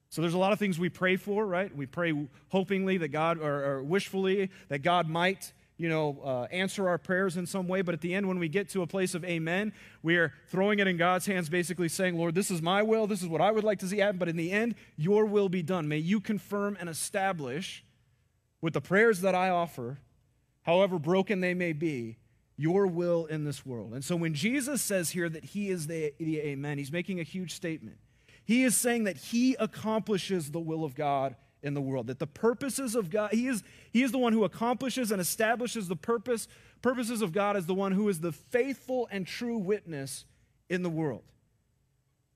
So 0.10 0.22
there's 0.22 0.34
a 0.34 0.40
lot 0.40 0.54
of 0.54 0.60
things 0.60 0.80
we 0.80 0.90
pray 0.90 1.18
for, 1.18 1.46
right? 1.46 1.76
We 1.76 1.86
pray 1.86 2.14
hopingly 2.50 2.98
that 3.00 3.10
God, 3.10 3.40
or, 3.40 3.66
or 3.66 3.84
wishfully, 3.84 4.50
that 4.70 4.80
God 4.80 5.10
might 5.10 5.54
you 5.78 5.90
know, 5.90 6.20
uh, 6.24 6.48
answer 6.52 6.90
our 6.90 6.98
prayers 6.98 7.38
in 7.38 7.46
some 7.46 7.68
way. 7.68 7.82
But 7.82 7.94
at 7.94 8.02
the 8.02 8.16
end, 8.16 8.28
when 8.28 8.40
we 8.40 8.50
get 8.50 8.70
to 8.70 8.82
a 8.82 8.88
place 8.88 9.14
of 9.14 9.24
amen, 9.24 9.74
we 10.02 10.18
are 10.18 10.34
throwing 10.48 10.80
it 10.80 10.88
in 10.88 10.98
God's 10.98 11.28
hands, 11.28 11.50
basically 11.50 11.88
saying, 11.88 12.18
Lord, 12.18 12.36
this 12.36 12.50
is 12.50 12.62
my 12.62 12.82
will. 12.82 13.06
This 13.06 13.22
is 13.22 13.28
what 13.28 13.42
I 13.42 13.52
would 13.52 13.64
like 13.64 13.80
to 13.80 13.88
see 13.88 14.00
happen. 14.00 14.18
But 14.18 14.30
in 14.30 14.38
the 14.38 14.52
end, 14.52 14.76
your 14.96 15.26
will 15.26 15.50
be 15.50 15.62
done. 15.62 15.88
May 15.88 16.00
you 16.00 16.20
confirm 16.20 16.78
and 16.80 16.90
establish 16.90 17.84
with 18.60 18.74
the 18.74 18.82
prayers 18.82 19.22
that 19.22 19.36
I 19.36 19.50
offer, 19.50 20.00
however 20.64 20.98
broken 20.98 21.42
they 21.42 21.54
may 21.54 21.74
be, 21.74 22.18
your 22.58 22.88
will 22.88 23.26
in 23.28 23.44
this 23.44 23.66
world. 23.66 23.94
And 23.94 24.04
so 24.04 24.16
when 24.16 24.34
Jesus 24.34 24.82
says 24.82 25.12
here 25.12 25.30
that 25.30 25.46
he 25.46 25.70
is 25.70 25.88
the, 25.88 26.14
the 26.20 26.40
amen, 26.40 26.80
he's 26.80 26.92
making 26.92 27.20
a 27.20 27.24
huge 27.24 27.54
statement. 27.54 27.98
He 28.44 28.64
is 28.64 28.76
saying 28.76 29.04
that 29.04 29.18
he 29.18 29.56
accomplishes 29.60 30.52
the 30.52 30.60
will 30.60 30.84
of 30.84 30.96
God 30.96 31.36
in 31.62 31.74
the 31.74 31.82
world. 31.82 32.08
That 32.08 32.20
the 32.20 32.28
purposes 32.28 32.96
of 32.96 33.10
God, 33.10 33.32
he 33.32 33.48
is, 33.48 33.64
he 33.92 34.02
is 34.02 34.12
the 34.12 34.18
one 34.18 34.34
who 34.34 34.44
accomplishes 34.44 35.12
and 35.12 35.22
establishes 35.22 35.88
the 35.88 35.96
purpose, 35.96 36.48
purposes 36.82 37.22
of 37.22 37.32
God 37.32 37.56
as 37.56 37.66
the 37.66 37.74
one 37.74 37.92
who 37.92 38.10
is 38.10 38.22
the 38.22 38.32
faithful 38.32 39.08
and 39.12 39.28
true 39.28 39.58
witness 39.58 40.26
in 40.70 40.82
the 40.82 40.90
world. 40.90 41.24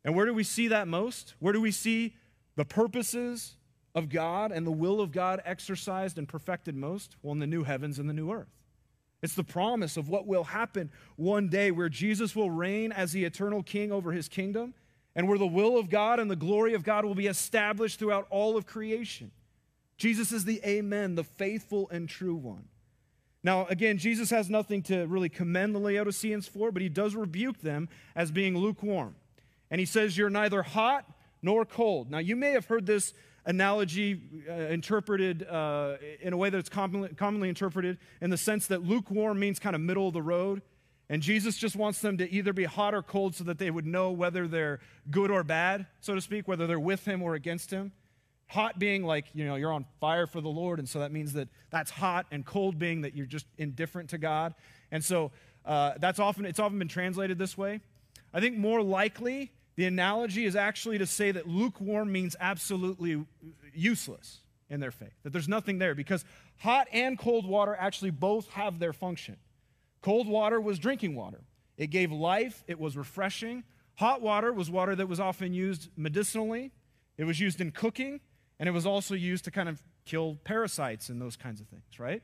And 0.03 0.15
where 0.15 0.25
do 0.25 0.33
we 0.33 0.43
see 0.43 0.67
that 0.67 0.87
most? 0.87 1.35
Where 1.39 1.53
do 1.53 1.61
we 1.61 1.71
see 1.71 2.15
the 2.55 2.65
purposes 2.65 3.55
of 3.95 4.09
God 4.09 4.51
and 4.51 4.65
the 4.65 4.71
will 4.71 5.01
of 5.01 5.11
God 5.11 5.41
exercised 5.45 6.17
and 6.17 6.27
perfected 6.27 6.75
most? 6.75 7.15
Well, 7.21 7.33
in 7.33 7.39
the 7.39 7.47
new 7.47 7.63
heavens 7.63 7.99
and 7.99 8.09
the 8.09 8.13
new 8.13 8.31
earth. 8.31 8.49
It's 9.21 9.35
the 9.35 9.43
promise 9.43 9.97
of 9.97 10.09
what 10.09 10.25
will 10.25 10.43
happen 10.43 10.91
one 11.15 11.47
day 11.47 11.71
where 11.71 11.89
Jesus 11.89 12.35
will 12.35 12.49
reign 12.49 12.91
as 12.91 13.11
the 13.11 13.23
eternal 13.23 13.61
king 13.61 13.91
over 13.91 14.11
his 14.11 14.27
kingdom 14.27 14.73
and 15.15 15.27
where 15.27 15.37
the 15.37 15.45
will 15.45 15.77
of 15.77 15.89
God 15.89 16.19
and 16.19 16.31
the 16.31 16.35
glory 16.35 16.73
of 16.73 16.83
God 16.83 17.05
will 17.05 17.15
be 17.15 17.27
established 17.27 17.99
throughout 17.99 18.27
all 18.29 18.57
of 18.57 18.65
creation. 18.65 19.31
Jesus 19.97 20.31
is 20.31 20.45
the 20.45 20.59
Amen, 20.65 21.15
the 21.15 21.23
faithful 21.23 21.87
and 21.91 22.09
true 22.09 22.35
one. 22.35 22.65
Now, 23.43 23.65
again, 23.67 23.97
Jesus 23.97 24.29
has 24.29 24.49
nothing 24.49 24.83
to 24.83 25.05
really 25.05 25.29
commend 25.29 25.75
the 25.75 25.79
Laodiceans 25.79 26.47
for, 26.47 26.71
but 26.71 26.81
he 26.81 26.89
does 26.89 27.15
rebuke 27.15 27.61
them 27.61 27.89
as 28.15 28.31
being 28.31 28.57
lukewarm. 28.57 29.15
And 29.69 29.79
he 29.79 29.85
says, 29.85 30.17
You're 30.17 30.29
neither 30.29 30.63
hot 30.63 31.05
nor 31.41 31.65
cold. 31.65 32.11
Now, 32.11 32.19
you 32.19 32.35
may 32.35 32.51
have 32.51 32.65
heard 32.65 32.85
this 32.85 33.13
analogy 33.45 34.21
uh, 34.49 34.53
interpreted 34.53 35.47
uh, 35.47 35.97
in 36.21 36.33
a 36.33 36.37
way 36.37 36.49
that's 36.49 36.69
commonly, 36.69 37.09
commonly 37.09 37.49
interpreted 37.49 37.97
in 38.21 38.29
the 38.29 38.37
sense 38.37 38.67
that 38.67 38.83
lukewarm 38.83 39.39
means 39.39 39.59
kind 39.59 39.75
of 39.75 39.81
middle 39.81 40.07
of 40.07 40.13
the 40.13 40.21
road. 40.21 40.61
And 41.09 41.21
Jesus 41.21 41.57
just 41.57 41.75
wants 41.75 41.99
them 41.99 42.17
to 42.19 42.31
either 42.31 42.53
be 42.53 42.63
hot 42.63 42.93
or 42.93 43.03
cold 43.03 43.35
so 43.35 43.43
that 43.43 43.57
they 43.57 43.69
would 43.69 43.85
know 43.85 44.11
whether 44.11 44.47
they're 44.47 44.79
good 45.09 45.29
or 45.29 45.43
bad, 45.43 45.87
so 45.99 46.15
to 46.15 46.21
speak, 46.21 46.47
whether 46.47 46.67
they're 46.67 46.79
with 46.79 47.03
him 47.03 47.21
or 47.21 47.35
against 47.35 47.69
him. 47.69 47.91
Hot 48.47 48.79
being 48.79 49.03
like, 49.03 49.25
you 49.33 49.45
know, 49.45 49.55
you're 49.55 49.73
on 49.73 49.85
fire 49.99 50.25
for 50.25 50.39
the 50.39 50.49
Lord, 50.49 50.79
and 50.79 50.87
so 50.87 50.99
that 50.99 51.11
means 51.11 51.33
that 51.33 51.49
that's 51.69 51.91
hot, 51.91 52.27
and 52.31 52.45
cold 52.45 52.79
being 52.79 53.01
that 53.01 53.15
you're 53.15 53.25
just 53.25 53.45
indifferent 53.57 54.11
to 54.11 54.17
God. 54.17 54.53
And 54.89 55.03
so 55.03 55.31
uh, 55.65 55.93
that's 55.99 56.19
often, 56.19 56.45
it's 56.45 56.59
often 56.59 56.79
been 56.79 56.87
translated 56.87 57.37
this 57.37 57.57
way. 57.57 57.81
I 58.33 58.39
think 58.39 58.57
more 58.57 58.81
likely, 58.81 59.51
the 59.81 59.87
analogy 59.87 60.45
is 60.45 60.55
actually 60.55 60.99
to 60.99 61.07
say 61.07 61.31
that 61.31 61.47
lukewarm 61.47 62.11
means 62.11 62.35
absolutely 62.39 63.25
useless 63.73 64.41
in 64.69 64.79
their 64.79 64.91
faith, 64.91 65.15
that 65.23 65.33
there's 65.33 65.47
nothing 65.47 65.79
there, 65.79 65.95
because 65.95 66.23
hot 66.59 66.87
and 66.93 67.17
cold 67.17 67.47
water 67.47 67.75
actually 67.79 68.11
both 68.11 68.47
have 68.49 68.77
their 68.77 68.93
function. 68.93 69.37
Cold 70.03 70.27
water 70.27 70.61
was 70.61 70.77
drinking 70.77 71.15
water. 71.15 71.41
It 71.77 71.87
gave 71.87 72.11
life, 72.11 72.63
it 72.67 72.79
was 72.79 72.95
refreshing. 72.95 73.63
Hot 73.95 74.21
water 74.21 74.53
was 74.53 74.69
water 74.69 74.95
that 74.95 75.07
was 75.07 75.19
often 75.19 75.51
used 75.51 75.89
medicinally, 75.97 76.71
it 77.17 77.23
was 77.23 77.39
used 77.39 77.59
in 77.59 77.71
cooking, 77.71 78.19
and 78.59 78.69
it 78.69 78.73
was 78.73 78.85
also 78.85 79.15
used 79.15 79.45
to 79.45 79.51
kind 79.51 79.67
of 79.67 79.81
kill 80.05 80.37
parasites 80.43 81.09
and 81.09 81.19
those 81.19 81.35
kinds 81.35 81.59
of 81.59 81.65
things, 81.69 81.97
right? 81.97 82.21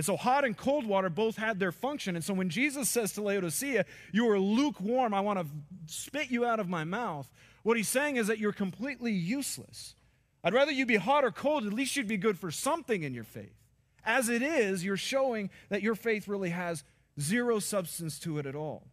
And 0.00 0.04
so 0.06 0.16
hot 0.16 0.46
and 0.46 0.56
cold 0.56 0.86
water 0.86 1.10
both 1.10 1.36
had 1.36 1.60
their 1.60 1.72
function. 1.72 2.16
And 2.16 2.24
so 2.24 2.32
when 2.32 2.48
Jesus 2.48 2.88
says 2.88 3.12
to 3.12 3.20
Laodicea, 3.20 3.84
You 4.12 4.30
are 4.30 4.38
lukewarm, 4.38 5.12
I 5.12 5.20
want 5.20 5.40
to 5.40 5.46
spit 5.84 6.30
you 6.30 6.46
out 6.46 6.58
of 6.58 6.70
my 6.70 6.84
mouth, 6.84 7.30
what 7.64 7.76
he's 7.76 7.90
saying 7.90 8.16
is 8.16 8.26
that 8.28 8.38
you're 8.38 8.54
completely 8.54 9.12
useless. 9.12 9.94
I'd 10.42 10.54
rather 10.54 10.72
you 10.72 10.86
be 10.86 10.96
hot 10.96 11.22
or 11.22 11.30
cold, 11.30 11.66
at 11.66 11.74
least 11.74 11.96
you'd 11.96 12.08
be 12.08 12.16
good 12.16 12.38
for 12.38 12.50
something 12.50 13.02
in 13.02 13.12
your 13.12 13.24
faith. 13.24 13.52
As 14.02 14.30
it 14.30 14.40
is, 14.40 14.82
you're 14.82 14.96
showing 14.96 15.50
that 15.68 15.82
your 15.82 15.94
faith 15.94 16.28
really 16.28 16.48
has 16.48 16.82
Zero 17.20 17.58
substance 17.58 18.18
to 18.20 18.38
it 18.38 18.46
at 18.46 18.54
all. 18.54 18.88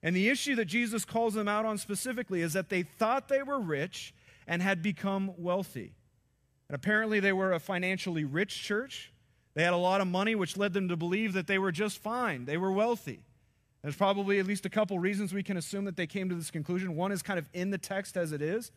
And 0.00 0.14
the 0.14 0.28
issue 0.28 0.54
that 0.54 0.66
Jesus 0.66 1.04
calls 1.04 1.34
them 1.34 1.48
out 1.48 1.64
on 1.64 1.76
specifically 1.76 2.40
is 2.40 2.52
that 2.52 2.68
they 2.68 2.84
thought 2.84 3.26
they 3.26 3.42
were 3.42 3.58
rich 3.58 4.14
and 4.46 4.62
had 4.62 4.80
become 4.80 5.32
wealthy. 5.36 5.96
And 6.68 6.76
apparently, 6.76 7.18
they 7.18 7.32
were 7.32 7.52
a 7.52 7.58
financially 7.58 8.22
rich 8.22 8.62
church. 8.62 9.12
They 9.56 9.62
had 9.62 9.72
a 9.72 9.78
lot 9.78 10.02
of 10.02 10.06
money, 10.06 10.34
which 10.34 10.58
led 10.58 10.74
them 10.74 10.88
to 10.88 10.96
believe 10.96 11.32
that 11.32 11.46
they 11.46 11.58
were 11.58 11.72
just 11.72 11.98
fine. 11.98 12.44
They 12.44 12.58
were 12.58 12.70
wealthy. 12.70 13.20
There's 13.82 13.96
probably 13.96 14.38
at 14.38 14.46
least 14.46 14.66
a 14.66 14.68
couple 14.68 14.98
reasons 14.98 15.32
we 15.32 15.42
can 15.42 15.56
assume 15.56 15.86
that 15.86 15.96
they 15.96 16.06
came 16.06 16.28
to 16.28 16.34
this 16.34 16.50
conclusion. 16.50 16.94
One 16.94 17.10
is 17.10 17.22
kind 17.22 17.38
of 17.38 17.48
in 17.54 17.70
the 17.70 17.78
text 17.78 18.18
as 18.18 18.32
it 18.32 18.42
is, 18.42 18.70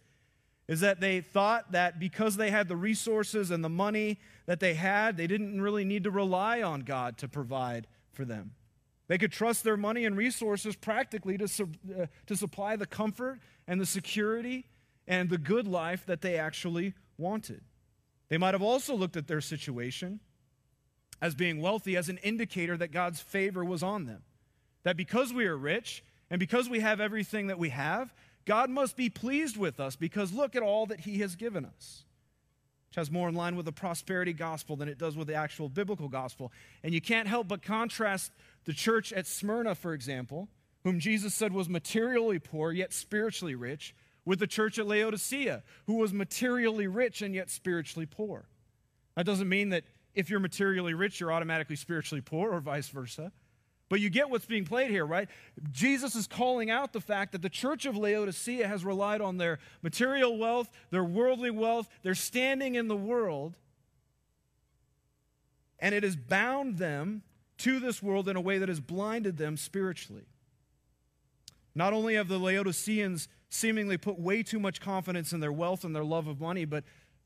is 0.70 0.80
that 0.80 1.02
they 1.02 1.20
thought 1.20 1.74
that 1.74 2.00
because 2.00 2.38
they 2.38 2.50
had 2.50 2.70
the 2.70 2.78
resources 2.78 3.52
and 3.52 3.62
the 3.62 3.70
money 3.70 4.20
that 4.46 4.62
they 4.62 4.74
had, 4.74 5.18
they 5.18 5.28
didn't 5.28 5.60
really 5.62 5.84
need 5.84 6.06
to 6.06 6.12
rely 6.12 6.62
on 6.62 6.82
God 6.82 7.18
to 7.18 7.28
provide 7.28 7.86
for 8.14 8.24
them. 8.24 8.52
They 9.10 9.18
could 9.18 9.34
trust 9.34 9.66
their 9.66 9.76
money 9.76 10.06
and 10.06 10.16
resources 10.16 10.78
practically 10.78 11.38
to, 11.40 11.46
uh, 11.46 12.06
to 12.28 12.36
supply 12.38 12.78
the 12.78 12.86
comfort 12.86 13.40
and 13.68 13.82
the 13.82 13.86
security 13.86 14.66
and 15.10 15.30
the 15.30 15.38
good 15.38 15.68
life 15.68 16.06
that 16.06 16.22
they 16.22 16.38
actually 16.38 16.94
wanted. 17.18 17.64
They 18.30 18.38
might 18.38 18.54
have 18.54 18.62
also 18.62 18.96
looked 18.96 19.18
at 19.18 19.28
their 19.28 19.42
situation 19.42 20.22
as 21.22 21.36
being 21.36 21.62
wealthy 21.62 21.96
as 21.98 22.10
an 22.10 22.18
indicator 22.20 22.78
that 22.78 22.92
God's 22.92 23.20
favor 23.20 23.64
was 23.64 23.84
on 23.84 24.06
them. 24.06 24.24
That 24.84 24.98
because 24.98 25.34
we 25.34 25.46
are 25.46 25.58
rich 25.58 26.04
and 26.30 26.40
because 26.40 26.70
we 26.70 26.80
have 26.80 27.02
everything 27.02 27.48
that 27.48 27.60
we 27.60 27.70
have, 27.70 28.14
God 28.46 28.70
must 28.70 28.96
be 28.96 29.10
pleased 29.10 29.58
with 29.58 29.80
us 29.80 29.96
because 29.96 30.32
look 30.32 30.56
at 30.56 30.64
all 30.64 30.86
that 30.88 31.02
He 31.02 31.20
has 31.20 31.36
given 31.36 31.66
us 31.66 32.06
which 32.90 32.96
has 32.96 33.12
more 33.12 33.30
in 33.30 33.36
line 33.36 33.56
with 33.56 33.68
the 33.68 33.72
prosperity 33.72 34.34
gospel 34.34 34.76
than 34.76 34.90
it 34.90 34.98
does 34.98 35.16
with 35.16 35.28
the 35.28 35.36
actual 35.36 35.70
biblical 35.70 36.08
gospel. 36.08 36.52
And 36.84 36.92
you 36.92 37.02
can't 37.02 37.28
help 37.28 37.48
but 37.48 37.62
contrast 37.62 38.32
the 38.66 38.74
church 38.74 39.14
at 39.14 39.28
Smyrna, 39.28 39.76
for 39.76 39.94
example, 39.94 40.50
whom 40.84 41.00
Jesus 41.00 41.36
said 41.36 41.54
was 41.54 41.70
materially 41.70 42.40
poor 42.40 42.72
yet 42.72 42.92
spiritually 42.92 43.54
rich, 43.54 43.94
with 44.26 44.40
the 44.40 44.48
church 44.48 44.80
at 44.80 44.88
Laodicea, 44.88 45.64
who 45.86 45.96
was 45.96 46.14
materially 46.14 46.88
rich 46.88 47.22
and 47.22 47.36
yet 47.36 47.52
spiritually 47.52 48.08
poor. 48.08 48.48
That 49.16 49.26
doesn't 49.26 49.50
mean 49.50 49.70
that 49.70 49.84
if 50.14 50.30
you're 50.30 50.40
materially 50.40 50.94
rich, 50.94 51.20
you're 51.20 51.32
automatically 51.32 51.76
spiritually 51.76 52.22
poor, 52.22 52.52
or 52.52 52.60
vice 52.60 52.90
versa. 52.90 53.32
But 53.90 54.00
you 54.00 54.10
get 54.10 54.30
what's 54.30 54.46
being 54.46 54.66
played 54.66 54.92
here, 54.92 55.06
right? 55.06 55.28
Jesus 55.72 56.16
is 56.16 56.28
calling 56.28 56.70
out 56.70 56.94
the 56.94 57.02
fact 57.02 57.32
that 57.32 57.42
the 57.42 57.50
church 57.50 57.86
of 57.86 57.98
Laodicea 57.98 58.68
has 58.68 58.86
relied 58.86 59.20
on 59.20 59.38
their 59.38 59.58
material 59.82 60.38
wealth, 60.38 60.70
their 60.92 61.04
worldly 61.04 61.50
wealth, 61.50 61.90
their 62.04 62.14
standing 62.14 62.76
in 62.76 62.88
the 62.88 62.96
world, 62.96 63.56
and 65.80 65.96
it 65.96 66.04
has 66.04 66.16
bound 66.16 66.78
them 66.78 67.24
to 67.60 67.80
this 67.80 68.04
world 68.04 68.30
in 68.30 68.36
a 68.36 68.42
way 68.42 68.60
that 68.60 68.70
has 68.70 68.80
blinded 68.80 69.38
them 69.38 69.58
spiritually. 69.58 70.26
Not 71.74 71.94
only 71.94 72.16
have 72.16 72.28
the 72.28 72.38
Laodiceans 72.38 73.28
seemingly 73.50 73.98
put 73.98 74.20
way 74.20 74.44
too 74.44 74.60
much 74.60 74.82
confidence 74.82 75.34
in 75.34 75.40
their 75.40 75.52
wealth 75.52 75.84
and 75.84 75.96
their 75.96 76.04
love 76.04 76.28
of 76.28 76.40
money, 76.40 76.66
but 76.66 76.84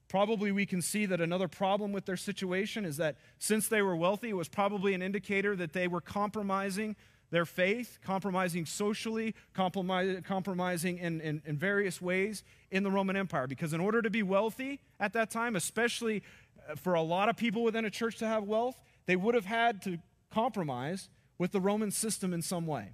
Probably 0.08 0.52
we 0.52 0.66
can 0.66 0.82
see 0.82 1.06
that 1.08 1.22
another 1.22 1.48
problem 1.48 1.92
with 1.92 2.06
their 2.06 2.18
situation 2.18 2.86
is 2.86 2.98
that 2.98 3.18
since 3.40 3.68
they 3.68 3.82
were 3.82 3.96
wealthy, 3.96 4.30
it 4.30 4.36
was 4.36 4.48
probably 4.48 4.94
an 4.94 5.02
indicator 5.02 5.56
that 5.56 5.74
they 5.74 5.88
were 5.88 6.02
compromising 6.02 6.96
their 7.32 7.46
faith, 7.46 7.98
compromising 8.04 8.64
socially, 8.64 9.34
compromising 9.56 11.00
in, 11.00 11.20
in, 11.20 11.42
in, 11.46 11.58
various 11.58 12.00
ways 12.00 12.44
in 12.70 12.84
the 12.84 12.92
Roman 12.92 13.18
Empire. 13.18 13.48
Because 13.48 13.74
in 13.74 13.80
order 13.80 14.04
to 14.04 14.12
be 14.12 14.22
wealthy 14.22 14.82
at 15.00 15.14
that 15.14 15.32
time, 15.32 15.56
especially 15.56 16.22
uh, 16.70 16.76
for 16.76 16.94
a 16.94 17.02
lot 17.02 17.30
of 17.30 17.36
people 17.36 17.64
within 17.64 17.86
a 17.86 17.90
church 17.90 18.18
to 18.18 18.28
have 18.28 18.44
wealth, 18.44 18.80
they 19.08 19.16
would 19.16 19.34
have 19.34 19.46
had 19.46 19.82
to 19.82 19.98
compromise 20.32 21.10
with 21.40 21.52
the 21.52 21.60
Roman 21.60 21.90
system 21.90 22.34
in 22.34 22.44
some 22.44 22.68
way. 22.68 22.92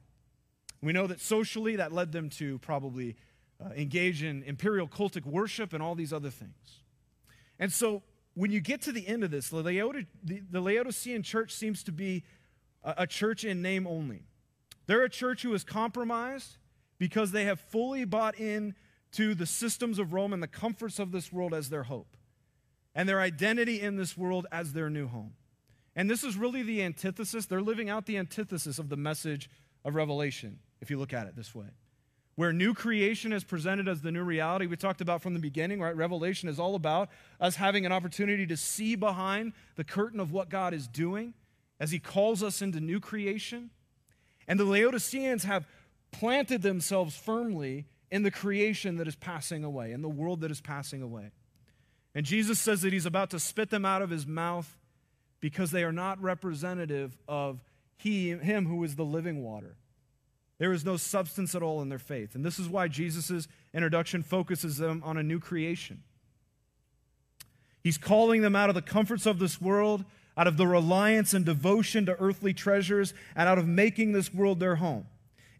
We 0.81 0.93
know 0.93 1.07
that 1.07 1.19
socially 1.19 1.75
that 1.75 1.91
led 1.91 2.13
them 2.13 2.29
to 2.31 2.59
probably 2.59 3.17
uh, 3.61 3.71
engage 3.75 4.23
in 4.23 4.43
imperial 4.43 4.87
cultic 4.87 5.25
worship 5.25 5.73
and 5.73 5.83
all 5.83 5.95
these 5.95 6.13
other 6.13 6.29
things. 6.29 6.79
And 7.59 7.71
so 7.71 8.01
when 8.33 8.51
you 8.51 8.61
get 8.61 8.81
to 8.83 8.91
the 8.91 9.05
end 9.07 9.23
of 9.23 9.31
this, 9.31 9.49
the, 9.49 10.05
Laodicean 10.51 11.23
church 11.23 11.53
seems 11.53 11.83
to 11.83 11.91
be 11.91 12.23
a 12.83 13.05
church 13.05 13.43
in 13.43 13.61
name 13.61 13.85
only. 13.85 14.23
They're 14.87 15.03
a 15.03 15.09
church 15.09 15.43
who 15.43 15.53
is 15.53 15.63
compromised 15.63 16.57
because 16.97 17.31
they 17.31 17.45
have 17.45 17.59
fully 17.59 18.05
bought 18.05 18.39
in 18.39 18.75
to 19.11 19.35
the 19.35 19.45
systems 19.45 19.99
of 19.99 20.13
Rome 20.13 20.33
and 20.33 20.41
the 20.41 20.47
comforts 20.47 20.99
of 20.99 21.11
this 21.11 21.33
world 21.33 21.53
as 21.53 21.69
their 21.69 21.83
hope, 21.83 22.15
and 22.95 23.09
their 23.09 23.19
identity 23.19 23.81
in 23.81 23.97
this 23.97 24.17
world 24.17 24.47
as 24.51 24.73
their 24.73 24.89
new 24.89 25.07
home. 25.07 25.33
And 25.95 26.09
this 26.09 26.23
is 26.23 26.37
really 26.37 26.63
the 26.63 26.81
antithesis. 26.83 27.45
They're 27.45 27.61
living 27.61 27.89
out 27.89 28.05
the 28.05 28.17
antithesis 28.17 28.79
of 28.79 28.89
the 28.89 28.97
message 28.97 29.49
of 29.83 29.95
Revelation, 29.95 30.59
if 30.79 30.89
you 30.89 30.97
look 30.97 31.13
at 31.13 31.27
it 31.27 31.35
this 31.35 31.53
way 31.53 31.67
where 32.39 32.53
new 32.53 32.73
creation 32.73 33.33
is 33.33 33.43
presented 33.43 33.89
as 33.89 34.01
the 34.01 34.13
new 34.13 34.23
reality 34.23 34.65
we 34.65 34.77
talked 34.77 35.01
about 35.01 35.21
from 35.21 35.33
the 35.33 35.41
beginning, 35.41 35.81
right? 35.81 35.93
Revelation 35.93 36.47
is 36.47 36.57
all 36.57 36.73
about 36.73 37.09
us 37.41 37.57
having 37.57 37.85
an 37.85 37.91
opportunity 37.91 38.47
to 38.47 38.55
see 38.55 38.95
behind 38.95 39.51
the 39.75 39.83
curtain 39.83 40.21
of 40.21 40.31
what 40.31 40.47
God 40.47 40.73
is 40.73 40.87
doing 40.87 41.33
as 41.81 41.91
he 41.91 41.99
calls 41.99 42.41
us 42.41 42.61
into 42.61 42.79
new 42.79 43.01
creation. 43.01 43.71
And 44.47 44.57
the 44.57 44.63
Laodiceans 44.63 45.43
have 45.43 45.67
planted 46.13 46.61
themselves 46.61 47.13
firmly 47.13 47.87
in 48.09 48.23
the 48.23 48.31
creation 48.31 48.95
that 48.99 49.07
is 49.09 49.17
passing 49.17 49.65
away, 49.65 49.91
in 49.91 50.01
the 50.01 50.07
world 50.07 50.39
that 50.39 50.49
is 50.49 50.61
passing 50.61 51.01
away. 51.01 51.31
And 52.15 52.25
Jesus 52.25 52.57
says 52.57 52.83
that 52.83 52.93
he's 52.93 53.05
about 53.05 53.31
to 53.31 53.39
spit 53.41 53.69
them 53.69 53.83
out 53.83 54.01
of 54.01 54.09
his 54.09 54.25
mouth 54.25 54.77
because 55.41 55.71
they 55.71 55.83
are 55.83 55.91
not 55.91 56.21
representative 56.21 57.17
of 57.27 57.59
he, 57.97 58.29
him 58.29 58.65
who 58.65 58.81
is 58.85 58.95
the 58.95 59.03
living 59.03 59.43
water. 59.43 59.75
There 60.59 60.73
is 60.73 60.85
no 60.85 60.97
substance 60.97 61.55
at 61.55 61.63
all 61.63 61.81
in 61.81 61.89
their 61.89 61.97
faith. 61.97 62.35
And 62.35 62.45
this 62.45 62.59
is 62.59 62.69
why 62.69 62.89
Jesus' 62.89 63.47
introduction 63.73 64.21
focuses 64.21 64.77
them 64.77 65.01
on 65.05 65.17
a 65.17 65.23
new 65.23 65.39
creation. 65.39 66.03
He's 67.81 67.97
calling 67.97 68.41
them 68.41 68.55
out 68.55 68.69
of 68.69 68.75
the 68.75 68.81
comforts 68.81 69.25
of 69.25 69.39
this 69.39 69.61
world, 69.61 70.03
out 70.37 70.47
of 70.47 70.57
the 70.57 70.67
reliance 70.67 71.33
and 71.33 71.45
devotion 71.45 72.05
to 72.05 72.19
earthly 72.19 72.53
treasures, 72.53 73.13
and 73.35 73.47
out 73.47 73.57
of 73.57 73.67
making 73.67 74.11
this 74.11 74.33
world 74.33 74.59
their 74.59 74.75
home. 74.75 75.07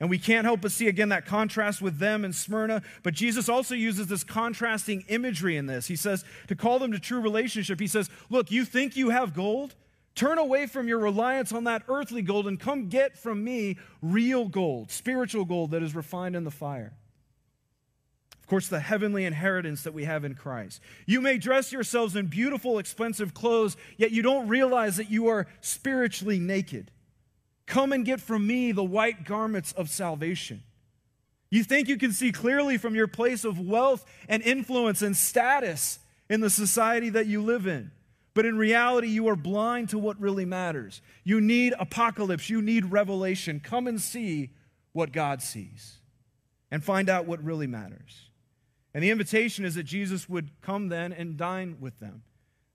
And 0.01 0.09
we 0.09 0.17
can't 0.17 0.45
help 0.45 0.61
but 0.61 0.71
see 0.71 0.87
again 0.87 1.09
that 1.09 1.25
contrast 1.25 1.81
with 1.81 1.99
them 1.99 2.23
and 2.23 2.33
Smyrna. 2.33 2.81
But 3.03 3.13
Jesus 3.13 3.49
also 3.49 3.75
uses 3.75 4.07
this 4.07 4.23
contrasting 4.23 5.03
imagery 5.07 5.57
in 5.57 5.65
this. 5.65 5.87
He 5.87 5.95
says, 5.95 6.23
to 6.47 6.55
call 6.55 6.79
them 6.79 6.91
to 6.91 6.99
true 6.99 7.19
relationship, 7.19 7.79
he 7.79 7.87
says, 7.87 8.09
Look, 8.29 8.51
you 8.51 8.63
think 8.63 8.95
you 8.95 9.09
have 9.09 9.33
gold? 9.33 9.75
Turn 10.19 10.37
away 10.37 10.65
from 10.65 10.89
your 10.89 10.99
reliance 10.99 11.53
on 11.53 11.63
that 11.63 11.83
earthly 11.87 12.21
gold 12.21 12.45
and 12.45 12.59
come 12.59 12.89
get 12.89 13.17
from 13.17 13.41
me 13.41 13.77
real 14.01 14.49
gold, 14.49 14.91
spiritual 14.91 15.45
gold 15.45 15.71
that 15.71 15.81
is 15.81 15.95
refined 15.95 16.35
in 16.35 16.43
the 16.43 16.51
fire. 16.51 16.91
Of 18.37 18.45
course, 18.45 18.67
the 18.67 18.81
heavenly 18.81 19.23
inheritance 19.23 19.83
that 19.83 19.93
we 19.93 20.03
have 20.03 20.25
in 20.25 20.35
Christ. 20.35 20.81
You 21.05 21.21
may 21.21 21.37
dress 21.37 21.71
yourselves 21.71 22.17
in 22.17 22.25
beautiful, 22.25 22.79
expensive 22.79 23.33
clothes, 23.33 23.77
yet 23.95 24.11
you 24.11 24.21
don't 24.21 24.49
realize 24.49 24.97
that 24.97 25.09
you 25.09 25.27
are 25.27 25.47
spiritually 25.61 26.37
naked. 26.37 26.91
Come 27.65 27.93
and 27.93 28.03
get 28.03 28.19
from 28.19 28.45
me 28.45 28.73
the 28.73 28.83
white 28.83 29.23
garments 29.23 29.71
of 29.71 29.89
salvation. 29.89 30.63
You 31.49 31.63
think 31.63 31.87
you 31.87 31.95
can 31.95 32.11
see 32.11 32.33
clearly 32.33 32.77
from 32.77 32.93
your 32.93 33.07
place 33.07 33.45
of 33.45 33.57
wealth 33.57 34.05
and 34.27 34.43
influence 34.43 35.01
and 35.01 35.15
status 35.15 35.99
in 36.29 36.41
the 36.41 36.49
society 36.49 37.07
that 37.07 37.27
you 37.27 37.41
live 37.41 37.67
in. 37.67 37.91
But 38.33 38.45
in 38.45 38.57
reality, 38.57 39.07
you 39.07 39.27
are 39.27 39.35
blind 39.35 39.89
to 39.89 39.97
what 39.97 40.19
really 40.19 40.45
matters. 40.45 41.01
You 41.23 41.41
need 41.41 41.73
apocalypse, 41.79 42.49
you 42.49 42.61
need 42.61 42.85
revelation. 42.85 43.59
Come 43.59 43.87
and 43.87 43.99
see 43.99 44.51
what 44.93 45.11
God 45.11 45.41
sees 45.41 45.97
and 46.71 46.83
find 46.83 47.09
out 47.09 47.25
what 47.25 47.43
really 47.43 47.67
matters. 47.67 48.29
And 48.93 49.03
the 49.03 49.11
invitation 49.11 49.65
is 49.65 49.75
that 49.75 49.83
Jesus 49.83 50.27
would 50.29 50.51
come 50.61 50.89
then 50.89 51.13
and 51.13 51.37
dine 51.37 51.77
with 51.79 51.99
them 51.99 52.23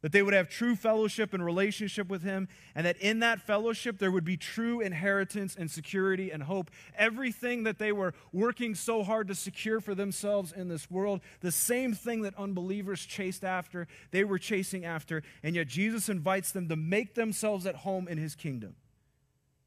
that 0.04 0.12
they 0.12 0.22
would 0.22 0.34
have 0.34 0.50
true 0.50 0.76
fellowship 0.76 1.32
and 1.32 1.42
relationship 1.42 2.10
with 2.10 2.22
Him, 2.22 2.46
and 2.74 2.84
that 2.84 2.98
in 2.98 3.20
that 3.20 3.40
fellowship 3.40 3.96
there 3.96 4.10
would 4.10 4.22
be 4.22 4.36
true 4.36 4.82
inheritance 4.82 5.56
and 5.58 5.70
security 5.70 6.30
and 6.30 6.42
hope. 6.42 6.70
Everything 6.94 7.62
that 7.62 7.78
they 7.78 7.90
were 7.90 8.12
working 8.30 8.74
so 8.74 9.02
hard 9.02 9.28
to 9.28 9.34
secure 9.34 9.80
for 9.80 9.94
themselves 9.94 10.52
in 10.52 10.68
this 10.68 10.90
world, 10.90 11.22
the 11.40 11.50
same 11.50 11.94
thing 11.94 12.20
that 12.20 12.38
unbelievers 12.38 13.06
chased 13.06 13.44
after, 13.44 13.88
they 14.10 14.24
were 14.24 14.38
chasing 14.38 14.84
after, 14.84 15.22
and 15.42 15.56
yet 15.56 15.68
Jesus 15.68 16.10
invites 16.10 16.52
them 16.52 16.68
to 16.68 16.76
make 16.76 17.14
themselves 17.14 17.64
at 17.64 17.76
home 17.76 18.06
in 18.06 18.18
His 18.18 18.34
kingdom. 18.34 18.76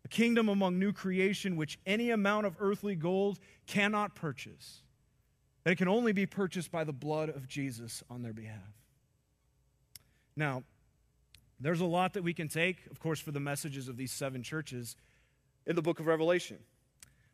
A 0.05 0.07
kingdom 0.07 0.49
among 0.49 0.77
new 0.77 0.93
creation 0.93 1.55
which 1.55 1.79
any 1.83 2.11
amount 2.11 2.45
of 2.45 2.55
earthly 2.59 2.93
gold 2.93 3.39
cannot 3.65 4.13
purchase, 4.13 4.83
that 5.63 5.71
it 5.71 5.77
can 5.77 5.87
only 5.87 6.11
be 6.11 6.27
purchased 6.27 6.71
by 6.71 6.83
the 6.83 6.93
blood 6.93 7.29
of 7.29 7.47
Jesus 7.47 8.03
on 8.07 8.21
their 8.21 8.33
behalf. 8.33 8.77
Now, 10.37 10.63
there's 11.59 11.81
a 11.81 11.85
lot 11.85 12.13
that 12.13 12.23
we 12.23 12.33
can 12.33 12.47
take, 12.47 12.85
of 12.91 12.99
course, 12.99 13.19
for 13.19 13.31
the 13.31 13.39
messages 13.39 13.87
of 13.87 13.97
these 13.97 14.11
seven 14.11 14.43
churches 14.43 14.95
in 15.65 15.75
the 15.75 15.81
book 15.81 15.99
of 15.99 16.05
Revelation. 16.05 16.59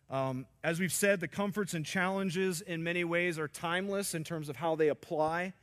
Um, 0.09 0.45
as 0.63 0.79
we've 0.79 0.93
said, 0.93 1.19
the 1.19 1.27
comforts 1.27 1.73
and 1.73 1.85
challenges 1.85 2.61
in 2.61 2.81
many 2.81 3.03
ways 3.03 3.37
are 3.37 3.49
timeless 3.49 4.15
in 4.15 4.23
terms 4.23 4.47
of 4.47 4.55
how 4.55 4.75
they 4.75 4.87
apply. 4.87 5.53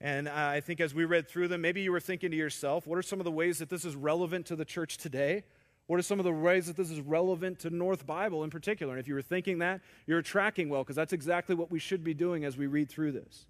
And 0.00 0.28
I 0.28 0.60
think 0.60 0.80
as 0.80 0.92
we 0.92 1.04
read 1.04 1.28
through 1.28 1.48
them, 1.48 1.60
maybe 1.60 1.80
you 1.80 1.92
were 1.92 2.00
thinking 2.00 2.32
to 2.32 2.36
yourself, 2.36 2.86
what 2.86 2.98
are 2.98 3.02
some 3.02 3.20
of 3.20 3.24
the 3.24 3.30
ways 3.30 3.58
that 3.58 3.68
this 3.68 3.84
is 3.84 3.94
relevant 3.94 4.46
to 4.46 4.56
the 4.56 4.64
church 4.64 4.96
today? 4.96 5.44
What 5.86 5.98
are 5.98 6.02
some 6.02 6.18
of 6.18 6.24
the 6.24 6.32
ways 6.32 6.66
that 6.66 6.76
this 6.76 6.90
is 6.90 7.00
relevant 7.00 7.60
to 7.60 7.70
North 7.70 8.06
Bible 8.06 8.42
in 8.42 8.50
particular? 8.50 8.94
And 8.94 9.00
if 9.00 9.06
you 9.06 9.14
were 9.14 9.22
thinking 9.22 9.58
that, 9.58 9.80
you're 10.06 10.22
tracking 10.22 10.68
well, 10.68 10.82
because 10.82 10.96
that's 10.96 11.12
exactly 11.12 11.54
what 11.54 11.70
we 11.70 11.78
should 11.78 12.02
be 12.02 12.14
doing 12.14 12.44
as 12.44 12.56
we 12.56 12.66
read 12.66 12.88
through 12.88 13.12
this. 13.12 13.46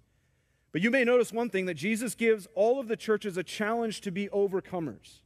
But 0.71 0.81
you 0.81 0.89
may 0.89 1.03
notice 1.03 1.33
one 1.33 1.49
thing 1.49 1.65
that 1.65 1.73
Jesus 1.73 2.15
gives 2.15 2.47
all 2.55 2.79
of 2.79 2.87
the 2.87 2.95
churches 2.95 3.37
a 3.37 3.43
challenge 3.43 4.01
to 4.01 4.11
be 4.11 4.27
overcomers. 4.29 5.19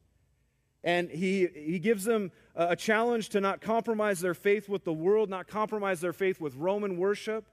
And 0.84 1.10
he, 1.10 1.48
he 1.48 1.80
gives 1.80 2.04
them 2.04 2.32
a 2.56 2.76
challenge 2.76 3.30
to 3.30 3.42
not 3.42 3.60
compromise 3.60 4.20
their 4.22 4.36
faith 4.36 4.70
with 4.70 4.84
the 4.84 4.94
world, 4.94 5.30
not 5.30 5.48
compromise 5.48 6.00
their 6.00 6.14
faith 6.14 6.40
with 6.40 6.56
Roman 6.56 6.98
worship, 6.98 7.46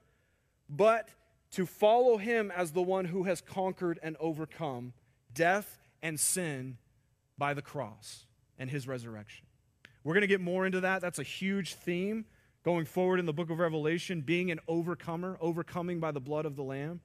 but 0.69 1.09
to 1.51 1.65
follow 1.65 2.17
him 2.17 2.51
as 2.55 2.71
the 2.71 2.81
one 2.81 3.05
who 3.05 3.23
has 3.23 3.41
conquered 3.41 3.99
and 4.01 4.15
overcome 4.19 4.93
death 5.33 5.79
and 6.01 6.19
sin 6.19 6.77
by 7.37 7.53
the 7.53 7.61
cross 7.61 8.25
and 8.57 8.69
his 8.69 8.87
resurrection. 8.87 9.45
We're 10.03 10.13
going 10.13 10.21
to 10.21 10.27
get 10.27 10.41
more 10.41 10.65
into 10.65 10.81
that. 10.81 11.01
That's 11.01 11.19
a 11.19 11.23
huge 11.23 11.75
theme 11.75 12.25
going 12.63 12.85
forward 12.85 13.19
in 13.19 13.25
the 13.25 13.33
book 13.33 13.49
of 13.49 13.59
Revelation 13.59 14.21
being 14.21 14.51
an 14.51 14.59
overcomer, 14.67 15.37
overcoming 15.41 15.99
by 15.99 16.11
the 16.11 16.19
blood 16.19 16.45
of 16.45 16.55
the 16.55 16.63
Lamb. 16.63 17.01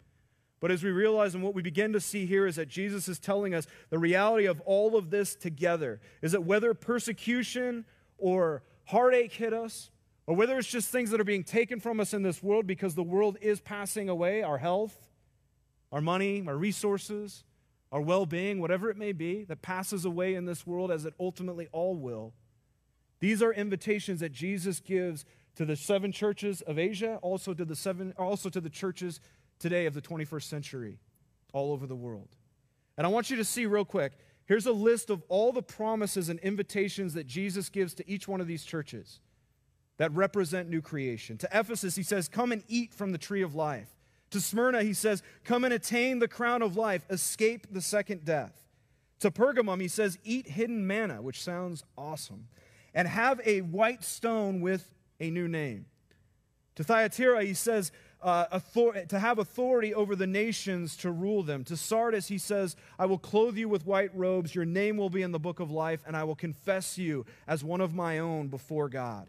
But 0.61 0.71
as 0.71 0.83
we 0.83 0.91
realize 0.91 1.35
and 1.35 1.45
what 1.45 1.55
we 1.55 1.63
begin 1.63 1.93
to 1.93 2.01
see 2.01 2.27
here 2.27 2.47
is 2.47 2.57
that 2.57 2.69
Jesus 2.69 3.09
is 3.09 3.19
telling 3.19 3.55
us 3.55 3.67
the 3.91 3.99
reality 3.99 4.47
of 4.47 4.61
all 4.63 4.97
of 4.97 5.11
this 5.11 5.35
together 5.35 6.01
is 6.21 6.33
that 6.33 6.45
whether 6.45 6.75
persecution 6.75 7.85
or 8.19 8.63
heartache 8.87 9.33
hit 9.33 9.53
us, 9.53 9.91
or 10.27 10.35
whether 10.35 10.59
it's 10.59 10.69
just 10.69 10.91
things 10.91 11.11
that 11.11 11.21
are 11.21 11.25
being 11.25 11.45
taken 11.45 11.81
from 11.81 12.01
us 12.01 12.13
in 12.13 12.23
this 12.23 12.43
world 12.43 12.67
because 12.67 12.95
the 12.95 13.03
world 13.03 13.39
is 13.41 13.61
passing 13.61 14.09
away, 14.09 14.43
our 14.43 14.59
health, 14.59 15.09
our 15.91 16.03
money, 16.03 16.45
our 16.47 16.57
resources, 16.57 17.45
our 17.91 18.01
well 18.01 18.27
being, 18.27 18.61
whatever 18.61 18.91
it 18.91 18.97
may 18.97 19.13
be, 19.13 19.45
that 19.45 19.63
passes 19.63 20.05
away 20.05 20.35
in 20.35 20.45
this 20.45 20.67
world 20.67 20.91
as 20.91 21.07
it 21.07 21.15
ultimately 21.19 21.69
all 21.73 21.97
will. 21.97 22.35
These 23.21 23.43
are 23.43 23.53
invitations 23.53 24.21
that 24.21 24.33
Jesus 24.33 24.81
gives 24.81 25.25
to 25.57 25.65
the 25.65 25.77
seven 25.77 26.13
churches 26.13 26.61
of 26.61 26.79
Asia, 26.79 27.19
also 27.23 27.55
to 27.55 27.65
the 27.65 27.75
seven, 27.75 28.13
also 28.19 28.51
to 28.51 28.61
the 28.61 28.71
churches 28.71 29.21
today 29.59 29.87
of 29.87 29.95
the 29.95 30.03
21st 30.03 30.43
century 30.45 30.99
all 31.53 31.73
over 31.73 31.87
the 31.87 31.97
world. 31.97 32.29
And 32.97 33.07
I 33.07 33.11
want 33.11 33.31
you 33.31 33.37
to 33.37 33.45
see 33.45 33.67
real 33.67 33.85
quick 33.85 34.13
here's 34.47 34.67
a 34.67 34.73
list 34.73 35.11
of 35.11 35.23
all 35.29 35.53
the 35.53 35.63
promises 35.63 36.31
and 36.31 36.41
invitations 36.41 37.15
that 37.15 37.27
Jesus 37.27 37.69
gives 37.69 37.93
to 37.95 38.11
each 38.11 38.27
one 38.27 38.41
of 38.41 38.47
these 38.47 38.65
churches 38.65 39.21
that 39.99 40.13
represent 40.13 40.71
new 40.71 40.81
creation. 40.81 41.37
To 41.39 41.49
Ephesus, 41.53 41.97
he 41.97 42.03
says, 42.03 42.29
Come 42.29 42.51
and 42.53 42.63
eat 42.67 42.95
from 42.95 43.13
the 43.13 43.19
tree 43.19 43.43
of 43.43 43.55
life. 43.55 43.89
To 44.31 44.41
Smyrna, 44.41 44.83
he 44.83 44.95
says, 44.95 45.23
Come 45.45 45.65
and 45.65 45.75
attain 45.75 46.19
the 46.19 46.29
crown 46.29 46.63
of 46.63 46.77
life, 46.77 47.05
escape 47.11 47.67
the 47.71 47.83
second 47.83 48.25
death. 48.25 48.53
To 49.21 49.31
Pergamum, 49.31 49.81
he 49.81 49.89
says, 49.89 50.19
Eat 50.25 50.49
hidden 50.49 50.87
manna, 50.87 51.21
which 51.21 51.43
sounds 51.43 51.85
awesome, 51.97 52.49
and 52.95 53.07
have 53.09 53.41
a 53.45 53.61
white 53.61 54.05
stone 54.05 54.61
with 54.61 54.95
a 55.21 55.31
new 55.31 55.49
name. 55.49 55.87
To 56.77 56.85
Thyatira, 56.85 57.45
he 57.45 57.55
says, 57.55 57.91
uh, 58.21 58.47
author- 58.53 59.05
to 59.07 59.19
have 59.19 59.39
authority 59.39 59.95
over 59.95 60.17
the 60.17 60.27
nations 60.27 60.97
to 60.99 61.11
rule 61.11 61.43
them. 61.43 61.65
To 61.65 61.77
Sardis, 61.77 62.29
he 62.29 62.39
says, 62.39 62.77
I 62.99 63.07
will 63.07 63.19
clothe 63.19 63.57
you 63.57 63.69
with 63.69 63.87
white 63.87 64.11
robes, 64.15 64.55
your 64.55 64.65
name 64.65 64.97
will 64.97 65.11
be 65.11 65.23
in 65.23 65.33
the 65.33 65.39
book 65.39 65.61
of 65.61 65.71
life, 65.71 66.03
and 66.07 66.17
I 66.17 66.25
will 66.25 66.35
confess 66.35 66.99
you 66.99 67.27
as 67.47 67.63
one 67.63 67.81
of 67.81 67.95
my 67.95 68.19
own 68.19 68.49
before 68.49 68.89
God. 68.89 69.29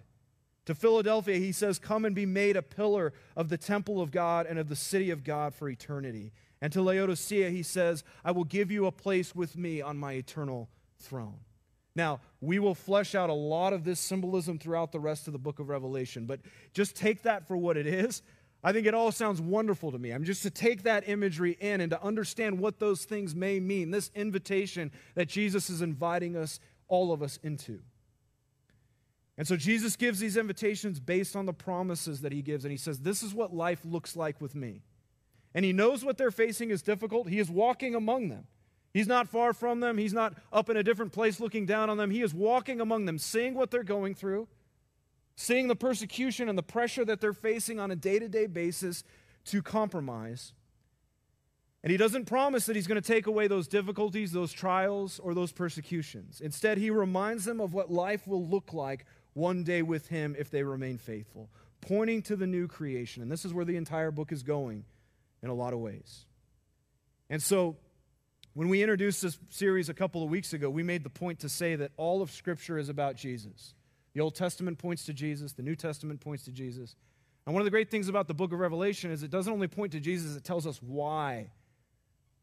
To 0.65 0.75
Philadelphia, 0.75 1.37
he 1.37 1.51
says, 1.51 1.79
Come 1.79 2.05
and 2.05 2.13
be 2.13 2.27
made 2.27 2.55
a 2.55 2.61
pillar 2.61 3.13
of 3.35 3.49
the 3.49 3.57
temple 3.57 4.01
of 4.01 4.11
God 4.11 4.45
and 4.45 4.59
of 4.59 4.69
the 4.69 4.75
city 4.75 5.09
of 5.09 5.23
God 5.23 5.55
for 5.55 5.67
eternity. 5.67 6.31
And 6.61 6.71
to 6.73 6.81
Laodicea, 6.81 7.49
he 7.49 7.63
says, 7.63 8.03
I 8.23 8.31
will 8.31 8.43
give 8.43 8.69
you 8.69 8.85
a 8.85 8.91
place 8.91 9.33
with 9.33 9.57
me 9.57 9.81
on 9.81 9.97
my 9.97 10.13
eternal 10.13 10.69
throne. 10.99 11.39
Now, 11.95 12.19
we 12.39 12.59
will 12.59 12.75
flesh 12.75 13.15
out 13.15 13.29
a 13.29 13.33
lot 13.33 13.73
of 13.73 13.83
this 13.83 13.99
symbolism 13.99 14.59
throughout 14.59 14.91
the 14.91 14.99
rest 14.99 15.27
of 15.27 15.33
the 15.33 15.39
book 15.39 15.59
of 15.59 15.69
Revelation, 15.69 16.25
but 16.25 16.39
just 16.73 16.95
take 16.95 17.23
that 17.23 17.47
for 17.47 17.57
what 17.57 17.75
it 17.75 17.87
is. 17.87 18.21
I 18.63 18.73
think 18.73 18.87
it 18.87 18.93
all 18.93 19.11
sounds 19.11 19.39
wonderful 19.39 19.91
to 19.91 19.97
me. 19.97 20.11
I'm 20.11 20.25
just 20.25 20.43
to 20.43 20.49
take 20.49 20.83
that 20.83 21.07
imagery 21.07 21.57
in 21.61 21.79
and 21.79 21.89
to 21.91 22.03
understand 22.03 22.59
what 22.59 22.79
those 22.79 23.05
things 23.05 23.33
may 23.33 23.59
mean, 23.59 23.91
this 23.91 24.11
invitation 24.15 24.91
that 25.15 25.29
Jesus 25.29 25.69
is 25.69 25.81
inviting 25.81 26.35
us, 26.35 26.59
all 26.89 27.13
of 27.13 27.21
us, 27.21 27.39
into. 27.41 27.79
And 29.37 29.47
so 29.47 29.55
Jesus 29.55 29.95
gives 29.95 30.19
these 30.19 30.35
invitations 30.35 30.99
based 30.99 31.37
on 31.37 31.45
the 31.45 31.53
promises 31.53 32.19
that 32.21 32.33
he 32.33 32.41
gives, 32.41 32.65
and 32.65 32.71
he 32.71 32.77
says, 32.77 32.99
This 32.99 33.23
is 33.23 33.33
what 33.33 33.53
life 33.53 33.79
looks 33.85 34.17
like 34.17 34.41
with 34.41 34.53
me. 34.55 34.81
And 35.55 35.63
he 35.63 35.71
knows 35.71 36.03
what 36.03 36.17
they're 36.17 36.29
facing 36.29 36.69
is 36.69 36.81
difficult. 36.81 37.29
He 37.29 37.39
is 37.39 37.49
walking 37.49 37.95
among 37.95 38.27
them. 38.27 38.47
He's 38.93 39.07
not 39.07 39.29
far 39.29 39.53
from 39.53 39.79
them. 39.79 39.97
He's 39.97 40.13
not 40.13 40.33
up 40.51 40.69
in 40.69 40.75
a 40.75 40.83
different 40.83 41.13
place 41.13 41.39
looking 41.39 41.65
down 41.65 41.89
on 41.89 41.95
them. 41.95 42.11
He 42.11 42.21
is 42.21 42.33
walking 42.33 42.81
among 42.81 43.05
them, 43.05 43.17
seeing 43.17 43.53
what 43.53 43.71
they're 43.71 43.83
going 43.83 44.15
through 44.15 44.49
seeing 45.39 45.69
the 45.69 45.75
persecution 45.75 46.49
and 46.49 46.57
the 46.57 46.63
pressure 46.63 47.05
that 47.05 47.21
they're 47.21 47.31
facing 47.31 47.79
on 47.79 47.91
a 47.91 47.95
day 47.95 48.19
to 48.19 48.27
day 48.27 48.45
basis 48.45 49.05
to 49.45 49.61
compromise. 49.61 50.51
And 51.81 51.91
he 51.91 51.97
doesn't 51.97 52.25
promise 52.25 52.65
that 52.65 52.75
he's 52.75 52.87
going 52.87 53.01
to 53.01 53.07
take 53.13 53.25
away 53.25 53.47
those 53.47 53.65
difficulties, 53.65 54.33
those 54.33 54.51
trials, 54.51 55.17
or 55.17 55.33
those 55.33 55.53
persecutions. 55.53 56.41
Instead, 56.41 56.77
he 56.77 56.89
reminds 56.89 57.45
them 57.45 57.61
of 57.61 57.73
what 57.73 57.89
life 57.89 58.27
will 58.27 58.45
look 58.45 58.73
like 58.73 59.05
one 59.31 59.63
day 59.63 59.81
with 59.81 60.09
him 60.09 60.35
if 60.37 60.51
they 60.51 60.61
remain 60.61 60.97
faithful, 60.97 61.49
pointing 61.79 62.21
to 62.23 62.35
the 62.35 62.45
new 62.45 62.67
creation. 62.67 63.23
And 63.23 63.31
this 63.31 63.45
is 63.45 63.53
where 63.53 63.63
the 63.63 63.77
entire 63.77 64.11
book 64.11 64.33
is 64.33 64.43
going 64.43 64.83
in 65.41 65.49
a 65.49 65.53
lot 65.53 65.71
of 65.71 65.79
ways. 65.79 66.25
And 67.29 67.41
so, 67.41 67.77
when 68.55 68.67
we 68.67 68.81
introduced 68.81 69.21
this 69.21 69.39
series 69.47 69.87
a 69.87 69.93
couple 69.93 70.21
of 70.21 70.29
weeks 70.29 70.51
ago, 70.51 70.69
we 70.69 70.83
made 70.83 71.05
the 71.05 71.09
point 71.09 71.39
to 71.39 71.49
say 71.49 71.77
that 71.77 71.91
all 71.95 72.21
of 72.21 72.29
Scripture 72.29 72.77
is 72.77 72.89
about 72.89 73.15
Jesus. 73.15 73.73
The 74.13 74.21
Old 74.21 74.35
Testament 74.35 74.77
points 74.77 75.05
to 75.05 75.13
Jesus, 75.13 75.53
the 75.53 75.63
New 75.63 75.75
Testament 75.75 76.19
points 76.19 76.43
to 76.45 76.51
Jesus. 76.51 76.95
And 77.45 77.53
one 77.53 77.61
of 77.61 77.65
the 77.65 77.71
great 77.71 77.89
things 77.89 78.09
about 78.09 78.27
the 78.27 78.33
book 78.33 78.51
of 78.51 78.59
Revelation 78.59 79.11
is 79.11 79.23
it 79.23 79.31
doesn't 79.31 79.51
only 79.51 79.67
point 79.67 79.91
to 79.93 79.99
Jesus, 79.99 80.35
it 80.35 80.43
tells 80.43 80.67
us 80.67 80.81
why 80.81 81.51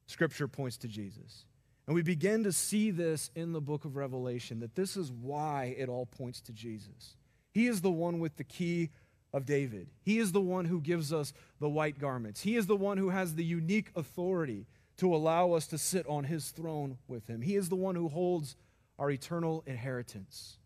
Scripture 0.07 0.49
points 0.49 0.77
to 0.79 0.89
Jesus. 0.89 1.45
And 1.87 1.95
we 1.95 2.03
begin 2.03 2.45
to 2.45 2.53
see 2.53 2.91
this 2.91 3.31
in 3.35 3.53
the 3.53 3.61
book 3.61 3.85
of 3.85 3.97
Revelation 3.97 4.61
that 4.61 4.75
this 4.75 4.97
is 4.97 5.13
why 5.13 5.75
it 5.79 5.89
all 5.89 6.07
points 6.07 6.41
to 6.43 6.53
Jesus. 6.53 7.17
He 7.53 7.67
is 7.67 7.81
the 7.81 7.91
one 7.91 8.19
with 8.19 8.37
the 8.37 8.45
key 8.45 8.91
of 9.33 9.47
David. 9.47 9.89
He 10.03 10.19
is 10.19 10.33
the 10.33 10.41
one 10.41 10.65
who 10.65 10.81
gives 10.81 11.13
us 11.13 11.33
the 11.61 11.69
white 11.69 11.99
garments. 11.99 12.41
He 12.41 12.57
is 12.57 12.67
the 12.67 12.77
one 12.77 12.99
who 12.99 13.11
has 13.11 13.35
the 13.35 13.45
unique 13.45 13.91
authority 13.95 14.67
to 14.97 15.15
allow 15.15 15.53
us 15.53 15.67
to 15.69 15.79
sit 15.79 16.07
on 16.07 16.25
his 16.25 16.51
throne 16.51 16.99
with 17.07 17.29
him. 17.29 17.43
He 17.43 17.55
is 17.55 17.69
the 17.69 17.77
one 17.77 17.95
who 17.95 18.09
holds 18.09 18.57
our 18.99 19.11
eternal 19.11 19.63
inheritance. 19.67 20.59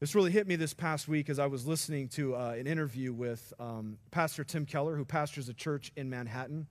This 0.00 0.14
really 0.14 0.30
hit 0.30 0.46
me 0.46 0.54
this 0.54 0.74
past 0.74 1.08
week 1.08 1.28
as 1.28 1.40
I 1.40 1.46
was 1.46 1.66
listening 1.66 2.06
to 2.10 2.36
uh, 2.36 2.54
an 2.56 2.68
interview 2.68 3.12
with 3.12 3.52
um, 3.58 3.98
Pastor 4.12 4.44
Tim 4.44 4.64
Keller, 4.64 4.94
who 4.94 5.04
pastors 5.04 5.48
a 5.48 5.52
church 5.52 5.90
in 5.96 6.08
Manhattan. 6.08 6.68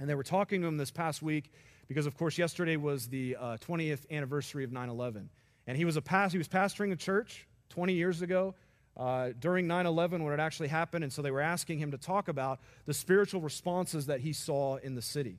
And 0.00 0.10
they 0.10 0.16
were 0.16 0.24
talking 0.24 0.60
to 0.62 0.66
him 0.66 0.76
this 0.76 0.90
past 0.90 1.22
week 1.22 1.52
because, 1.86 2.04
of 2.04 2.16
course, 2.16 2.36
yesterday 2.36 2.74
was 2.74 3.06
the 3.06 3.36
uh, 3.38 3.58
20th 3.58 4.10
anniversary 4.10 4.64
of 4.64 4.72
9 4.72 4.88
11. 4.88 5.30
And 5.68 5.76
he 5.76 5.84
was, 5.84 5.96
a 5.96 6.02
past, 6.02 6.32
he 6.32 6.38
was 6.38 6.48
pastoring 6.48 6.90
a 6.90 6.96
church 6.96 7.46
20 7.68 7.92
years 7.92 8.22
ago 8.22 8.56
uh, 8.96 9.28
during 9.38 9.68
9 9.68 9.86
11 9.86 10.24
when 10.24 10.34
it 10.34 10.40
actually 10.40 10.68
happened. 10.68 11.04
And 11.04 11.12
so 11.12 11.22
they 11.22 11.30
were 11.30 11.40
asking 11.40 11.78
him 11.78 11.92
to 11.92 11.98
talk 11.98 12.26
about 12.26 12.58
the 12.86 12.94
spiritual 12.94 13.40
responses 13.40 14.06
that 14.06 14.22
he 14.22 14.32
saw 14.32 14.78
in 14.78 14.96
the 14.96 15.02
city. 15.02 15.38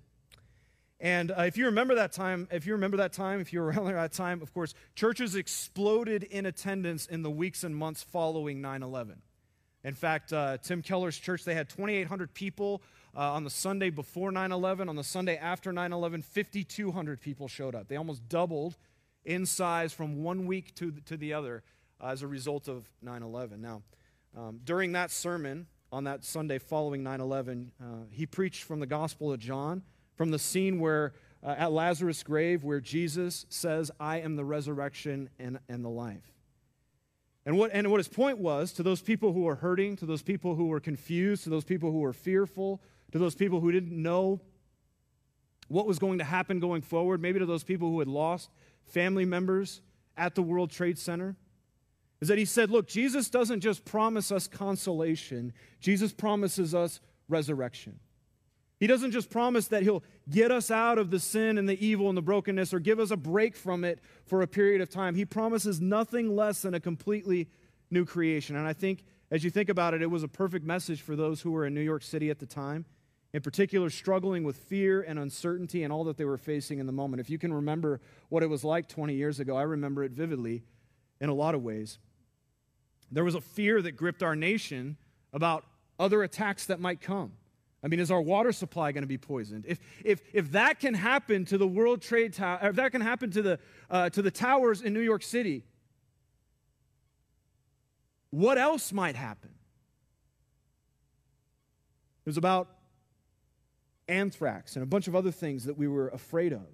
And 1.02 1.32
uh, 1.32 1.44
if 1.44 1.56
you 1.58 1.66
remember 1.66 1.96
that 1.96 2.12
time, 2.12 2.48
if 2.52 2.66
you 2.66 2.74
remember 2.74 2.98
that 2.98 3.14
time, 3.14 3.40
if 3.40 3.54
you 3.54 3.62
were 3.62 3.68
around 3.72 3.86
that 3.94 4.12
time, 4.12 4.42
of 4.42 4.54
course, 4.54 4.74
churches 4.96 5.36
exploded 5.36 6.24
in 6.24 6.46
attendance 6.46 7.06
in 7.06 7.22
the 7.22 7.32
weeks 7.32 7.64
and 7.64 7.76
months 7.76 8.04
following 8.04 8.62
9 8.62 8.84
11. 8.84 9.22
In 9.84 9.94
fact, 9.94 10.34
uh, 10.34 10.58
Tim 10.58 10.82
Keller's 10.82 11.18
church, 11.18 11.46
they 11.46 11.56
had 11.56 11.70
2,800 11.70 12.34
people 12.34 12.82
uh, 13.16 13.32
on 13.32 13.46
the 13.46 13.50
Sunday 13.50 13.90
before 13.90 14.32
9 14.32 14.52
11. 14.52 14.90
On 14.90 14.96
the 14.96 15.04
Sunday 15.04 15.38
after 15.38 15.72
9 15.72 15.94
11, 15.94 16.22
5,200 16.22 17.22
people 17.22 17.48
showed 17.48 17.76
up. 17.76 17.88
They 17.88 17.96
almost 17.96 18.28
doubled 18.28 18.76
in 19.24 19.46
size 19.46 19.94
from 19.94 20.24
one 20.24 20.48
week 20.48 20.76
to 20.76 20.92
the, 20.92 21.02
to 21.02 21.18
the 21.18 21.34
other 21.34 21.64
uh, 22.02 22.08
as 22.08 22.24
a 22.24 22.28
result 22.28 22.68
of 22.68 22.90
9 23.02 23.24
11. 23.24 23.62
Now, 23.62 23.84
um, 24.38 24.60
during 24.66 24.92
that 24.92 25.12
sermon 25.12 25.68
on 25.94 26.04
that 26.04 26.26
Sunday 26.26 26.58
following 26.58 27.04
9 27.04 27.22
11, 27.22 27.72
uh, 27.82 27.86
he 28.12 28.26
preached 28.26 28.64
from 28.64 28.82
the 28.82 28.86
Gospel 28.86 29.32
of 29.32 29.40
John 29.40 29.84
from 30.20 30.32
the 30.32 30.38
scene 30.38 30.82
where 30.82 31.14
uh, 31.42 31.56
at 31.58 31.72
Lazarus' 31.72 32.24
grave 32.24 32.66
where 32.66 32.82
Jesus 32.82 33.46
says, 33.48 33.90
I 34.02 34.20
am 34.20 34.36
the 34.36 34.44
resurrection 34.44 35.30
and, 35.40 35.60
and 35.70 35.82
the 35.82 35.90
life. 35.90 36.34
And 37.46 37.58
what, 37.58 37.72
and 37.74 37.90
what 37.90 38.00
his 38.02 38.10
point 38.10 38.38
was 38.38 38.74
to 38.74 38.84
those 38.84 39.02
people 39.02 39.32
who 39.32 39.44
were 39.44 39.56
hurting, 39.56 39.96
to 39.96 40.06
those 40.06 40.22
people 40.22 40.56
who 40.56 40.66
were 40.66 40.82
confused, 40.82 41.46
to 41.46 41.50
those 41.50 41.64
people 41.64 41.90
who 41.90 42.00
were 42.00 42.12
fearful, 42.12 42.82
to 43.14 43.18
those 43.18 43.34
people 43.34 43.62
who 43.62 43.72
didn't 43.72 43.94
know 43.94 44.42
what 45.70 45.88
was 45.88 46.00
going 46.00 46.18
to 46.18 46.26
happen 46.26 46.60
going 46.60 46.82
forward, 46.82 47.22
maybe 47.22 47.40
to 47.40 47.46
those 47.46 47.64
people 47.64 47.90
who 47.90 48.00
had 48.00 48.10
lost 48.10 48.50
family 48.88 49.24
members 49.24 49.80
at 50.18 50.36
the 50.36 50.42
World 50.42 50.70
Trade 50.70 51.00
Center, 51.00 51.38
is 52.20 52.28
that 52.28 52.38
he 52.38 52.44
said, 52.44 52.70
Look, 52.70 52.90
Jesus 52.90 53.30
doesn't 53.30 53.62
just 53.62 53.86
promise 53.86 54.34
us 54.34 54.50
consolation, 54.50 55.54
Jesus 55.80 56.12
promises 56.12 56.76
us 56.76 57.00
resurrection. 57.30 58.02
He 58.80 58.88
doesn't 58.88 59.12
just 59.12 59.30
promise 59.30 59.68
that 59.68 59.84
He'll 59.84 60.04
get 60.30 60.52
us 60.52 60.72
out 60.72 60.98
of 60.98 61.12
the 61.12 61.20
sin 61.20 61.58
and 61.58 61.68
the 61.68 61.86
evil 61.86 62.08
and 62.08 62.18
the 62.18 62.22
brokenness 62.22 62.74
or 62.74 62.80
give 62.80 63.00
us 63.00 63.12
a 63.12 63.18
break 63.18 63.56
from 63.56 63.84
it 63.84 64.00
for 64.26 64.42
a 64.42 64.48
period 64.48 64.82
of 64.82 64.90
time. 64.90 65.16
He 65.16 65.26
promises 65.26 65.82
nothing 65.82 66.36
less 66.36 66.62
than 66.62 66.74
a 66.74 66.80
completely 66.80 67.50
new 67.92 68.06
creation. 68.06 68.56
And 68.56 68.68
I 68.68 68.74
think, 68.74 69.04
as 69.32 69.44
you 69.44 69.50
think 69.50 69.68
about 69.68 69.94
it, 69.94 70.02
it 70.02 70.10
was 70.10 70.24
a 70.24 70.30
perfect 70.30 70.66
message 70.66 71.02
for 71.02 71.16
those 71.16 71.42
who 71.42 71.52
were 71.52 71.66
in 71.66 71.74
New 71.74 71.82
York 71.82 72.04
City 72.04 72.30
at 72.30 72.40
the 72.40 72.46
time, 72.46 72.86
in 73.34 73.42
particular, 73.42 73.90
struggling 73.90 74.46
with 74.46 74.56
fear 74.56 75.02
and 75.02 75.20
uncertainty 75.20 75.84
and 75.84 75.92
all 75.92 76.06
that 76.06 76.16
they 76.16 76.26
were 76.26 76.38
facing 76.38 76.80
in 76.80 76.86
the 76.86 76.94
moment. 76.94 77.20
If 77.20 77.30
you 77.30 77.38
can 77.38 77.54
remember 77.54 78.00
what 78.30 78.44
it 78.44 78.48
was 78.48 78.64
like 78.64 78.88
20 78.88 79.14
years 79.14 79.42
ago, 79.42 79.58
I 79.58 79.64
remember 79.64 80.06
it 80.06 80.12
vividly 80.12 80.64
in 81.20 81.30
a 81.30 81.34
lot 81.34 81.54
of 81.54 81.62
ways. 81.62 82.00
There 83.12 83.26
was 83.26 83.36
a 83.36 83.42
fear 83.42 83.82
that 83.82 83.94
gripped 83.94 84.24
our 84.24 84.36
nation 84.36 84.96
about 85.34 85.66
other 86.00 86.24
attacks 86.24 86.66
that 86.68 86.80
might 86.80 87.02
come. 87.02 87.34
I 87.84 87.88
mean, 87.88 88.00
is 88.00 88.12
our 88.12 88.22
water 88.22 88.52
supply 88.52 88.92
going 88.92 89.04
to 89.04 89.08
be 89.08 89.18
poisoned? 89.18 89.66
If, 89.68 89.80
if, 90.04 90.22
if 90.34 90.52
that 90.52 90.80
can 90.80 90.94
happen 90.94 91.46
to 91.46 91.58
the 91.58 91.68
World 91.68 92.02
Trade 92.02 92.34
Tower, 92.34 92.60
if 92.64 92.76
that 92.76 92.92
can 92.92 93.02
happen 93.02 93.32
to 93.32 93.42
the, 93.42 93.60
uh, 93.90 94.10
to 94.10 94.22
the 94.22 94.32
towers 94.32 94.82
in 94.82 94.94
New 94.94 95.00
York 95.00 95.24
City, 95.24 95.64
what 98.32 98.58
else 98.58 98.92
might 98.92 99.16
happen? 99.16 99.52
It 102.26 102.30
was 102.30 102.38
about 102.38 102.68
anthrax 104.08 104.76
and 104.76 104.84
a 104.84 104.86
bunch 104.86 105.08
of 105.08 105.16
other 105.16 105.32
things 105.32 105.66
that 105.66 105.78
we 105.78 105.88
were 105.88 106.10
afraid 106.10 106.52
of. 106.52 106.68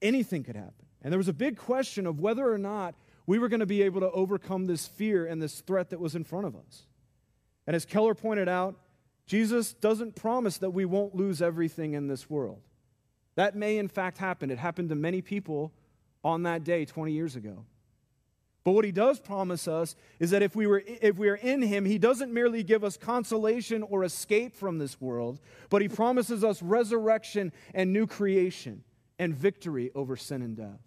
Anything 0.00 0.44
could 0.44 0.56
happen. 0.56 0.86
And 1.02 1.12
there 1.12 1.18
was 1.18 1.28
a 1.28 1.32
big 1.32 1.56
question 1.56 2.06
of 2.06 2.20
whether 2.20 2.50
or 2.50 2.58
not 2.58 2.94
we 3.26 3.38
were 3.38 3.48
going 3.48 3.60
to 3.60 3.66
be 3.66 3.82
able 3.82 4.00
to 4.00 4.10
overcome 4.10 4.66
this 4.66 4.86
fear 4.86 5.26
and 5.26 5.42
this 5.42 5.60
threat 5.60 5.90
that 5.90 6.00
was 6.00 6.14
in 6.14 6.24
front 6.24 6.46
of 6.46 6.54
us. 6.56 6.86
And 7.66 7.74
as 7.74 7.84
Keller 7.84 8.14
pointed 8.14 8.48
out, 8.48 8.76
Jesus 9.30 9.74
doesn't 9.74 10.16
promise 10.16 10.58
that 10.58 10.70
we 10.70 10.84
won't 10.84 11.14
lose 11.14 11.40
everything 11.40 11.92
in 11.92 12.08
this 12.08 12.28
world. 12.28 12.62
That 13.36 13.54
may, 13.54 13.78
in 13.78 13.86
fact, 13.86 14.18
happen. 14.18 14.50
It 14.50 14.58
happened 14.58 14.88
to 14.88 14.96
many 14.96 15.22
people 15.22 15.72
on 16.24 16.42
that 16.42 16.64
day 16.64 16.84
20 16.84 17.12
years 17.12 17.36
ago. 17.36 17.64
But 18.64 18.72
what 18.72 18.84
he 18.84 18.90
does 18.90 19.20
promise 19.20 19.68
us 19.68 19.94
is 20.18 20.30
that 20.30 20.42
if 20.42 20.56
we, 20.56 20.66
were, 20.66 20.82
if 20.84 21.16
we 21.16 21.28
are 21.28 21.36
in 21.36 21.62
him, 21.62 21.84
he 21.84 21.96
doesn't 21.96 22.32
merely 22.32 22.64
give 22.64 22.82
us 22.82 22.96
consolation 22.96 23.84
or 23.84 24.02
escape 24.02 24.56
from 24.56 24.78
this 24.78 25.00
world, 25.00 25.38
but 25.68 25.80
he 25.80 25.86
promises 25.88 26.42
us 26.42 26.60
resurrection 26.60 27.52
and 27.72 27.92
new 27.92 28.08
creation 28.08 28.82
and 29.20 29.32
victory 29.32 29.92
over 29.94 30.16
sin 30.16 30.42
and 30.42 30.56
death. 30.56 30.82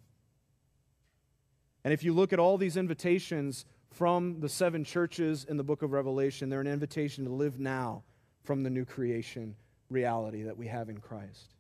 And 1.86 1.94
if 1.94 2.04
you 2.04 2.12
look 2.12 2.34
at 2.34 2.40
all 2.40 2.58
these 2.58 2.76
invitations 2.76 3.64
from 3.90 4.42
the 4.42 4.50
seven 4.50 4.84
churches 4.84 5.46
in 5.46 5.56
the 5.56 5.64
book 5.64 5.82
of 5.82 5.94
Revelation, 5.94 6.50
they're 6.50 6.60
an 6.60 6.68
invitation 6.68 7.24
to 7.24 7.32
live 7.32 7.58
now 7.58 8.04
from 8.44 8.64
the 8.64 8.70
new 8.70 8.86
creation 8.86 9.56
reality 9.90 10.44
that 10.44 10.58
we 10.58 10.68
have 10.68 10.90
in 10.90 10.98
Christ. 10.98 11.54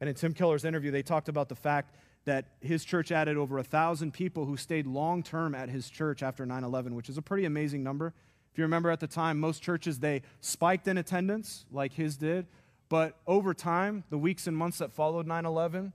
And 0.00 0.08
in 0.08 0.14
Tim 0.14 0.34
Keller's 0.34 0.64
interview, 0.64 0.90
they 0.90 1.02
talked 1.02 1.28
about 1.28 1.48
the 1.48 1.54
fact 1.54 1.94
that 2.24 2.46
his 2.60 2.84
church 2.84 3.12
added 3.12 3.36
over 3.36 3.58
a 3.58 3.64
thousand 3.64 4.12
people 4.12 4.44
who 4.44 4.56
stayed 4.56 4.86
long 4.86 5.22
term 5.22 5.54
at 5.54 5.68
his 5.68 5.88
church 5.88 6.22
after 6.22 6.46
9 6.46 6.64
11, 6.64 6.94
which 6.94 7.08
is 7.08 7.18
a 7.18 7.22
pretty 7.22 7.44
amazing 7.44 7.82
number. 7.82 8.14
If 8.52 8.58
you 8.58 8.64
remember 8.64 8.90
at 8.90 9.00
the 9.00 9.06
time, 9.06 9.40
most 9.40 9.62
churches 9.62 9.98
they 9.98 10.22
spiked 10.40 10.86
in 10.86 10.98
attendance 10.98 11.64
like 11.70 11.94
his 11.94 12.16
did, 12.16 12.46
but 12.88 13.16
over 13.26 13.54
time, 13.54 14.04
the 14.10 14.18
weeks 14.18 14.46
and 14.46 14.56
months 14.56 14.78
that 14.78 14.92
followed 14.92 15.26
9 15.26 15.46
11, 15.46 15.92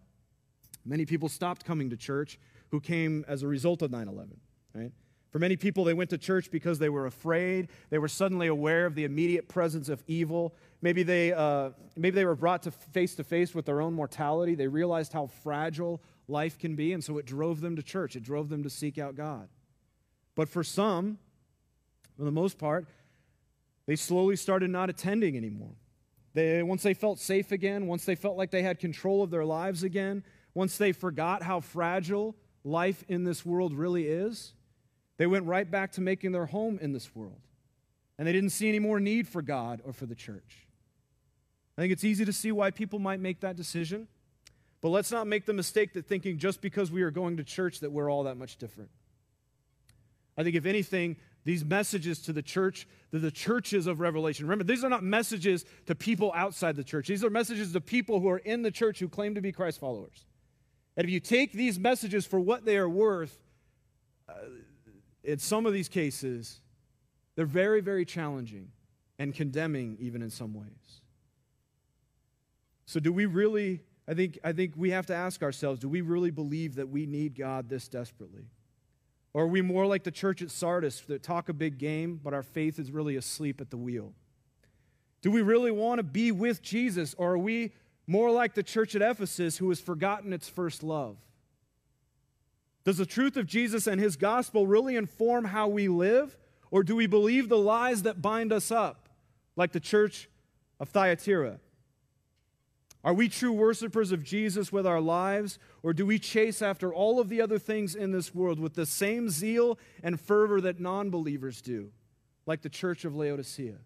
many 0.86 1.06
people 1.06 1.30
stopped 1.30 1.64
coming 1.64 1.90
to 1.90 1.98
church 1.98 2.40
who 2.72 2.80
came 2.80 3.24
as 3.28 3.44
a 3.44 3.48
result 3.48 3.82
of 3.82 3.92
9 3.92 4.08
11, 4.08 4.40
right? 4.74 4.92
For 5.32 5.40
many 5.40 5.58
people, 5.58 5.84
they 5.84 5.94
went 5.94 6.10
to 6.12 6.18
church 6.18 6.50
because 6.50 6.80
they 6.80 6.90
were 6.90 7.06
afraid. 7.06 7.68
They 7.90 7.98
were 7.98 8.08
suddenly 8.08 8.48
aware 8.48 8.86
of 8.86 8.96
the 8.96 9.04
immediate 9.04 9.50
presence 9.50 9.90
of 9.90 10.04
evil. 10.08 10.56
Maybe 10.82 11.04
they, 11.04 11.34
uh, 11.34 11.72
maybe 11.96 12.16
they 12.16 12.26
were 12.26 12.36
brought 12.36 12.64
to 12.64 12.72
face 12.72 13.16
to 13.16 13.24
face 13.24 13.54
with 13.54 13.66
their 13.66 13.82
own 13.82 13.94
mortality. 13.94 14.56
They 14.56 14.68
realized 14.68 15.12
how 15.12 15.28
fragile 15.28 16.02
life 16.28 16.58
can 16.58 16.76
be, 16.76 16.94
and 16.94 17.04
so 17.04 17.18
it 17.18 17.26
drove 17.26 17.62
them 17.62 17.76
to 17.76 17.84
church. 17.84 18.16
It 18.16 18.24
drove 18.24 18.50
them 18.50 18.64
to 18.64 18.70
seek 18.70 18.98
out 18.98 19.16
God. 19.16 19.50
But 20.36 20.50
for 20.50 20.64
some, 20.64 21.18
for 22.16 22.24
the 22.24 22.32
most 22.32 22.58
part, 22.58 22.88
they 23.86 23.96
slowly 23.96 24.36
started 24.36 24.70
not 24.70 24.90
attending 24.90 25.36
anymore. 25.36 25.76
They, 26.34 26.62
once 26.62 26.84
they 26.84 26.94
felt 26.94 27.20
safe 27.20 27.52
again, 27.52 27.88
once 27.88 28.06
they 28.06 28.16
felt 28.16 28.38
like 28.38 28.52
they 28.52 28.62
had 28.62 28.80
control 28.80 29.24
of 29.24 29.32
their 29.32 29.46
lives 29.46 29.84
again, 29.84 30.24
once 30.54 30.78
they 30.78 30.92
forgot 30.92 31.44
how 31.44 31.60
fragile 31.60 32.36
life 32.64 33.04
in 33.08 33.24
this 33.24 33.46
world 33.46 33.74
really 33.74 34.08
is, 34.08 34.54
they 35.18 35.28
went 35.28 35.46
right 35.46 35.70
back 35.70 35.92
to 35.94 36.02
making 36.02 36.32
their 36.32 36.46
home 36.46 36.80
in 36.82 36.94
this 36.94 37.16
world. 37.16 37.42
And 38.18 38.28
they 38.28 38.32
didn't 38.32 38.52
see 38.52 38.70
any 38.70 38.80
more 38.80 39.00
need 39.00 39.28
for 39.28 39.42
God 39.42 39.82
or 39.86 39.94
for 39.94 40.06
the 40.06 40.16
church. 40.16 40.68
I 41.78 41.82
think 41.82 41.94
it's 41.94 42.04
easy 42.04 42.26
to 42.26 42.34
see 42.34 42.52
why 42.52 42.72
people 42.72 43.00
might 43.00 43.20
make 43.20 43.42
that 43.42 43.56
decision. 43.56 44.08
But 44.82 44.90
let's 44.90 45.12
not 45.12 45.28
make 45.28 45.46
the 45.46 45.54
mistake 45.54 45.94
that 45.94 46.08
thinking 46.08 46.38
just 46.38 46.62
because 46.62 46.92
we 46.92 47.02
are 47.02 47.12
going 47.12 47.38
to 47.38 47.44
church 47.44 47.80
that 47.82 47.92
we're 47.92 48.12
all 48.12 48.24
that 48.24 48.38
much 48.38 48.58
different. 48.58 48.90
I 50.38 50.44
think, 50.44 50.56
if 50.56 50.68
anything, 50.68 51.18
these 51.46 51.66
messages 51.66 52.20
to 52.24 52.34
the 52.34 52.44
church, 52.44 52.88
to 53.12 53.20
the 53.20 53.32
churches 53.32 53.88
of 53.88 54.00
Revelation. 54.00 54.46
Remember, 54.46 54.64
these 54.64 54.84
are 54.84 54.90
not 54.90 55.04
messages 55.04 55.66
to 55.88 55.96
people 55.96 56.32
outside 56.36 56.76
the 56.76 56.84
church. 56.84 57.08
These 57.08 57.24
are 57.24 57.30
messages 57.30 57.74
to 57.74 57.82
people 57.82 58.20
who 58.20 58.30
are 58.30 58.38
in 58.38 58.62
the 58.62 58.70
church 58.70 59.00
who 59.00 59.08
claim 59.08 59.34
to 59.36 59.42
be 59.42 59.52
Christ 59.52 59.80
followers. 59.80 60.26
And 60.96 61.06
if 61.06 61.12
you 61.12 61.20
take 61.20 61.54
these 61.54 61.80
messages 61.80 62.26
for 62.26 62.40
what 62.40 62.66
they 62.66 62.78
are 62.78 62.90
worth, 62.90 63.36
uh, 64.30 64.34
in 65.28 65.38
some 65.38 65.66
of 65.66 65.74
these 65.74 65.90
cases, 65.90 66.62
they're 67.36 67.46
very, 67.46 67.82
very 67.82 68.06
challenging 68.06 68.70
and 69.20 69.36
condemning, 69.36 69.98
even 70.00 70.22
in 70.22 70.30
some 70.30 70.54
ways. 70.54 71.02
So, 72.86 73.00
do 73.00 73.12
we 73.12 73.26
really? 73.26 73.82
I 74.10 74.14
think, 74.14 74.40
I 74.42 74.54
think 74.54 74.74
we 74.78 74.92
have 74.92 75.06
to 75.08 75.14
ask 75.14 75.44
ourselves 75.44 75.82
do 75.82 75.90
we 75.90 76.00
really 76.00 76.32
believe 76.32 76.76
that 76.76 76.88
we 76.88 77.06
need 77.06 77.38
God 77.38 77.68
this 77.68 77.90
desperately? 77.90 78.46
Or 79.34 79.44
are 79.44 79.48
we 79.48 79.62
more 79.62 79.86
like 79.86 80.04
the 80.04 80.12
church 80.12 80.42
at 80.42 80.50
Sardis 80.50 81.02
that 81.02 81.22
talk 81.22 81.50
a 81.50 81.54
big 81.54 81.78
game, 81.78 82.20
but 82.24 82.34
our 82.34 82.42
faith 82.42 82.80
is 82.80 82.90
really 82.90 83.18
asleep 83.18 83.60
at 83.60 83.70
the 83.70 83.78
wheel? 83.78 84.14
Do 85.22 85.30
we 85.30 85.42
really 85.42 85.72
want 85.72 86.00
to 86.00 86.04
be 86.04 86.32
with 86.32 86.62
Jesus, 86.62 87.14
or 87.18 87.34
are 87.34 87.38
we 87.38 87.74
more 88.08 88.32
like 88.32 88.54
the 88.54 88.64
church 88.64 88.96
at 88.96 89.02
Ephesus 89.02 89.58
who 89.58 89.68
has 89.68 89.82
forgotten 89.82 90.32
its 90.32 90.48
first 90.48 90.84
love? 90.84 91.18
Does 92.88 93.00
the 93.00 93.06
truth 93.06 93.36
of 93.36 93.48
Jesus 93.48 93.86
and 93.86 94.00
his 94.00 94.16
gospel 94.16 94.66
really 94.66 94.96
inform 94.96 95.44
how 95.44 95.68
we 95.68 95.90
live, 95.90 96.38
or 96.72 96.84
do 96.84 96.96
we 96.96 97.06
believe 97.06 97.50
the 97.50 97.58
lies 97.58 98.04
that 98.04 98.22
bind 98.22 98.54
us 98.54 98.72
up, 98.72 99.10
like 99.58 99.74
the 99.74 99.82
church 99.82 100.30
of 100.80 100.88
Thyatira? 100.88 101.60
Are 103.04 103.14
we 103.14 103.28
true 103.28 103.52
worshipers 103.52 104.14
of 104.14 104.24
Jesus 104.24 104.72
with 104.72 104.88
our 104.88 105.02
lives, 105.02 105.60
or 105.84 105.92
do 105.92 106.06
we 106.06 106.18
chase 106.18 106.62
after 106.62 106.94
all 106.94 107.20
of 107.20 107.28
the 107.28 107.42
other 107.42 107.60
things 107.60 107.94
in 107.94 108.14
this 108.14 108.34
world 108.34 108.58
with 108.58 108.76
the 108.76 108.86
same 108.86 109.30
zeal 109.30 109.78
and 110.02 110.18
fervor 110.18 110.62
that 110.62 110.80
non 110.80 111.10
believers 111.10 111.62
do, 111.62 111.92
like 112.46 112.62
the 112.62 112.70
church 112.70 113.04
of 113.04 113.14
Laodicea? 113.14 113.80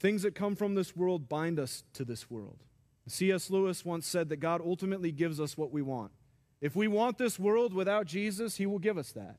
Things 0.00 0.20
that 0.20 0.34
come 0.34 0.54
from 0.54 0.74
this 0.74 0.94
world 0.94 1.30
bind 1.30 1.58
us 1.58 1.82
to 1.94 2.04
this 2.04 2.30
world. 2.30 2.58
C.S. 3.08 3.48
Lewis 3.48 3.86
once 3.86 4.06
said 4.06 4.28
that 4.28 4.36
God 4.36 4.60
ultimately 4.62 5.12
gives 5.12 5.40
us 5.40 5.56
what 5.56 5.72
we 5.72 5.80
want. 5.80 6.12
If 6.60 6.74
we 6.76 6.88
want 6.88 7.18
this 7.18 7.38
world 7.38 7.74
without 7.74 8.06
Jesus, 8.06 8.56
He 8.56 8.66
will 8.66 8.78
give 8.78 8.98
us 8.98 9.12
that. 9.12 9.38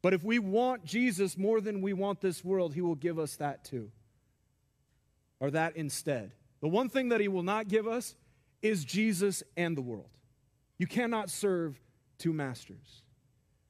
But 0.00 0.14
if 0.14 0.24
we 0.24 0.38
want 0.38 0.84
Jesus 0.84 1.36
more 1.36 1.60
than 1.60 1.80
we 1.80 1.92
want 1.92 2.20
this 2.20 2.44
world, 2.44 2.74
He 2.74 2.80
will 2.80 2.94
give 2.94 3.18
us 3.18 3.36
that 3.36 3.64
too, 3.64 3.90
or 5.40 5.50
that 5.50 5.76
instead. 5.76 6.32
The 6.62 6.68
one 6.68 6.88
thing 6.88 7.10
that 7.10 7.20
he 7.20 7.28
will 7.28 7.42
not 7.42 7.68
give 7.68 7.86
us 7.86 8.14
is 8.62 8.84
Jesus 8.84 9.42
and 9.56 9.76
the 9.76 9.82
world. 9.82 10.08
You 10.78 10.86
cannot 10.86 11.28
serve 11.28 11.78
two 12.18 12.32
masters. 12.32 13.02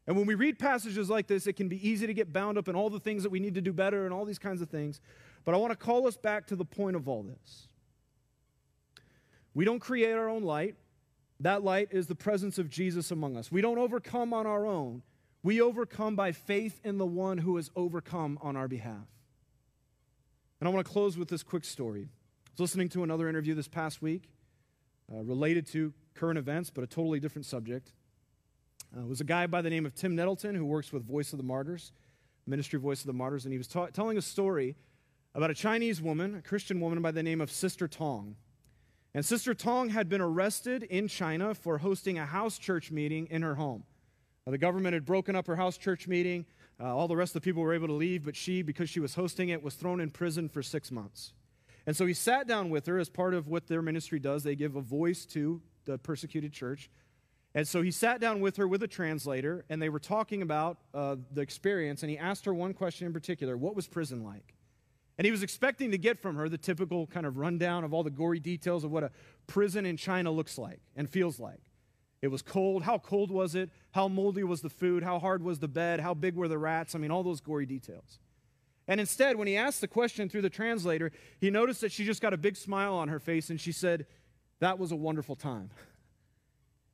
And 0.06 0.16
when 0.16 0.26
we 0.26 0.34
read 0.34 0.58
passages 0.58 1.08
like 1.08 1.26
this, 1.26 1.46
it 1.46 1.54
can 1.54 1.68
be 1.68 1.88
easy 1.88 2.06
to 2.06 2.14
get 2.14 2.32
bound 2.32 2.58
up 2.58 2.68
in 2.68 2.76
all 2.76 2.90
the 2.90 3.00
things 3.00 3.22
that 3.22 3.30
we 3.30 3.40
need 3.40 3.54
to 3.54 3.62
do 3.62 3.72
better 3.72 4.04
and 4.04 4.12
all 4.12 4.26
these 4.26 4.38
kinds 4.38 4.60
of 4.60 4.68
things. 4.68 5.00
But 5.44 5.54
I 5.54 5.58
want 5.58 5.72
to 5.72 5.76
call 5.76 6.06
us 6.06 6.18
back 6.18 6.46
to 6.48 6.56
the 6.56 6.64
point 6.66 6.96
of 6.96 7.08
all 7.08 7.22
this. 7.22 7.68
We 9.54 9.64
don't 9.64 9.80
create 9.80 10.12
our 10.12 10.28
own 10.28 10.42
light. 10.42 10.76
That 11.42 11.64
light 11.64 11.88
is 11.90 12.06
the 12.06 12.14
presence 12.14 12.56
of 12.58 12.70
Jesus 12.70 13.10
among 13.10 13.36
us. 13.36 13.50
We 13.50 13.60
don't 13.60 13.78
overcome 13.78 14.32
on 14.32 14.46
our 14.46 14.64
own. 14.64 15.02
We 15.42 15.60
overcome 15.60 16.14
by 16.14 16.30
faith 16.30 16.80
in 16.84 16.98
the 16.98 17.06
one 17.06 17.38
who 17.38 17.56
has 17.56 17.68
overcome 17.74 18.38
on 18.40 18.56
our 18.56 18.68
behalf. 18.68 19.08
And 20.60 20.68
I 20.68 20.72
want 20.72 20.86
to 20.86 20.92
close 20.92 21.18
with 21.18 21.28
this 21.28 21.42
quick 21.42 21.64
story 21.64 22.02
I 22.04 22.50
was 22.52 22.60
listening 22.60 22.90
to 22.90 23.02
another 23.02 23.28
interview 23.28 23.54
this 23.54 23.66
past 23.66 24.00
week 24.00 24.30
uh, 25.12 25.22
related 25.22 25.66
to 25.68 25.92
current 26.14 26.38
events, 26.38 26.70
but 26.70 26.84
a 26.84 26.86
totally 26.86 27.18
different 27.18 27.46
subject. 27.46 27.92
Uh, 28.96 29.00
it 29.00 29.08
was 29.08 29.20
a 29.20 29.24
guy 29.24 29.46
by 29.48 29.62
the 29.62 29.70
name 29.70 29.84
of 29.84 29.94
Tim 29.94 30.14
Nettleton 30.14 30.54
who 30.54 30.64
works 30.64 30.92
with 30.92 31.04
Voice 31.04 31.32
of 31.32 31.38
the 31.38 31.44
Martyrs, 31.44 31.90
Ministry 32.46 32.78
Voice 32.78 33.00
of 33.00 33.06
the 33.06 33.14
Martyrs, 33.14 33.46
and 33.46 33.52
he 33.52 33.58
was 33.58 33.66
ta- 33.66 33.86
telling 33.86 34.16
a 34.16 34.22
story 34.22 34.76
about 35.34 35.50
a 35.50 35.54
Chinese 35.54 36.00
woman, 36.00 36.36
a 36.36 36.42
Christian 36.42 36.78
woman 36.78 37.02
by 37.02 37.10
the 37.10 37.22
name 37.22 37.40
of 37.40 37.50
Sister 37.50 37.88
Tong. 37.88 38.36
And 39.14 39.24
Sister 39.24 39.52
Tong 39.52 39.90
had 39.90 40.08
been 40.08 40.22
arrested 40.22 40.84
in 40.84 41.06
China 41.06 41.54
for 41.54 41.78
hosting 41.78 42.18
a 42.18 42.24
house 42.24 42.58
church 42.58 42.90
meeting 42.90 43.26
in 43.30 43.42
her 43.42 43.56
home. 43.56 43.84
Uh, 44.46 44.50
the 44.50 44.58
government 44.58 44.94
had 44.94 45.04
broken 45.04 45.36
up 45.36 45.46
her 45.46 45.56
house 45.56 45.76
church 45.76 46.08
meeting. 46.08 46.46
Uh, 46.80 46.96
all 46.96 47.06
the 47.08 47.16
rest 47.16 47.36
of 47.36 47.42
the 47.42 47.44
people 47.44 47.62
were 47.62 47.74
able 47.74 47.86
to 47.88 47.92
leave, 47.92 48.24
but 48.24 48.34
she, 48.34 48.62
because 48.62 48.88
she 48.88 49.00
was 49.00 49.14
hosting 49.14 49.50
it, 49.50 49.62
was 49.62 49.74
thrown 49.74 50.00
in 50.00 50.10
prison 50.10 50.48
for 50.48 50.62
six 50.62 50.90
months. 50.90 51.34
And 51.86 51.96
so 51.96 52.06
he 52.06 52.14
sat 52.14 52.46
down 52.46 52.70
with 52.70 52.86
her 52.86 52.98
as 52.98 53.08
part 53.08 53.34
of 53.34 53.48
what 53.48 53.66
their 53.66 53.82
ministry 53.82 54.18
does. 54.18 54.44
They 54.44 54.56
give 54.56 54.76
a 54.76 54.80
voice 54.80 55.26
to 55.26 55.60
the 55.84 55.98
persecuted 55.98 56.52
church. 56.52 56.90
And 57.54 57.68
so 57.68 57.82
he 57.82 57.90
sat 57.90 58.20
down 58.20 58.40
with 58.40 58.56
her 58.56 58.66
with 58.66 58.82
a 58.82 58.88
translator, 58.88 59.64
and 59.68 59.82
they 59.82 59.90
were 59.90 59.98
talking 59.98 60.40
about 60.40 60.78
uh, 60.94 61.16
the 61.32 61.42
experience. 61.42 62.02
And 62.02 62.08
he 62.08 62.16
asked 62.16 62.46
her 62.46 62.54
one 62.54 62.72
question 62.72 63.06
in 63.06 63.12
particular 63.12 63.56
What 63.56 63.76
was 63.76 63.86
prison 63.86 64.24
like? 64.24 64.54
And 65.18 65.24
he 65.24 65.30
was 65.30 65.42
expecting 65.42 65.90
to 65.90 65.98
get 65.98 66.18
from 66.18 66.36
her 66.36 66.48
the 66.48 66.58
typical 66.58 67.06
kind 67.06 67.26
of 67.26 67.36
rundown 67.36 67.84
of 67.84 67.92
all 67.92 68.02
the 68.02 68.10
gory 68.10 68.40
details 68.40 68.82
of 68.82 68.90
what 68.90 69.04
a 69.04 69.10
prison 69.46 69.84
in 69.84 69.96
China 69.96 70.30
looks 70.30 70.56
like 70.56 70.80
and 70.96 71.08
feels 71.08 71.38
like. 71.38 71.60
It 72.22 72.28
was 72.28 72.40
cold. 72.40 72.84
How 72.84 72.98
cold 72.98 73.30
was 73.30 73.54
it? 73.54 73.70
How 73.90 74.08
moldy 74.08 74.44
was 74.44 74.62
the 74.62 74.70
food? 74.70 75.02
How 75.02 75.18
hard 75.18 75.42
was 75.42 75.58
the 75.58 75.68
bed? 75.68 76.00
How 76.00 76.14
big 76.14 76.36
were 76.36 76.48
the 76.48 76.58
rats? 76.58 76.94
I 76.94 76.98
mean, 76.98 77.10
all 77.10 77.24
those 77.24 77.40
gory 77.40 77.66
details. 77.66 78.20
And 78.86 79.00
instead, 79.00 79.36
when 79.36 79.48
he 79.48 79.56
asked 79.56 79.80
the 79.80 79.88
question 79.88 80.28
through 80.28 80.42
the 80.42 80.50
translator, 80.50 81.12
he 81.40 81.50
noticed 81.50 81.80
that 81.82 81.92
she 81.92 82.04
just 82.04 82.22
got 82.22 82.32
a 82.32 82.36
big 82.36 82.56
smile 82.56 82.94
on 82.94 83.08
her 83.08 83.18
face 83.18 83.50
and 83.50 83.60
she 83.60 83.72
said, 83.72 84.06
That 84.60 84.78
was 84.78 84.92
a 84.92 84.96
wonderful 84.96 85.36
time. 85.36 85.70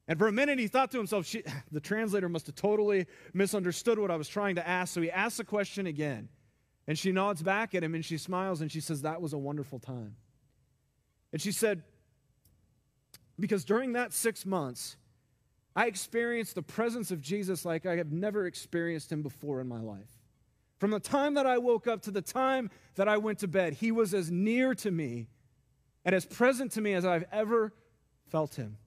And 0.07 0.19
for 0.19 0.27
a 0.27 0.33
minute, 0.33 0.59
he 0.59 0.69
thought 0.69 0.91
to 0.93 0.99
himself, 0.99 1.31
The 1.73 1.81
translator 1.81 2.29
must 2.29 2.47
have 2.47 2.57
totally 2.57 3.07
misunderstood 3.35 3.99
what 3.99 4.11
I 4.11 4.17
was 4.17 4.29
trying 4.29 4.57
to 4.57 4.67
ask. 4.67 4.95
So 4.95 5.03
he 5.03 5.11
asked 5.11 5.37
the 5.37 5.45
question 5.45 5.87
again. 5.87 6.31
And 6.89 6.99
she 6.99 7.13
nods 7.13 7.43
back 7.43 7.75
at 7.75 7.85
him 7.85 7.95
and 7.95 8.03
she 8.03 8.17
smiles 8.17 8.63
and 8.63 8.73
she 8.73 8.81
says, 8.81 9.03
That 9.03 9.21
was 9.21 9.35
a 9.35 9.39
wonderful 9.39 9.79
time. 9.79 10.17
And 11.33 11.41
she 11.41 11.53
said, 11.53 11.83
Because 13.39 13.65
during 13.65 13.93
that 13.93 14.15
six 14.15 14.47
months, 14.47 14.97
I 15.77 15.87
experienced 15.87 16.55
the 16.55 16.63
presence 16.63 17.11
of 17.11 17.21
Jesus 17.21 17.67
like 17.67 17.85
I 17.85 17.97
have 17.97 18.11
never 18.11 18.47
experienced 18.47 19.13
him 19.13 19.23
before 19.23 19.61
in 19.61 19.69
my 19.69 19.81
life. 19.81 20.11
From 20.79 20.91
the 20.91 20.99
time 20.99 21.35
that 21.35 21.45
I 21.45 21.59
woke 21.59 21.87
up 21.87 22.03
to 22.03 22.11
the 22.11 22.23
time 22.23 22.71
that 22.95 23.07
I 23.07 23.19
went 23.19 23.41
to 23.41 23.49
bed, 23.49 23.75
he 23.75 23.93
was 23.93 24.15
as 24.15 24.31
near 24.31 24.75
to 24.77 24.91
me 24.91 25.29
and 26.07 26.15
as 26.15 26.25
present 26.25 26.73
to 26.73 26.81
me 26.81 26.95
as 26.95 27.05
I've 27.05 27.27
ever 27.31 27.75
felt 28.31 28.55
him. 28.55 28.79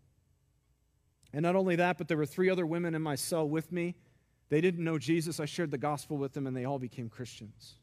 And 1.34 1.44
not 1.44 1.56
only 1.56 1.76
that, 1.76 2.00
but 2.00 2.08
there 2.08 2.18
were 2.18 2.26
three 2.26 2.50
other 2.50 2.66
women 2.66 2.96
in 2.96 3.02
my 3.04 3.16
cell 3.16 3.48
with 3.48 3.72
me. 3.72 3.96
They 4.50 4.60
didn't 4.60 4.84
know 4.84 4.98
Jesus. 4.98 5.40
I 5.40 5.46
shared 5.46 5.70
the 5.70 5.78
gospel 5.78 6.18
with 6.18 6.34
them, 6.34 6.48
and 6.48 6.58
they 6.58 6.66
all 6.66 6.80
became 6.80 7.08
Christians. 7.08 7.78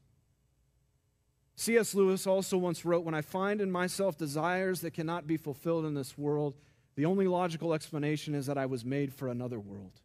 C.S. 1.59 1.93
Lewis 1.93 2.25
also 2.25 2.57
once 2.57 2.85
wrote 2.85 3.05
When 3.05 3.17
I 3.17 3.21
find 3.21 3.61
in 3.61 3.69
myself 3.69 4.17
desires 4.17 4.81
that 4.83 4.93
cannot 4.93 5.27
be 5.27 5.37
fulfilled 5.37 5.85
in 5.87 5.95
this 5.95 6.17
world, 6.17 6.55
the 6.95 7.05
only 7.05 7.27
logical 7.27 7.75
explanation 7.75 8.33
is 8.33 8.47
that 8.47 8.57
I 8.57 8.67
was 8.67 8.85
made 8.85 9.13
for 9.13 9.27
another 9.27 9.59
world. 9.59 10.01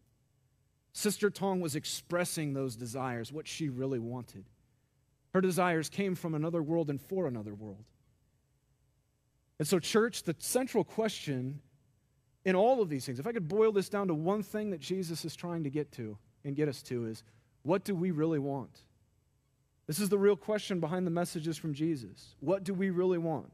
Sister 0.93 1.29
Tong 1.29 1.61
was 1.61 1.75
expressing 1.75 2.53
those 2.53 2.75
desires, 2.75 3.31
what 3.31 3.47
she 3.47 3.69
really 3.69 3.99
wanted. 3.99 4.45
Her 5.35 5.41
desires 5.41 5.89
came 5.89 6.15
from 6.15 6.33
another 6.33 6.63
world 6.63 6.89
and 6.89 6.99
for 6.99 7.27
another 7.27 7.53
world. 7.53 7.85
And 9.59 9.67
so, 9.67 9.77
church, 9.77 10.23
the 10.23 10.35
central 10.39 10.83
question 10.83 11.61
in 12.45 12.55
all 12.55 12.81
of 12.81 12.89
these 12.89 13.05
things, 13.05 13.19
if 13.19 13.27
I 13.27 13.31
could 13.31 13.47
boil 13.47 13.71
this 13.71 13.89
down 13.89 14.07
to 14.07 14.15
one 14.15 14.41
thing 14.41 14.71
that 14.71 14.79
Jesus 14.79 15.23
is 15.23 15.35
trying 15.35 15.63
to 15.65 15.69
get 15.69 15.91
to 15.93 16.17
and 16.43 16.55
get 16.55 16.67
us 16.67 16.81
to, 16.83 17.05
is 17.05 17.23
what 17.61 17.83
do 17.83 17.93
we 17.93 18.09
really 18.09 18.39
want? 18.39 18.81
This 19.87 19.99
is 19.99 20.09
the 20.09 20.17
real 20.17 20.35
question 20.35 20.79
behind 20.79 21.05
the 21.05 21.11
messages 21.11 21.57
from 21.57 21.73
Jesus. 21.73 22.35
What 22.39 22.63
do 22.63 22.73
we 22.73 22.89
really 22.89 23.17
want? 23.17 23.51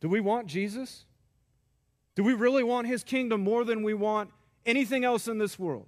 Do 0.00 0.08
we 0.08 0.20
want 0.20 0.46
Jesus? 0.46 1.04
Do 2.14 2.24
we 2.24 2.32
really 2.32 2.64
want 2.64 2.86
his 2.86 3.04
kingdom 3.04 3.42
more 3.42 3.64
than 3.64 3.82
we 3.82 3.94
want 3.94 4.30
anything 4.64 5.04
else 5.04 5.28
in 5.28 5.38
this 5.38 5.58
world? 5.58 5.86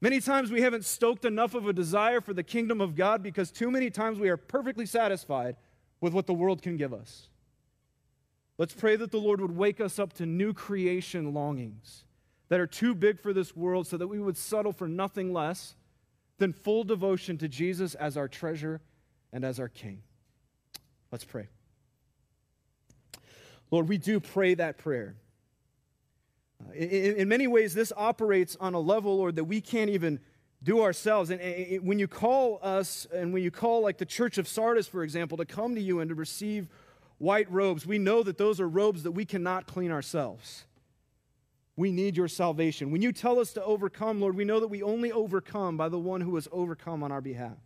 Many 0.00 0.20
times 0.20 0.50
we 0.50 0.60
haven't 0.60 0.84
stoked 0.84 1.24
enough 1.24 1.54
of 1.54 1.66
a 1.66 1.72
desire 1.72 2.20
for 2.20 2.34
the 2.34 2.42
kingdom 2.42 2.80
of 2.80 2.94
God 2.94 3.22
because 3.22 3.50
too 3.50 3.70
many 3.70 3.88
times 3.88 4.18
we 4.18 4.28
are 4.28 4.36
perfectly 4.36 4.84
satisfied 4.84 5.56
with 6.00 6.12
what 6.12 6.26
the 6.26 6.34
world 6.34 6.60
can 6.60 6.76
give 6.76 6.92
us. 6.92 7.28
Let's 8.58 8.74
pray 8.74 8.96
that 8.96 9.10
the 9.10 9.18
Lord 9.18 9.40
would 9.40 9.56
wake 9.56 9.80
us 9.80 9.98
up 9.98 10.12
to 10.14 10.26
new 10.26 10.52
creation 10.52 11.32
longings 11.32 12.04
that 12.48 12.60
are 12.60 12.66
too 12.66 12.94
big 12.94 13.20
for 13.20 13.32
this 13.32 13.56
world 13.56 13.86
so 13.86 13.96
that 13.96 14.08
we 14.08 14.20
would 14.20 14.36
settle 14.36 14.72
for 14.72 14.86
nothing 14.86 15.32
less 15.32 15.74
than 16.38 16.52
full 16.52 16.84
devotion 16.84 17.38
to 17.38 17.48
Jesus 17.48 17.94
as 17.94 18.16
our 18.16 18.28
treasure 18.28 18.80
and 19.32 19.44
as 19.44 19.60
our 19.60 19.68
King. 19.68 20.02
Let's 21.10 21.24
pray. 21.24 21.48
Lord, 23.70 23.88
we 23.88 23.98
do 23.98 24.20
pray 24.20 24.54
that 24.54 24.78
prayer. 24.78 25.16
Uh, 26.60 26.72
in, 26.74 27.28
many 27.28 27.46
ways, 27.46 27.74
this 27.74 27.92
operates 27.96 28.56
on 28.60 28.74
a 28.74 28.80
level, 28.80 29.16
Lord, 29.16 29.36
that 29.36 29.44
we 29.44 29.60
can't 29.60 29.90
even 29.90 30.20
do 30.62 30.82
ourselves. 30.82 31.30
And 31.30 31.82
when 31.82 31.98
you 31.98 32.08
call 32.08 32.58
us, 32.62 33.06
and 33.12 33.32
when 33.32 33.42
you 33.42 33.50
call, 33.50 33.82
like 33.82 33.98
the 33.98 34.06
church 34.06 34.38
of 34.38 34.48
Sardis, 34.48 34.86
for 34.86 35.02
example, 35.02 35.36
to 35.38 35.44
come 35.44 35.74
to 35.74 35.80
you 35.80 36.00
and 36.00 36.08
to 36.08 36.14
receive 36.14 36.68
white 37.18 37.50
robes, 37.50 37.86
we 37.86 37.98
know 37.98 38.22
that 38.22 38.38
those 38.38 38.60
are 38.60 38.68
robes 38.68 39.02
that 39.02 39.12
we 39.12 39.24
cannot 39.24 39.66
clean 39.66 39.90
ourselves. 39.90 40.64
We 41.76 41.90
need 41.90 42.16
your 42.16 42.28
salvation. 42.28 42.90
When 42.90 43.02
you 43.02 43.12
tell 43.12 43.40
us 43.40 43.52
to 43.54 43.64
overcome, 43.64 44.20
Lord, 44.20 44.36
we 44.36 44.44
know 44.44 44.60
that 44.60 44.68
we 44.68 44.82
only 44.82 45.10
overcome 45.10 45.76
by 45.76 45.88
the 45.88 45.98
one 45.98 46.20
who 46.20 46.36
has 46.36 46.46
overcome 46.52 47.02
on 47.02 47.10
our 47.10 47.20
behalf. 47.20 47.58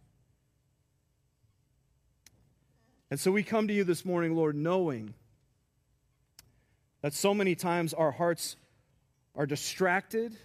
And 3.11 3.21
so 3.21 3.31
we 3.31 3.43
come 3.43 3.69
to 3.69 3.75
you 3.75 3.85
this 3.85 4.05
morning, 4.05 4.35
Lord, 4.35 4.55
knowing 4.55 5.15
that 7.03 7.15
so 7.15 7.33
many 7.35 7.55
times 7.55 7.95
our 7.95 8.11
hearts 8.11 8.57
are 9.35 9.47
distracted, 9.47 10.37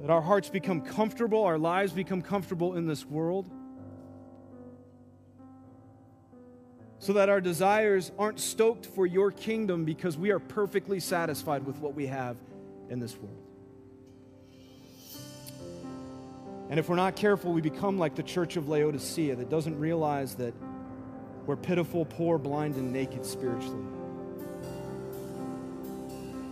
that 0.00 0.10
our 0.10 0.22
hearts 0.22 0.48
become 0.48 0.80
comfortable, 0.80 1.44
our 1.44 1.58
lives 1.58 1.92
become 1.92 2.22
comfortable 2.22 2.76
in 2.76 2.86
this 2.86 3.04
world, 3.04 3.50
so 7.02 7.14
that 7.14 7.28
our 7.28 7.40
desires 7.40 8.12
aren't 8.16 8.38
stoked 8.38 8.86
for 8.86 9.04
your 9.04 9.32
kingdom 9.32 9.84
because 9.84 10.16
we 10.16 10.30
are 10.30 10.38
perfectly 10.38 11.00
satisfied 11.00 11.66
with 11.66 11.76
what 11.78 11.94
we 11.94 12.06
have 12.06 12.36
in 12.90 13.00
this 13.00 13.16
world. 13.18 13.42
And 16.70 16.78
if 16.78 16.88
we're 16.88 16.94
not 16.94 17.16
careful, 17.16 17.52
we 17.52 17.60
become 17.60 17.98
like 17.98 18.14
the 18.14 18.22
church 18.22 18.56
of 18.56 18.68
Laodicea 18.68 19.34
that 19.34 19.50
doesn't 19.50 19.80
realize 19.80 20.36
that 20.36 20.54
we're 21.44 21.56
pitiful, 21.56 22.04
poor, 22.04 22.38
blind, 22.38 22.76
and 22.76 22.92
naked 22.92 23.26
spiritually. 23.26 23.84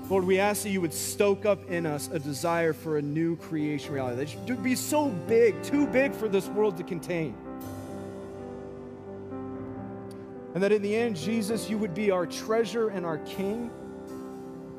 Lord, 0.09 0.25
we 0.25 0.41
ask 0.41 0.65
that 0.65 0.71
you 0.71 0.81
would 0.81 0.93
stoke 0.93 1.47
up 1.47 1.71
in 1.71 1.87
us 1.87 2.11
a 2.13 2.19
desire 2.19 2.73
for 2.73 2.99
a 2.99 3.03
new 3.03 3.37
creation 3.37 3.93
reality. 3.93 4.17
That 4.17 4.29
should 4.31 4.65
be 4.65 4.75
so 4.75 5.11
big, 5.11 5.63
too 5.63 5.87
big 5.87 6.13
for 6.13 6.29
this 6.29 6.49
world 6.49 6.77
to 6.79 6.83
contain. 6.83 7.37
And 10.55 10.63
that 10.63 10.73
in 10.73 10.83
the 10.83 10.95
end, 10.95 11.17
Jesus, 11.17 11.71
you 11.71 11.79
would 11.79 11.95
be 11.95 12.11
our 12.11 12.27
treasure 12.27 12.89
and 12.89 13.07
our 13.07 13.19
king 13.19 13.71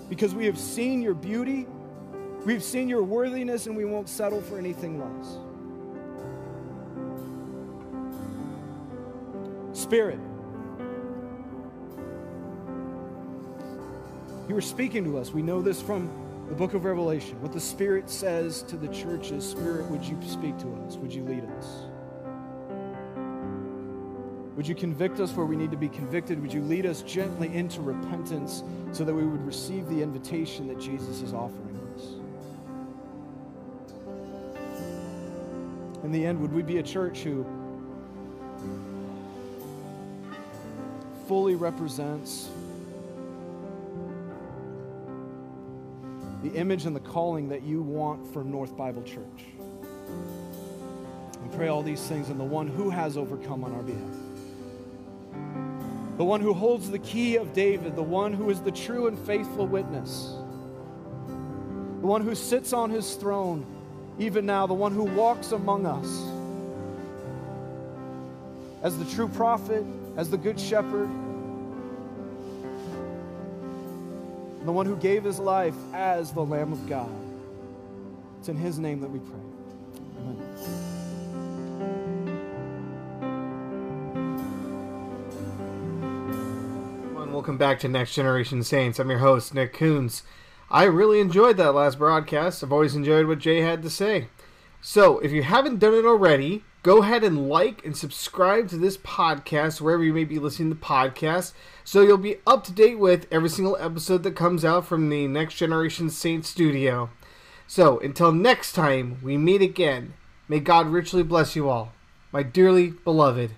because 0.09 0.35
we 0.35 0.45
have 0.45 0.57
seen 0.57 1.01
your 1.01 1.13
beauty, 1.13 1.67
we've 2.45 2.63
seen 2.63 2.89
your 2.89 3.03
worthiness, 3.03 3.67
and 3.67 3.77
we 3.77 3.85
won't 3.85 4.09
settle 4.09 4.41
for 4.41 4.57
anything 4.57 4.99
less. 4.99 5.37
Spirit, 9.73 10.19
You 14.51 14.57
are 14.57 14.61
speaking 14.61 15.05
to 15.05 15.17
us. 15.17 15.31
We 15.31 15.41
know 15.41 15.61
this 15.61 15.81
from 15.81 16.09
the 16.49 16.55
book 16.55 16.73
of 16.73 16.83
Revelation. 16.83 17.41
What 17.41 17.53
the 17.53 17.59
Spirit 17.61 18.09
says 18.09 18.63
to 18.63 18.75
the 18.75 18.89
churches 18.89 19.49
Spirit, 19.49 19.85
would 19.85 20.03
you 20.03 20.19
speak 20.27 20.57
to 20.59 20.73
us? 20.85 20.97
Would 20.97 21.13
you 21.13 21.23
lead 21.23 21.45
us? 21.57 21.85
Would 24.55 24.67
you 24.67 24.75
convict 24.75 25.19
us 25.19 25.31
where 25.31 25.45
we 25.45 25.55
need 25.55 25.71
to 25.71 25.77
be 25.77 25.89
convicted? 25.89 26.41
Would 26.41 26.53
you 26.53 26.61
lead 26.61 26.85
us 26.85 27.01
gently 27.03 27.53
into 27.53 27.81
repentance 27.81 28.63
so 28.91 29.03
that 29.05 29.13
we 29.13 29.25
would 29.25 29.45
receive 29.45 29.87
the 29.87 30.01
invitation 30.01 30.67
that 30.67 30.79
Jesus 30.79 31.21
is 31.21 31.33
offering 31.33 31.79
us? 31.95 32.03
In 36.03 36.11
the 36.11 36.25
end, 36.25 36.41
would 36.41 36.51
we 36.51 36.61
be 36.61 36.79
a 36.79 36.83
church 36.83 37.19
who 37.19 37.45
fully 41.27 41.55
represents 41.55 42.49
the 46.43 46.51
image 46.55 46.85
and 46.85 46.95
the 46.95 46.99
calling 46.99 47.49
that 47.49 47.61
you 47.63 47.81
want 47.81 48.33
for 48.33 48.43
North 48.43 48.75
Bible 48.75 49.03
Church. 49.03 49.45
We 51.41 51.55
pray 51.55 51.67
all 51.67 51.83
these 51.83 52.01
things 52.01 52.29
in 52.29 52.37
the 52.37 52.43
one 52.43 52.67
who 52.67 52.89
has 52.89 53.15
overcome 53.15 53.63
on 53.63 53.73
our 53.73 53.83
behalf. 53.83 54.20
The 56.21 56.25
one 56.25 56.39
who 56.39 56.53
holds 56.53 56.91
the 56.91 56.99
key 56.99 57.37
of 57.37 57.51
David, 57.51 57.95
the 57.95 58.03
one 58.03 58.31
who 58.31 58.51
is 58.51 58.61
the 58.61 58.69
true 58.69 59.07
and 59.07 59.17
faithful 59.17 59.65
witness, 59.65 60.35
the 61.25 62.05
one 62.05 62.21
who 62.21 62.35
sits 62.35 62.73
on 62.73 62.91
his 62.91 63.15
throne 63.15 63.65
even 64.19 64.45
now, 64.45 64.67
the 64.67 64.73
one 64.75 64.91
who 64.91 65.01
walks 65.01 65.51
among 65.51 65.87
us 65.87 66.05
as 68.83 68.99
the 68.99 69.05
true 69.15 69.27
prophet, 69.29 69.83
as 70.15 70.29
the 70.29 70.37
good 70.37 70.59
shepherd 70.59 71.09
the 74.63 74.71
one 74.71 74.85
who 74.85 74.95
gave 74.97 75.23
his 75.23 75.39
life 75.39 75.73
as 75.91 76.31
the 76.33 76.45
Lamb 76.45 76.71
of 76.71 76.87
God. 76.87 77.09
It's 78.37 78.47
in 78.47 78.57
his 78.57 78.77
name 78.77 79.01
that 79.01 79.09
we 79.09 79.17
pray. 79.17 79.39
Amen. 80.19 80.90
Welcome 87.41 87.57
back 87.57 87.79
to 87.79 87.87
Next 87.87 88.13
Generation 88.13 88.61
Saints. 88.61 88.99
I'm 88.99 89.09
your 89.09 89.17
host, 89.17 89.55
Nick 89.55 89.73
Kunze. 89.73 90.21
I 90.69 90.83
really 90.83 91.19
enjoyed 91.19 91.57
that 91.57 91.73
last 91.73 91.97
broadcast. 91.97 92.63
I've 92.63 92.71
always 92.71 92.95
enjoyed 92.95 93.25
what 93.25 93.39
Jay 93.39 93.61
had 93.61 93.81
to 93.81 93.89
say. 93.89 94.27
So, 94.79 95.17
if 95.17 95.31
you 95.31 95.41
haven't 95.41 95.79
done 95.79 95.95
it 95.95 96.05
already, 96.05 96.63
go 96.83 97.01
ahead 97.01 97.23
and 97.23 97.49
like 97.49 97.83
and 97.83 97.97
subscribe 97.97 98.69
to 98.69 98.77
this 98.77 98.95
podcast 98.95 99.81
wherever 99.81 100.03
you 100.03 100.13
may 100.13 100.23
be 100.23 100.37
listening 100.37 100.69
to 100.69 100.75
podcasts 100.75 101.53
so 101.83 102.01
you'll 102.03 102.19
be 102.19 102.35
up 102.45 102.63
to 102.65 102.71
date 102.71 102.99
with 102.99 103.25
every 103.31 103.49
single 103.49 103.75
episode 103.79 104.21
that 104.21 104.35
comes 104.35 104.63
out 104.63 104.85
from 104.85 105.09
the 105.09 105.25
Next 105.25 105.55
Generation 105.55 106.11
Saints 106.11 106.47
studio. 106.47 107.09
So, 107.65 107.97
until 108.01 108.31
next 108.31 108.73
time 108.73 109.17
we 109.23 109.35
meet 109.35 109.63
again, 109.63 110.13
may 110.47 110.59
God 110.59 110.89
richly 110.89 111.23
bless 111.23 111.55
you 111.55 111.69
all, 111.69 111.91
my 112.31 112.43
dearly 112.43 112.91
beloved 112.91 113.53